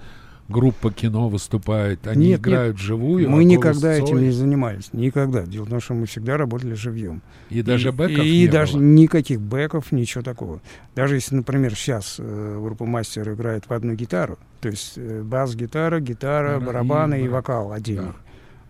группа 0.50 0.92
кино 0.92 1.30
выступает, 1.30 2.06
они 2.08 2.30
Нет, 2.30 2.40
играют 2.42 2.78
вживую. 2.78 3.30
Мы 3.30 3.42
а 3.42 3.44
никогда 3.44 3.94
этим 3.94 4.20
не 4.22 4.32
занимались. 4.32 4.90
Никогда. 4.94 5.44
Дело 5.44 5.66
в 5.66 5.70
том, 5.70 5.80
что 5.80 5.94
мы 5.94 6.06
всегда 6.08 6.38
работали 6.38 6.74
живьем. 6.74 7.22
И 7.50 7.62
даже 7.62 7.92
бэков 7.92 8.26
И, 8.26 8.42
не 8.42 8.48
даже 8.48 8.74
было. 8.74 8.82
никаких 8.82 9.40
бэков, 9.40 9.92
ничего 9.92 10.24
такого. 10.24 10.62
Даже 10.96 11.16
если, 11.16 11.36
например, 11.36 11.76
сейчас 11.76 12.16
э, 12.20 12.60
группа 12.62 12.86
мастер 12.86 13.32
играет 13.34 13.66
в 13.70 13.72
одну 13.74 13.94
гитару, 13.94 14.38
то 14.60 14.70
есть 14.70 14.94
э, 14.98 15.22
бас-гитара, 15.24 16.00
гитара, 16.00 16.58
Да, 16.60 16.64
и 16.64 16.68
барабаны 16.68 17.20
и, 17.22 17.24
бар- 17.24 17.32
вокал 17.32 17.72
отдельно. 17.72 18.16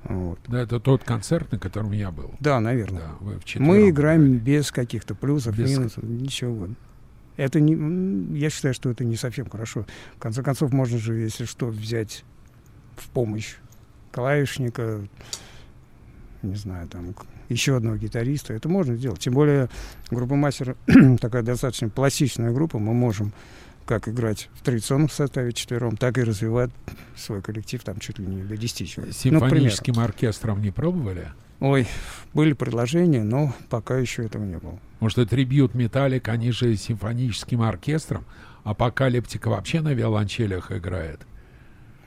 Вот. 0.03 0.39
Да, 0.47 0.61
это 0.61 0.79
тот 0.79 1.03
концерт, 1.03 1.51
на 1.51 1.59
котором 1.59 1.91
я 1.91 2.11
был. 2.11 2.31
Да, 2.39 2.59
наверное. 2.59 3.01
Да, 3.21 3.59
Мы 3.59 3.89
играем 3.89 4.21
играли. 4.25 4.37
без 4.37 4.71
каких-то 4.71 5.13
плюсов, 5.13 5.57
Без- 5.57 5.71
минусов, 5.77 6.03
ничего. 6.03 6.67
Это 7.39 7.61
не, 7.61 8.37
я 8.37 8.49
считаю, 8.49 8.73
что 8.73 8.89
это 8.89 9.05
не 9.05 9.15
совсем 9.15 9.49
хорошо. 9.49 9.85
В 10.17 10.19
конце 10.19 10.43
концов, 10.43 10.73
можно 10.73 10.97
же, 10.97 11.15
если 11.15 11.45
что, 11.45 11.67
взять 11.67 12.25
в 12.97 13.07
помощь 13.09 13.55
клавишника, 14.11 15.07
не 16.41 16.55
знаю, 16.55 16.89
там, 16.89 17.15
еще 17.47 17.77
одного 17.77 17.95
гитариста. 17.95 18.53
Это 18.53 18.67
можно 18.67 18.97
сделать. 18.97 19.19
Тем 19.19 19.33
более 19.33 19.69
группа 20.11 20.35
мастер 20.35 20.75
такая 21.21 21.41
достаточно 21.41 21.87
пластичная 21.87 22.51
группа. 22.51 22.77
Мы 22.77 22.93
можем 22.93 23.31
как 23.85 24.09
играть 24.09 24.49
в 24.55 24.61
традиционном 24.61 25.09
составе 25.09 25.53
четвером, 25.53 25.95
так 25.95 26.17
и 26.17 26.23
развивать 26.23 26.71
свой 27.15 27.41
коллектив 27.41 27.81
там 27.83 27.99
чуть 27.99 28.19
ли 28.19 28.25
не 28.25 28.43
до 28.43 28.57
10 28.57 28.89
человек. 28.89 29.15
Ну. 29.15 29.19
Симфоническим 29.19 29.97
оркестром 29.97 30.61
не 30.61 30.71
пробовали? 30.71 31.31
Ой, 31.59 31.87
были 32.33 32.53
предложения, 32.53 33.23
но 33.23 33.53
пока 33.69 33.97
еще 33.97 34.25
этого 34.25 34.43
не 34.43 34.57
было. 34.57 34.79
Может, 34.99 35.17
это 35.17 35.31
трибьют 35.31 35.75
Металлик, 35.75 36.29
они 36.29 36.51
же 36.51 36.75
симфоническим 36.75 37.61
оркестром, 37.61 38.25
Апокалиптика 38.63 39.49
вообще 39.49 39.81
на 39.81 39.93
виолончелях 39.93 40.71
играет. 40.71 41.21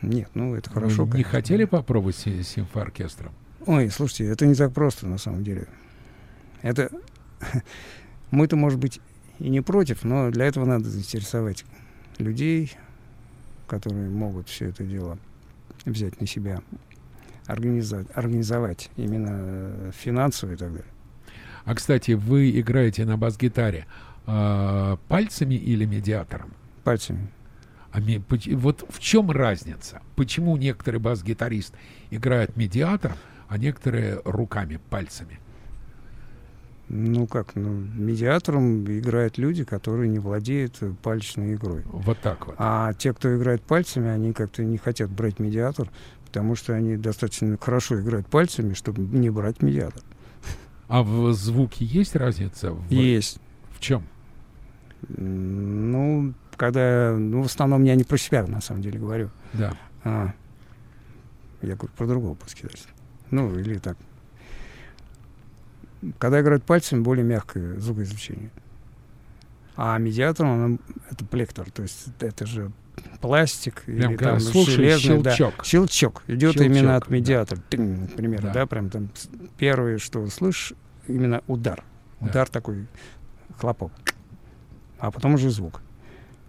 Нет, 0.00 0.28
ну 0.34 0.54
это 0.54 0.68
Вы 0.70 0.74
хорошо. 0.74 1.04
не 1.04 1.10
конечно. 1.10 1.30
хотели 1.30 1.64
попробовать 1.64 2.16
с 2.16 2.24
симфооркестром? 2.48 3.32
Ой, 3.66 3.90
слушайте, 3.90 4.26
это 4.26 4.46
не 4.46 4.54
так 4.54 4.72
просто 4.72 5.06
на 5.06 5.18
самом 5.18 5.44
деле. 5.44 5.66
Это 6.60 6.90
мы-то, 8.30 8.56
может 8.56 8.78
быть, 8.78 9.00
и 9.38 9.48
не 9.48 9.60
против, 9.60 10.04
но 10.04 10.30
для 10.30 10.46
этого 10.46 10.64
надо 10.64 10.88
заинтересовать 10.88 11.64
людей, 12.18 12.72
которые 13.66 14.10
могут 14.10 14.48
все 14.48 14.68
это 14.68 14.84
дело 14.84 15.18
взять 15.84 16.20
на 16.20 16.26
себя, 16.26 16.60
организовать, 17.46 18.06
организовать 18.14 18.90
именно 18.96 19.30
э, 19.32 19.90
финансово 19.94 20.52
и 20.52 20.56
так 20.56 20.70
далее. 20.70 20.90
А, 21.64 21.74
кстати, 21.74 22.12
вы 22.12 22.50
играете 22.58 23.04
на 23.04 23.16
бас-гитаре 23.16 23.86
а, 24.26 24.96
пальцами 25.08 25.54
или 25.54 25.84
медиатором? 25.84 26.52
Пальцами. 26.84 27.28
А 27.92 28.00
ми- 28.00 28.22
вот 28.54 28.84
в 28.88 28.98
чем 28.98 29.30
разница? 29.30 30.00
Почему 30.16 30.56
некоторые 30.56 31.00
бас-гитарист 31.00 31.74
играют 32.10 32.56
медиатором, 32.56 33.16
а 33.48 33.58
некоторые 33.58 34.20
руками, 34.24 34.80
пальцами? 34.90 35.38
Ну 36.88 37.26
как, 37.26 37.54
ну, 37.54 37.70
медиатором 37.70 38.84
играют 38.84 39.38
люди, 39.38 39.64
которые 39.64 40.08
не 40.08 40.18
владеют 40.18 40.76
э, 40.80 40.92
пальчной 41.02 41.54
игрой. 41.54 41.82
Вот 41.86 42.18
так 42.20 42.46
вот. 42.46 42.56
А 42.58 42.92
те, 42.94 43.14
кто 43.14 43.34
играет 43.34 43.62
пальцами, 43.62 44.08
они 44.08 44.32
как-то 44.32 44.64
не 44.64 44.78
хотят 44.78 45.10
брать 45.10 45.38
медиатор, 45.38 45.88
потому 46.32 46.56
что 46.56 46.72
они 46.72 46.96
достаточно 46.96 47.58
хорошо 47.60 48.00
играют 48.00 48.26
пальцами, 48.26 48.72
чтобы 48.72 49.02
не 49.02 49.28
брать 49.28 49.60
медиатор. 49.60 50.02
А 50.88 51.02
в 51.02 51.30
звуке 51.34 51.84
есть 51.84 52.16
разница? 52.16 52.72
В, 52.72 52.90
Есть. 52.90 53.38
в 53.72 53.80
чем? 53.80 54.02
Ну, 55.08 56.32
когда... 56.56 57.14
Ну, 57.14 57.42
в 57.42 57.46
основном 57.46 57.84
я 57.84 57.96
не 57.96 58.04
про 58.04 58.16
себя, 58.16 58.46
на 58.46 58.62
самом 58.62 58.80
деле, 58.80 58.98
говорю. 58.98 59.30
Да. 59.52 59.76
А, 60.04 60.32
я 61.60 61.76
говорю 61.76 61.92
про 61.98 62.06
другого 62.06 62.34
баскетболиста. 62.34 62.88
Ну, 63.30 63.58
или 63.58 63.76
так. 63.76 63.98
Когда 66.18 66.40
играют 66.40 66.64
пальцами, 66.64 67.02
более 67.02 67.26
мягкое 67.26 67.78
звукоизвлечение. 67.78 68.50
А 69.76 69.98
медиатор, 69.98 70.46
он, 70.46 70.80
это 71.10 71.26
плектор, 71.26 71.70
то 71.70 71.82
есть 71.82 72.06
это 72.20 72.46
же 72.46 72.72
пластик 73.20 73.82
Прям 73.82 74.10
или 74.12 74.16
там 74.16 74.40
слушаешь 74.40 75.00
железный, 75.00 75.22
да. 75.22 75.34
щелчок. 75.34 75.64
Щелчок 75.64 76.22
идет 76.26 76.54
Щелчок, 76.54 76.66
именно 76.66 76.96
от 76.96 77.08
да. 77.08 77.14
медиатора, 77.14 77.60
тынь, 77.70 78.08
к 78.08 78.14
примеру, 78.14 78.42
Да. 78.44 78.52
да. 78.52 78.66
прям 78.66 78.90
там 78.90 79.10
первое, 79.58 79.98
что 79.98 80.26
слышишь, 80.28 80.74
именно 81.06 81.42
удар, 81.46 81.82
Да. 82.20 82.26
удар 82.26 82.48
такой, 82.48 82.86
хлопок, 83.58 83.92
а 84.98 85.10
потом 85.10 85.34
уже 85.34 85.50
звук. 85.50 85.82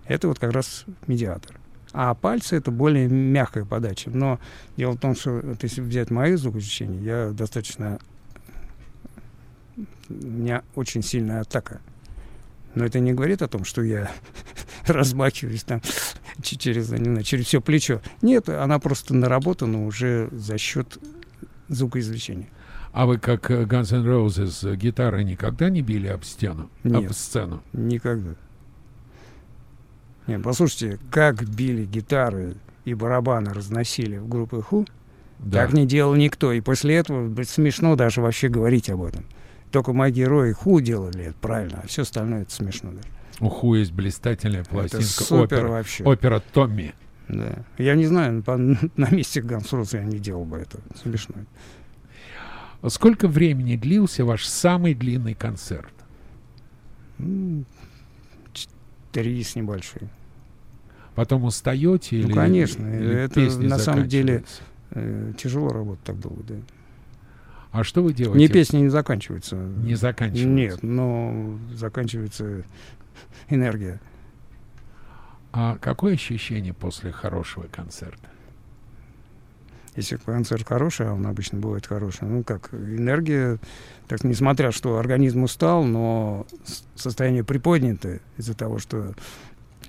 Это 0.06 0.28
вот 0.28 0.40
как 0.40 0.52
раз 0.52 0.86
медиатор. 1.08 1.60
А 1.94 2.16
пальцы 2.16 2.56
это 2.56 2.72
более 2.72 3.08
мягкая 3.08 3.66
подача. 3.66 4.10
Но 4.10 4.40
дело 4.78 4.94
в 4.94 5.00
том, 5.00 5.16
что 5.16 5.40
вот 5.44 5.62
если 5.62 5.80
взять 5.82 6.10
мои 6.10 6.34
звукоизвлечения, 6.36 7.00
я 7.02 7.32
достаточно 7.32 8.00
у 10.10 10.14
меня 10.14 10.64
очень 10.76 11.02
сильная 11.04 11.42
атака. 11.42 11.82
Но 12.76 12.86
это 12.86 13.00
не 13.00 13.14
говорит 13.14 13.42
о 13.42 13.48
том, 13.48 13.64
что 13.64 13.82
я 13.84 14.12
размахиваюсь 14.88 15.64
там 15.64 15.82
через, 16.42 16.90
не 16.90 17.04
знаю, 17.04 17.24
через 17.24 17.46
все 17.46 17.62
плечо. 17.62 18.02
Нет, 18.22 18.50
она 18.50 18.80
просто 18.80 19.14
наработана 19.14 19.86
уже 19.86 20.30
за 20.32 20.58
счет 20.58 20.98
звукоизвлечения. 21.70 22.48
А 22.92 23.06
вы, 23.08 23.18
как 23.18 23.50
э, 23.50 23.64
Guns 23.64 23.92
N' 23.96 24.06
Roses, 24.06 24.70
э, 24.72 24.76
гитары 24.76 25.24
никогда 25.24 25.70
не 25.70 25.82
били 25.82 26.08
об 26.08 26.24
стену? 26.24 26.70
Нет. 26.84 27.06
Об 27.10 27.14
сцену? 27.14 27.64
Никогда. 27.74 28.36
Нет, 30.28 30.44
послушайте, 30.44 31.00
как 31.12 31.44
били 31.44 31.86
гитары 31.86 32.56
и 32.86 32.94
барабаны 32.94 33.54
разносили 33.54 34.18
в 34.18 34.28
группе 34.28 34.62
Ху, 34.62 34.86
Да. 35.40 35.64
так 35.64 35.74
не 35.74 35.86
делал 35.86 36.16
никто. 36.16 36.54
И 36.54 36.62
после 36.62 36.96
этого 36.96 37.44
смешно 37.44 37.96
даже 37.96 38.22
вообще 38.22 38.48
говорить 38.48 38.90
об 38.90 39.04
этом. 39.04 39.26
Только 39.72 39.92
мои 39.92 40.12
герои 40.12 40.52
Ху 40.54 40.80
делали 40.80 41.26
это 41.26 41.36
правильно, 41.42 41.82
а 41.84 41.88
все 41.88 42.04
остальное 42.04 42.44
это 42.44 42.54
смешно 42.54 42.92
даже. 42.92 43.08
У 43.44 43.50
Ху 43.50 43.76
есть 43.76 43.92
блистательная 43.92 44.62
Это 44.62 44.70
пластинка 44.70 45.34
опера, 45.34 45.68
вообще. 45.68 46.04
опера 46.04 46.42
Томми. 46.54 46.94
Да. 47.28 47.64
Я 47.78 47.96
не 47.96 48.06
знаю, 48.06 48.42
по- 48.44 48.58
на 48.58 49.10
месте 49.10 49.42
Гансруса 49.42 49.98
я 49.98 50.04
не 50.04 50.20
делал 50.20 50.46
бы 50.46 50.58
этого. 50.58 50.84
Смешно. 51.02 51.36
Сколько 52.88 53.28
времени 53.28 53.76
длился 53.76 54.24
ваш 54.26 54.46
самый 54.46 54.94
длинный 54.94 55.34
концерт? 55.34 55.94
Три 59.12 59.44
с 59.44 59.56
небольшим. 59.56 60.10
Потом 61.16 61.44
устаете 61.44 62.16
Ну, 62.18 62.24
или 62.28 62.34
конечно, 62.34 62.88
или 62.88 63.16
это 63.16 63.40
на 63.60 63.78
самом 63.78 64.08
деле- 64.08 64.44
заканчиваются? 64.44 64.62
Э, 64.96 65.34
тяжело 65.38 65.70
работать 65.70 66.04
так 66.04 66.20
долго, 66.20 66.44
да. 66.44 66.56
А 67.72 67.84
что 67.84 68.04
вы 68.04 68.14
делаете? 68.14 68.40
Не 68.40 68.48
песни 68.48 68.78
не 68.80 68.90
заканчиваются. 68.90 69.56
Не 69.56 69.96
заканчивается. 69.96 70.48
Нет, 70.48 70.84
но 70.84 71.58
заканчивается 71.74 72.64
энергия. 73.50 74.00
А 75.52 75.78
какое 75.78 76.16
ощущение 76.16 76.74
после 76.74 77.12
хорошего 77.12 77.68
концерта? 77.72 78.30
Если 79.96 80.16
концерт 80.16 80.68
хороший, 80.68 81.08
а 81.08 81.14
он 81.14 81.28
обычно 81.28 81.60
бывает 81.60 81.86
хороший, 81.86 82.28
ну 82.28 82.44
как, 82.44 82.74
энергия, 82.74 83.60
так 84.08 84.24
несмотря, 84.24 84.72
что 84.72 84.98
организм 84.98 85.44
устал, 85.44 85.84
но 85.84 86.48
состояние 86.96 87.44
приподнятое 87.44 88.22
из-за 88.38 88.56
того, 88.56 88.80
что 88.80 89.14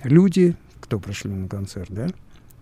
люди, 0.03 0.55
кто 0.79 0.99
пришли 0.99 1.31
на 1.31 1.47
концерт, 1.47 1.87
да, 1.89 2.07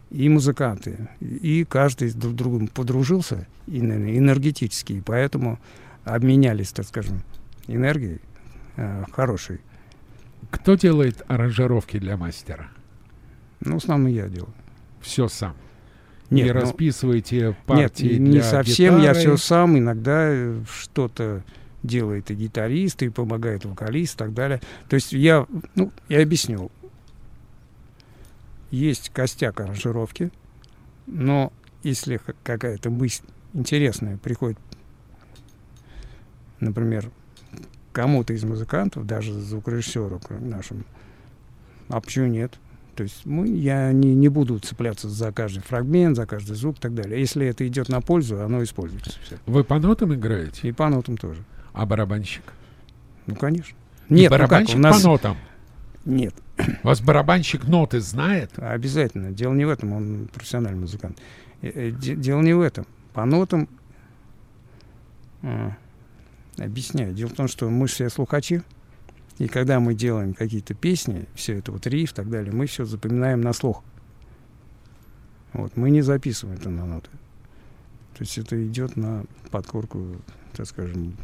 и 0.10 0.30
музыканты, 0.30 1.10
и 1.20 1.66
каждый 1.66 2.10
с 2.10 2.14
друг 2.14 2.36
другом 2.36 2.68
подружился 2.68 3.46
и, 3.68 3.82
наверное, 3.82 4.18
энергетически, 4.18 4.94
и 4.94 5.02
поэтому 5.02 5.60
обменялись, 6.06 6.72
так 6.72 6.86
скажем, 6.86 7.24
энергией 7.68 8.22
э, 8.78 9.04
хорошей. 9.12 9.60
Кто 10.52 10.76
делает 10.76 11.24
аранжировки 11.28 11.98
для 11.98 12.18
мастера? 12.18 12.70
Ну, 13.62 13.78
основном 13.78 14.08
я 14.08 14.28
делаю. 14.28 14.54
Все 15.02 15.28
сам. 15.28 15.56
Нет, 16.30 16.48
не 16.48 16.54
ну, 16.54 16.60
расписываете 16.60 17.48
Нет, 17.48 17.58
партии 17.66 18.18
не 18.18 18.32
для 18.32 18.44
совсем. 18.44 18.96
Я 18.96 19.10
гитары? 19.10 19.20
все 19.20 19.38
сам. 19.38 19.78
Иногда 19.78 20.30
э, 20.30 20.64
что-то 20.70 21.44
делает 21.84 22.32
и 22.32 22.36
гитарист, 22.36 23.04
и 23.04 23.10
помогает 23.10 23.66
вокалист 23.66 24.16
и 24.16 24.18
так 24.18 24.34
далее. 24.34 24.62
То 24.90 24.96
есть 24.96 25.12
я, 25.12 25.46
ну, 25.76 25.92
я 26.10 26.22
объясню. 26.22 26.72
Есть 28.72 29.10
костяк 29.10 29.60
аранжировки, 29.60 30.32
но 31.06 31.54
если 31.84 32.20
какая-то 32.44 32.90
мысль 32.90 33.24
интересная 33.54 34.18
приходит, 34.18 34.58
например, 36.60 37.12
кому-то 37.94 38.34
из 38.34 38.44
музыкантов, 38.44 39.06
даже 39.06 39.32
звукорежиссеру 39.34 40.20
нашему, 40.42 40.84
а 41.88 42.02
почему 42.02 42.28
нет? 42.28 42.60
То 42.96 43.04
есть 43.04 43.26
мы, 43.26 43.48
я 43.48 43.92
не, 43.92 44.14
не 44.14 44.30
буду 44.30 44.60
цепляться 44.60 45.10
за 45.10 45.32
каждый 45.32 45.62
фрагмент, 45.62 46.16
за 46.16 46.26
каждый 46.28 46.56
звук 46.56 46.78
и 46.78 46.80
так 46.80 46.94
далее. 46.94 47.20
Если 47.20 47.46
это 47.48 47.68
идет 47.68 47.90
на 47.90 48.02
пользу, 48.02 48.40
оно 48.44 48.62
используется. 48.62 49.18
Все. 49.24 49.38
Вы 49.48 49.64
по 49.64 49.80
нотам 49.80 50.14
играете? 50.14 50.68
И 50.68 50.72
по 50.72 50.90
нотам 50.90 51.18
тоже. 51.18 51.44
А 51.74 51.86
барабанщик? 51.88 52.44
Ну, 53.26 53.36
конечно. 53.36 53.76
И 54.10 54.14
Нет, 54.14 54.30
ну 54.32 54.38
как, 54.38 54.50
барабанщик 54.50 54.76
у 54.76 54.80
нас... 54.80 55.02
по 55.02 55.08
нотам. 55.08 55.38
Нет, 56.06 56.36
У 56.84 56.88
вас 56.88 57.02
барабанщик 57.02 57.64
ноты 57.66 58.00
знает? 58.00 58.52
обязательно. 58.58 59.32
Дело 59.32 59.54
не 59.54 59.66
в 59.66 59.70
этом, 59.70 59.94
он 59.94 60.30
профессиональный 60.32 60.82
музыкант. 60.82 61.18
Э, 61.62 61.70
э, 61.74 61.92
де- 61.92 62.16
Дело 62.16 62.42
не 62.42 62.54
в 62.54 62.62
этом. 62.62 62.86
По 63.14 63.26
нотам... 63.26 63.68
а, 65.42 65.72
объясняю. 66.58 67.14
Дело 67.14 67.30
в 67.30 67.34
том, 67.34 67.48
что 67.48 67.70
мы 67.70 67.88
же 67.88 67.94
все 67.94 68.10
слухачи. 68.10 68.62
И 69.40 69.48
когда 69.48 69.80
мы 69.80 69.96
делаем 69.96 70.34
какие-то 70.34 70.74
песни, 70.74 71.26
все 71.34 71.58
это 71.58 71.72
вот 71.72 71.88
риф 71.88 72.12
и 72.12 72.16
так 72.16 72.30
далее, 72.30 72.54
мы 72.54 72.68
все 72.68 72.86
запоминаем 72.86 73.42
на 73.42 73.54
слух. 73.54 73.84
Вот, 75.54 75.76
мы 75.76 75.90
не 75.90 76.02
записываем 76.02 76.58
это 76.58 76.70
на 76.70 76.86
ноты. 76.86 77.10
То 78.14 78.22
есть 78.22 78.38
это 78.38 78.64
идет 78.66 78.96
на 78.96 79.26
подкорку, 79.50 80.22
так 80.54 80.68
скажем, 80.68 81.16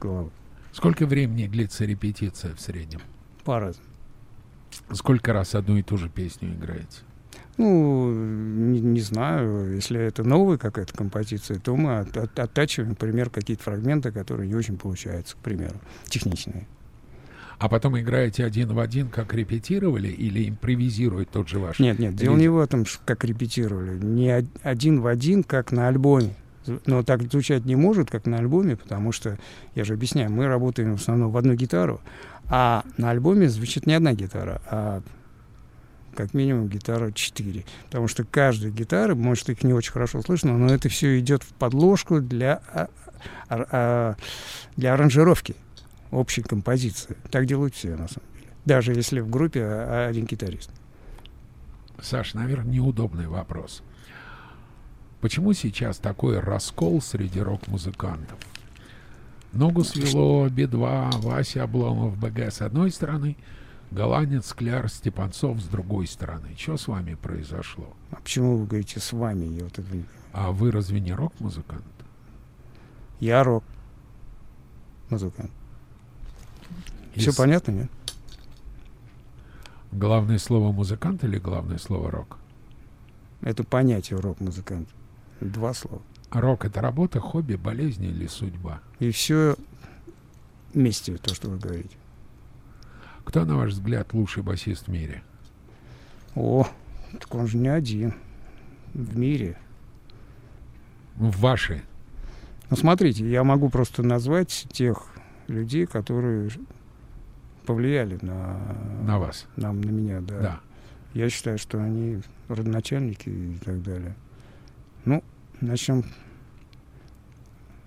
головы. 0.00 0.30
Сколько 0.72 1.06
времени 1.06 1.46
длится 1.46 1.84
репетиция 1.84 2.54
в 2.54 2.60
среднем? 2.60 3.00
По-разному. 3.44 3.88
Сколько 4.92 5.34
раз 5.34 5.54
одну 5.54 5.76
и 5.76 5.82
ту 5.82 5.98
же 5.98 6.08
песню 6.08 6.54
играете? 6.54 7.00
Ну, 7.58 8.10
не, 8.12 8.80
не 8.80 9.00
знаю, 9.00 9.74
если 9.74 10.00
это 10.00 10.24
новая 10.24 10.56
какая-то 10.56 10.94
композиция, 10.94 11.58
то 11.58 11.76
мы 11.76 11.98
от- 12.00 12.16
от- 12.16 12.38
оттачиваем, 12.38 12.90
например, 12.90 13.28
какие-то 13.30 13.62
фрагменты, 13.62 14.10
которые 14.10 14.48
не 14.48 14.54
очень 14.54 14.78
получаются, 14.78 15.36
к 15.36 15.38
примеру, 15.40 15.74
техничные. 16.06 16.66
А 17.58 17.68
потом 17.68 17.98
играете 18.00 18.44
один 18.44 18.72
в 18.72 18.80
один, 18.80 19.08
как 19.08 19.34
репетировали, 19.34 20.08
или 20.08 20.48
импровизирует 20.48 21.30
тот 21.30 21.48
же 21.48 21.58
ваш? 21.60 21.78
Нет, 21.78 21.98
нет, 21.98 22.16
дело 22.16 22.36
не 22.36 22.48
в 22.48 22.58
этом, 22.58 22.84
как 23.04 23.22
репетировали. 23.24 23.98
Не 24.02 24.38
од- 24.38 24.46
один 24.62 25.00
в 25.00 25.06
один, 25.06 25.44
как 25.44 25.70
на 25.70 25.88
альбоме. 25.88 26.34
Но 26.86 27.02
так 27.02 27.22
звучать 27.30 27.64
не 27.64 27.76
может, 27.76 28.10
как 28.10 28.26
на 28.26 28.38
альбоме, 28.38 28.76
потому 28.76 29.12
что, 29.12 29.36
я 29.74 29.84
же 29.84 29.94
объясняю, 29.94 30.30
мы 30.30 30.46
работаем 30.46 30.96
в 30.96 31.00
основном 31.00 31.30
в 31.32 31.36
одну 31.36 31.54
гитару, 31.54 32.00
а 32.48 32.84
на 32.98 33.10
альбоме 33.10 33.48
звучит 33.48 33.86
не 33.86 33.94
одна 33.94 34.14
гитара, 34.14 34.60
а 34.70 35.02
как 36.14 36.34
минимум 36.34 36.68
гитара 36.68 37.12
4. 37.12 37.64
Потому 37.86 38.08
что 38.08 38.24
каждая 38.24 38.70
гитара, 38.70 39.14
может, 39.14 39.50
их 39.50 39.62
не 39.62 39.72
очень 39.72 39.92
хорошо 39.92 40.22
слышно, 40.22 40.56
но 40.56 40.72
это 40.72 40.88
все 40.88 41.18
идет 41.18 41.42
в 41.42 41.52
подложку 41.54 42.20
для, 42.20 42.60
а- 42.72 42.88
а- 43.48 43.66
а- 43.70 44.16
для 44.76 44.94
аранжировки 44.94 45.56
общей 46.10 46.42
композиции. 46.42 47.16
Так 47.30 47.46
делают 47.46 47.74
все, 47.74 47.90
на 47.90 48.08
самом 48.08 48.28
деле. 48.34 48.48
Даже 48.64 48.92
если 48.92 49.20
в 49.20 49.30
группе 49.30 49.64
один 49.64 50.26
гитарист. 50.26 50.70
Саш, 52.00 52.34
наверное, 52.34 52.72
неудобный 52.72 53.26
вопрос. 53.28 53.82
Почему 55.20 55.52
сейчас 55.52 55.98
такой 55.98 56.40
раскол 56.40 57.00
среди 57.00 57.40
рок-музыкантов? 57.40 58.38
Ногу 59.52 59.84
свело, 59.84 60.48
Би-2, 60.48 61.20
Вася 61.20 61.62
Обломов, 61.62 62.16
БГ 62.16 62.50
с 62.50 62.60
одной 62.62 62.90
стороны, 62.90 63.36
Голландец, 63.92 64.52
Кляр, 64.54 64.88
Степанцов 64.88 65.60
с 65.60 65.64
другой 65.66 66.06
стороны. 66.06 66.54
Что 66.56 66.76
с 66.76 66.88
вами 66.88 67.14
произошло? 67.14 67.94
А 68.10 68.16
почему 68.16 68.56
вы 68.56 68.66
говорите 68.66 69.00
с 69.00 69.12
вами? 69.12 69.44
Я, 69.44 69.64
вот 69.64 69.78
это 69.78 69.88
А 70.32 70.50
вы 70.50 70.70
разве 70.70 71.00
не 71.00 71.12
рок-музыкант? 71.12 71.84
я 73.20 73.44
рок 73.44 73.62
музыкант. 75.10 75.50
Все 77.14 77.30
Из- 77.30 77.36
понятно, 77.36 77.70
нет? 77.72 77.90
Главное 79.92 80.38
слово 80.38 80.72
музыкант 80.72 81.22
или 81.22 81.38
главное 81.38 81.78
слово 81.78 82.10
рок? 82.10 82.38
Это 83.42 83.62
понятие 83.62 84.18
рок-музыкант. 84.18 84.88
Два 85.40 85.74
слова. 85.74 86.00
Рок 86.30 86.64
это 86.64 86.80
работа, 86.80 87.20
хобби, 87.20 87.56
болезнь 87.56 88.04
или 88.04 88.26
судьба? 88.26 88.80
И 89.00 89.10
все 89.10 89.54
вместе, 90.72 91.16
то, 91.18 91.34
что 91.34 91.50
вы 91.50 91.58
говорите. 91.58 91.94
Кто, 93.24 93.44
на 93.44 93.56
ваш 93.56 93.72
взгляд, 93.72 94.12
лучший 94.12 94.42
басист 94.42 94.86
в 94.86 94.90
мире? 94.90 95.22
О, 96.34 96.66
так 97.12 97.34
он 97.34 97.46
же 97.46 97.58
не 97.58 97.68
один 97.68 98.14
в 98.94 99.16
мире. 99.16 99.56
В 101.16 101.40
вашей. 101.40 101.82
Ну, 102.70 102.76
смотрите, 102.76 103.28
я 103.28 103.44
могу 103.44 103.68
просто 103.68 104.02
назвать 104.02 104.66
тех 104.72 105.06
людей, 105.46 105.86
которые 105.86 106.50
повлияли 107.66 108.18
на, 108.22 108.58
На 109.04 109.18
вас. 109.18 109.46
на, 109.56 109.72
на 109.72 109.90
меня, 109.90 110.20
да. 110.20 110.38
Да. 110.40 110.60
Я 111.14 111.28
считаю, 111.28 111.58
что 111.58 111.82
они 111.82 112.22
родоначальники 112.48 113.28
и 113.28 113.58
так 113.64 113.82
далее. 113.82 114.14
Ну, 115.04 115.22
начнем 115.60 116.04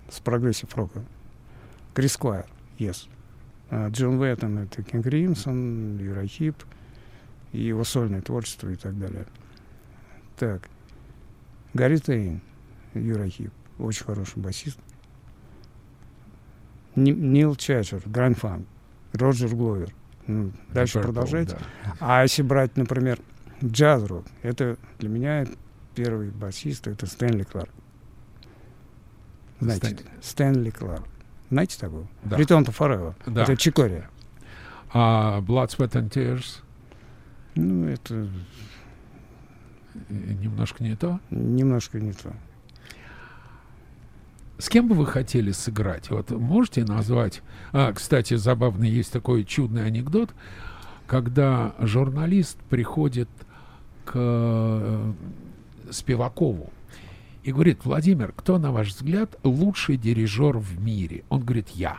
с 0.08 0.20
progressive 0.20 0.74
рока. 0.76 1.02
Крис 1.94 2.16
Сквайр, 2.16 2.46
Yes. 2.78 3.08
А 3.70 3.88
Джон 3.88 4.18
Уэттон— 4.20 4.58
это 4.60 4.82
King 4.82 5.06
Crimson, 5.06 5.98
Uriah 5.98 6.26
Heep, 6.26 6.54
и 7.52 7.60
его 7.62 7.82
сольное 7.84 8.20
творчество 8.20 8.68
и 8.68 8.76
так 8.76 8.98
далее. 8.98 9.26
Так. 10.38 10.68
Гэри 11.74 11.96
Тейн, 11.96 12.40
Uriah 12.94 13.23
Heep, 13.23 13.52
очень 13.78 14.04
хороший 14.04 14.38
басист. 14.38 14.78
Ни- 16.94 17.10
Нил 17.12 17.54
Чачер, 17.56 18.02
Гранд 18.06 18.38
Фанк, 18.38 18.66
Роджер 19.12 19.54
Гловер. 19.54 19.92
Ну, 20.26 20.52
дальше 20.72 20.98
Purple, 20.98 21.02
продолжайте. 21.02 21.56
да. 21.84 21.94
А 22.00 22.22
если 22.22 22.42
брать, 22.42 22.76
например, 22.76 23.18
джаз-рок, 23.64 24.24
это 24.42 24.76
для 24.98 25.08
меня 25.08 25.46
первый 25.94 26.30
басист, 26.30 26.86
это 26.88 27.06
Стэнли 27.06 27.42
Кларк. 27.44 27.70
Знаете, 29.60 29.86
Стэнли. 29.88 30.04
Стэнли 30.22 30.70
Кларк. 30.70 31.06
Знаете 31.50 31.78
такого? 31.78 32.06
Да. 32.24 32.36
Return 32.38 32.64
to 32.64 32.76
Forever. 32.76 33.14
Да. 33.26 33.42
Это 33.42 33.56
Чикория. 33.56 34.10
А 34.92 35.40
Blood, 35.40 35.68
Sweat 35.68 35.92
and 35.92 36.10
Tears 36.10 36.60
Ну, 37.54 37.88
это 37.88 38.28
э, 39.94 40.10
немножко 40.10 40.82
не 40.82 40.96
то. 40.96 41.20
немножко 41.30 42.00
не 42.00 42.12
то. 42.12 42.32
С 44.58 44.68
кем 44.70 44.88
бы 44.88 44.94
вы 44.94 45.06
хотели 45.06 45.52
сыграть? 45.52 46.10
Вот 46.10 46.30
можете 46.30 46.84
назвать... 46.84 47.42
А, 47.72 47.92
кстати, 47.92 48.34
забавный 48.34 48.88
есть 48.88 49.12
такой 49.12 49.44
чудный 49.44 49.84
анекдот, 49.84 50.30
когда 51.06 51.74
журналист 51.78 52.58
приходит 52.70 53.28
к 54.06 54.12
э, 54.14 55.12
Спивакову 55.90 56.72
и 57.46 57.52
говорит, 57.52 57.84
Владимир, 57.84 58.32
кто, 58.32 58.58
на 58.58 58.72
ваш 58.72 58.88
взгляд, 58.88 59.38
лучший 59.44 59.96
дирижер 59.96 60.58
в 60.58 60.80
мире? 60.80 61.22
Он 61.28 61.42
говорит, 61.42 61.68
я. 61.68 61.98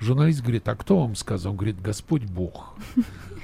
Журналист 0.00 0.40
говорит, 0.40 0.66
а 0.68 0.74
кто 0.74 1.00
вам 1.00 1.16
сказал? 1.16 1.52
Он 1.52 1.58
говорит, 1.58 1.82
Господь 1.82 2.24
Бог. 2.24 2.74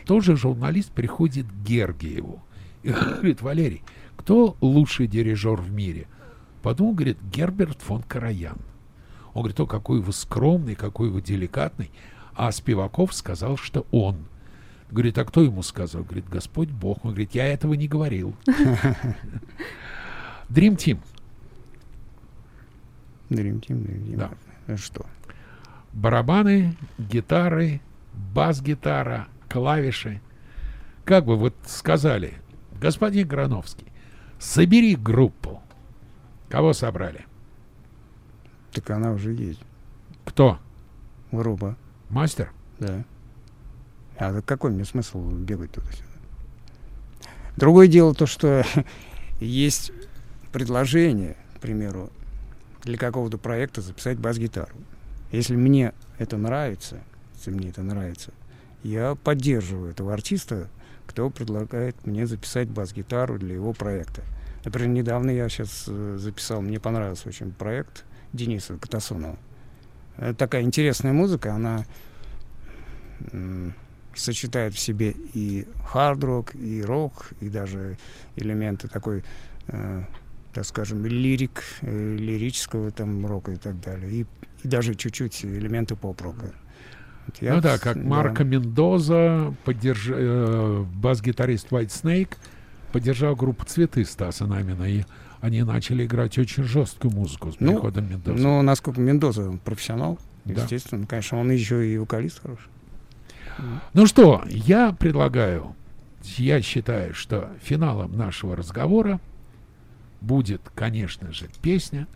Тоже 0.07 0.34
журналист 0.34 0.91
приходит 0.91 1.47
к 1.47 1.66
Гергиеву. 1.66 2.43
И 2.82 2.89
говорит, 2.89 3.43
Валерий, 3.43 3.82
кто 4.16 4.57
лучший 4.62 5.09
дирижер 5.09 5.61
в 5.61 5.70
мире? 5.70 6.07
Подумал, 6.62 6.95
говорит, 6.95 7.18
Герберт 7.30 7.82
фон 7.82 8.03
Караян. 8.03 8.57
Он 9.34 9.43
говорит, 9.43 9.61
о, 9.61 9.66
какой 9.66 10.01
вы 10.01 10.14
скромный, 10.14 10.74
какой 10.74 11.11
вы 11.11 11.20
деликатный. 11.20 11.91
А 12.34 12.51
Спиваков 12.51 13.12
сказал, 13.12 13.59
что 13.59 13.86
он. 13.91 14.24
Говорит, 14.91 15.18
а 15.18 15.26
кто 15.26 15.43
ему 15.43 15.62
сказал? 15.62 16.03
Говорит, 16.03 16.30
Господь 16.30 16.70
Бог. 16.70 17.05
Он 17.05 17.11
говорит, 17.11 17.34
я 17.34 17.47
этого 17.47 17.74
не 17.74 17.89
говорил. 17.89 18.34
Dream 20.49 20.76
Team. 20.76 20.99
Dream 23.30 23.61
Team, 23.61 23.84
Dream 23.84 24.07
Team. 24.07 24.16
Да. 24.66 24.76
Что? 24.76 25.07
барабаны, 25.92 26.76
гитары, 26.99 27.80
бас-гитара, 28.34 29.28
клавиши. 29.49 30.20
Как 31.05 31.24
бы 31.24 31.36
вот 31.36 31.55
сказали, 31.66 32.34
господин 32.80 33.26
Грановский, 33.26 33.86
собери 34.38 34.94
группу. 34.94 35.62
Кого 36.49 36.72
собрали? 36.72 37.26
Так 38.72 38.90
она 38.90 39.12
уже 39.12 39.32
есть. 39.32 39.61
Кто? 40.24 40.59
Группа. 41.32 41.76
Мастер? 42.11 42.53
Да. 42.78 43.05
А 44.18 44.40
какой 44.42 44.70
мне 44.70 44.84
смысл 44.84 45.20
бегать 45.30 45.72
туда-сюда? 45.72 46.05
Другое 47.57 47.88
дело 47.88 48.14
то, 48.14 48.26
что 48.26 48.64
есть 49.40 49.92
предложение, 50.53 51.36
к 51.57 51.61
примеру, 51.61 52.11
для 52.82 52.96
какого-то 52.96 53.38
проекта 53.38 53.80
записать 53.80 54.18
бас-гитару. 54.18 54.74
Если 55.32 55.57
мне 55.57 55.92
это 56.18 56.36
нравится, 56.36 57.01
если 57.36 57.51
мне 57.51 57.68
это 57.68 57.82
нравится, 57.82 58.32
я 58.82 59.14
поддерживаю 59.14 59.90
этого 59.90 60.14
артиста, 60.14 60.68
кто 61.07 61.30
предлагает 61.30 62.07
мне 62.07 62.26
записать 62.26 62.68
бас-гитару 62.68 63.38
для 63.38 63.55
его 63.55 63.72
проекта. 63.72 64.22
Например, 64.64 64.88
недавно 64.88 65.30
я 65.30 65.49
сейчас 65.49 65.84
записал, 65.84 66.61
мне 66.62 66.78
понравился 66.80 67.28
очень 67.28 67.53
проект 67.53 68.05
Дениса 68.32 68.76
Катасонова. 68.76 69.38
Это 70.16 70.34
такая 70.34 70.62
интересная 70.62 71.12
музыка, 71.12 71.55
она 71.55 71.84
сочетает 74.14 74.74
в 74.74 74.78
себе 74.78 75.14
и 75.32 75.66
хард-рок, 75.86 76.55
и 76.55 76.82
рок, 76.82 77.30
и 77.40 77.49
даже 77.49 77.96
элементы 78.36 78.88
такой, 78.88 79.24
э, 79.68 80.03
так 80.59 80.66
скажем, 80.66 81.06
лирик, 81.06 81.62
э, 81.82 82.16
лирического 82.16 82.90
там 82.90 83.24
рока 83.24 83.52
и 83.52 83.56
так 83.56 83.80
далее, 83.80 84.11
и, 84.11 84.26
и 84.64 84.68
даже 84.68 84.96
чуть-чуть 84.96 85.44
элементы 85.44 85.94
поп-рока. 85.94 86.52
Вот 87.28 87.36
я 87.40 87.54
ну 87.54 87.61
да, 87.61 87.78
как 87.78 87.94
да. 87.96 88.02
Марко 88.02 88.42
Мендоза, 88.42 89.54
поддерж... 89.64 90.09
э, 90.11 90.84
бас-гитарист 90.96 91.70
White 91.70 91.90
Snake, 92.02 92.30
поддержал 92.90 93.36
группу 93.36 93.64
«Цветы» 93.66 94.04
Стаса 94.04 94.46
Намина, 94.46 94.82
и 94.82 95.04
они 95.40 95.62
начали 95.62 96.06
играть 96.06 96.36
очень 96.38 96.64
жесткую 96.64 97.12
музыку 97.12 97.52
с 97.52 97.61
Ну, 97.61 97.74
приходом 97.74 98.11
Мендоза. 98.11 98.42
Ну, 98.42 98.61
насколько 98.62 99.00
Мендоза 99.00 99.48
он 99.48 99.59
профессионал, 99.59 100.18
Да. 100.44 100.62
естественно, 100.62 101.06
конечно, 101.06 101.38
он 101.38 101.52
еще 101.52 101.88
и 101.88 101.96
вокалист 101.98 102.42
хороший. 102.42 102.66
Ну 103.94 104.06
что, 104.06 104.42
я 104.48 104.90
предлагаю, 104.92 105.76
я 106.36 106.61
считаю, 106.62 107.14
что 107.14 107.48
финалом 107.62 108.16
нашего 108.16 108.56
разговора 108.56 109.20
будет, 110.20 110.62
конечно 110.74 111.32
же, 111.32 111.48
песня, 111.62 112.06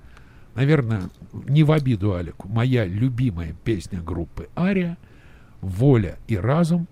наверное, 0.55 1.09
не 1.33 1.63
в 1.65 1.73
обиду 1.73 2.15
Алику, 2.15 2.49
моя 2.49 2.85
любимая 2.85 3.55
песня 3.65 4.01
группы 4.01 4.49
Ария 4.57 4.99
«Воля 5.61 6.19
и 6.29 6.37
разум». 6.37 6.87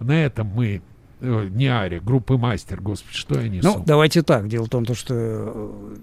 На 0.00 0.12
этом 0.24 0.46
мы, 0.48 0.82
э, 1.20 1.48
не 1.50 1.66
Ария, 1.66 2.00
группы 2.00 2.36
Мастер, 2.36 2.80
господи, 2.80 3.14
что 3.16 3.40
я 3.40 3.48
несу? 3.48 3.78
Ну, 3.78 3.84
давайте 3.86 4.22
так. 4.22 4.48
Дело 4.48 4.64
в 4.64 4.68
том, 4.68 4.84
то, 4.84 4.94
что 4.94 5.14
э, 5.14 5.96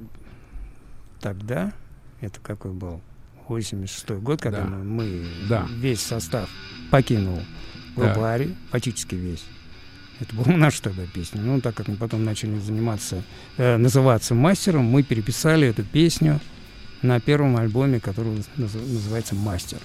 тогда, 1.19 1.73
это 2.21 2.39
какой 2.39 2.71
был, 2.71 3.01
86 3.47 4.21
год, 4.21 4.39
когда 4.41 4.61
Да. 4.61 4.67
мы, 4.67 4.83
мы 4.83 5.25
Да. 5.49 5.67
весь 5.69 6.01
состав 6.01 6.49
покинул 6.91 7.39
Да. 7.97 8.03
группу 8.05 8.23
Ари, 8.23 8.55
фактически 8.71 9.15
весь. 9.15 9.43
Это 10.19 10.35
была 10.35 10.47
наша 10.57 10.81
тогда 10.83 11.03
песня. 11.13 11.41
Ну, 11.41 11.61
так 11.61 11.75
как 11.75 11.87
мы 11.87 11.95
потом 11.95 12.23
начали 12.23 12.57
заниматься, 12.59 13.23
э, 13.57 13.77
называться 13.77 14.35
мастером, 14.35 14.85
мы 14.85 15.03
переписали 15.03 15.67
эту 15.67 15.83
песню 15.83 16.39
на 17.01 17.19
первом 17.19 17.55
альбоме, 17.57 17.99
который 17.99 18.33
наз- 18.33 18.47
называется 18.57 19.35
«Мастер». 19.35 19.77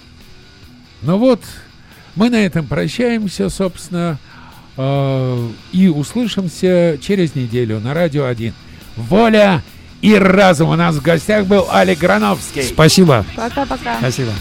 Ну 1.02 1.18
вот, 1.18 1.42
мы 2.16 2.30
на 2.30 2.44
этом 2.44 2.66
прощаемся, 2.66 3.48
собственно, 3.50 4.18
э, 4.76 5.48
и 5.72 5.88
услышимся 5.88 6.98
через 7.00 7.34
неделю 7.34 7.78
на 7.80 7.94
Радио 7.94 8.24
1. 8.24 8.52
Воля 8.96 9.62
и 10.00 10.14
разум. 10.14 10.70
У 10.70 10.76
нас 10.76 10.96
в 10.96 11.02
гостях 11.02 11.46
был 11.46 11.66
Алик 11.70 11.98
Грановский. 11.98 12.62
Спасибо. 12.64 13.24
Пока-пока. 13.36 13.98
Спасибо. 13.98 14.32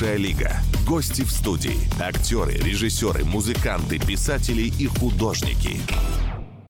«Высшая 0.00 0.16
лига». 0.16 0.56
Гости 0.86 1.22
в 1.22 1.30
студии. 1.30 1.76
Актеры, 2.00 2.54
режиссеры, 2.54 3.22
музыканты, 3.22 3.98
писатели 3.98 4.62
и 4.62 4.86
художники. 4.86 5.78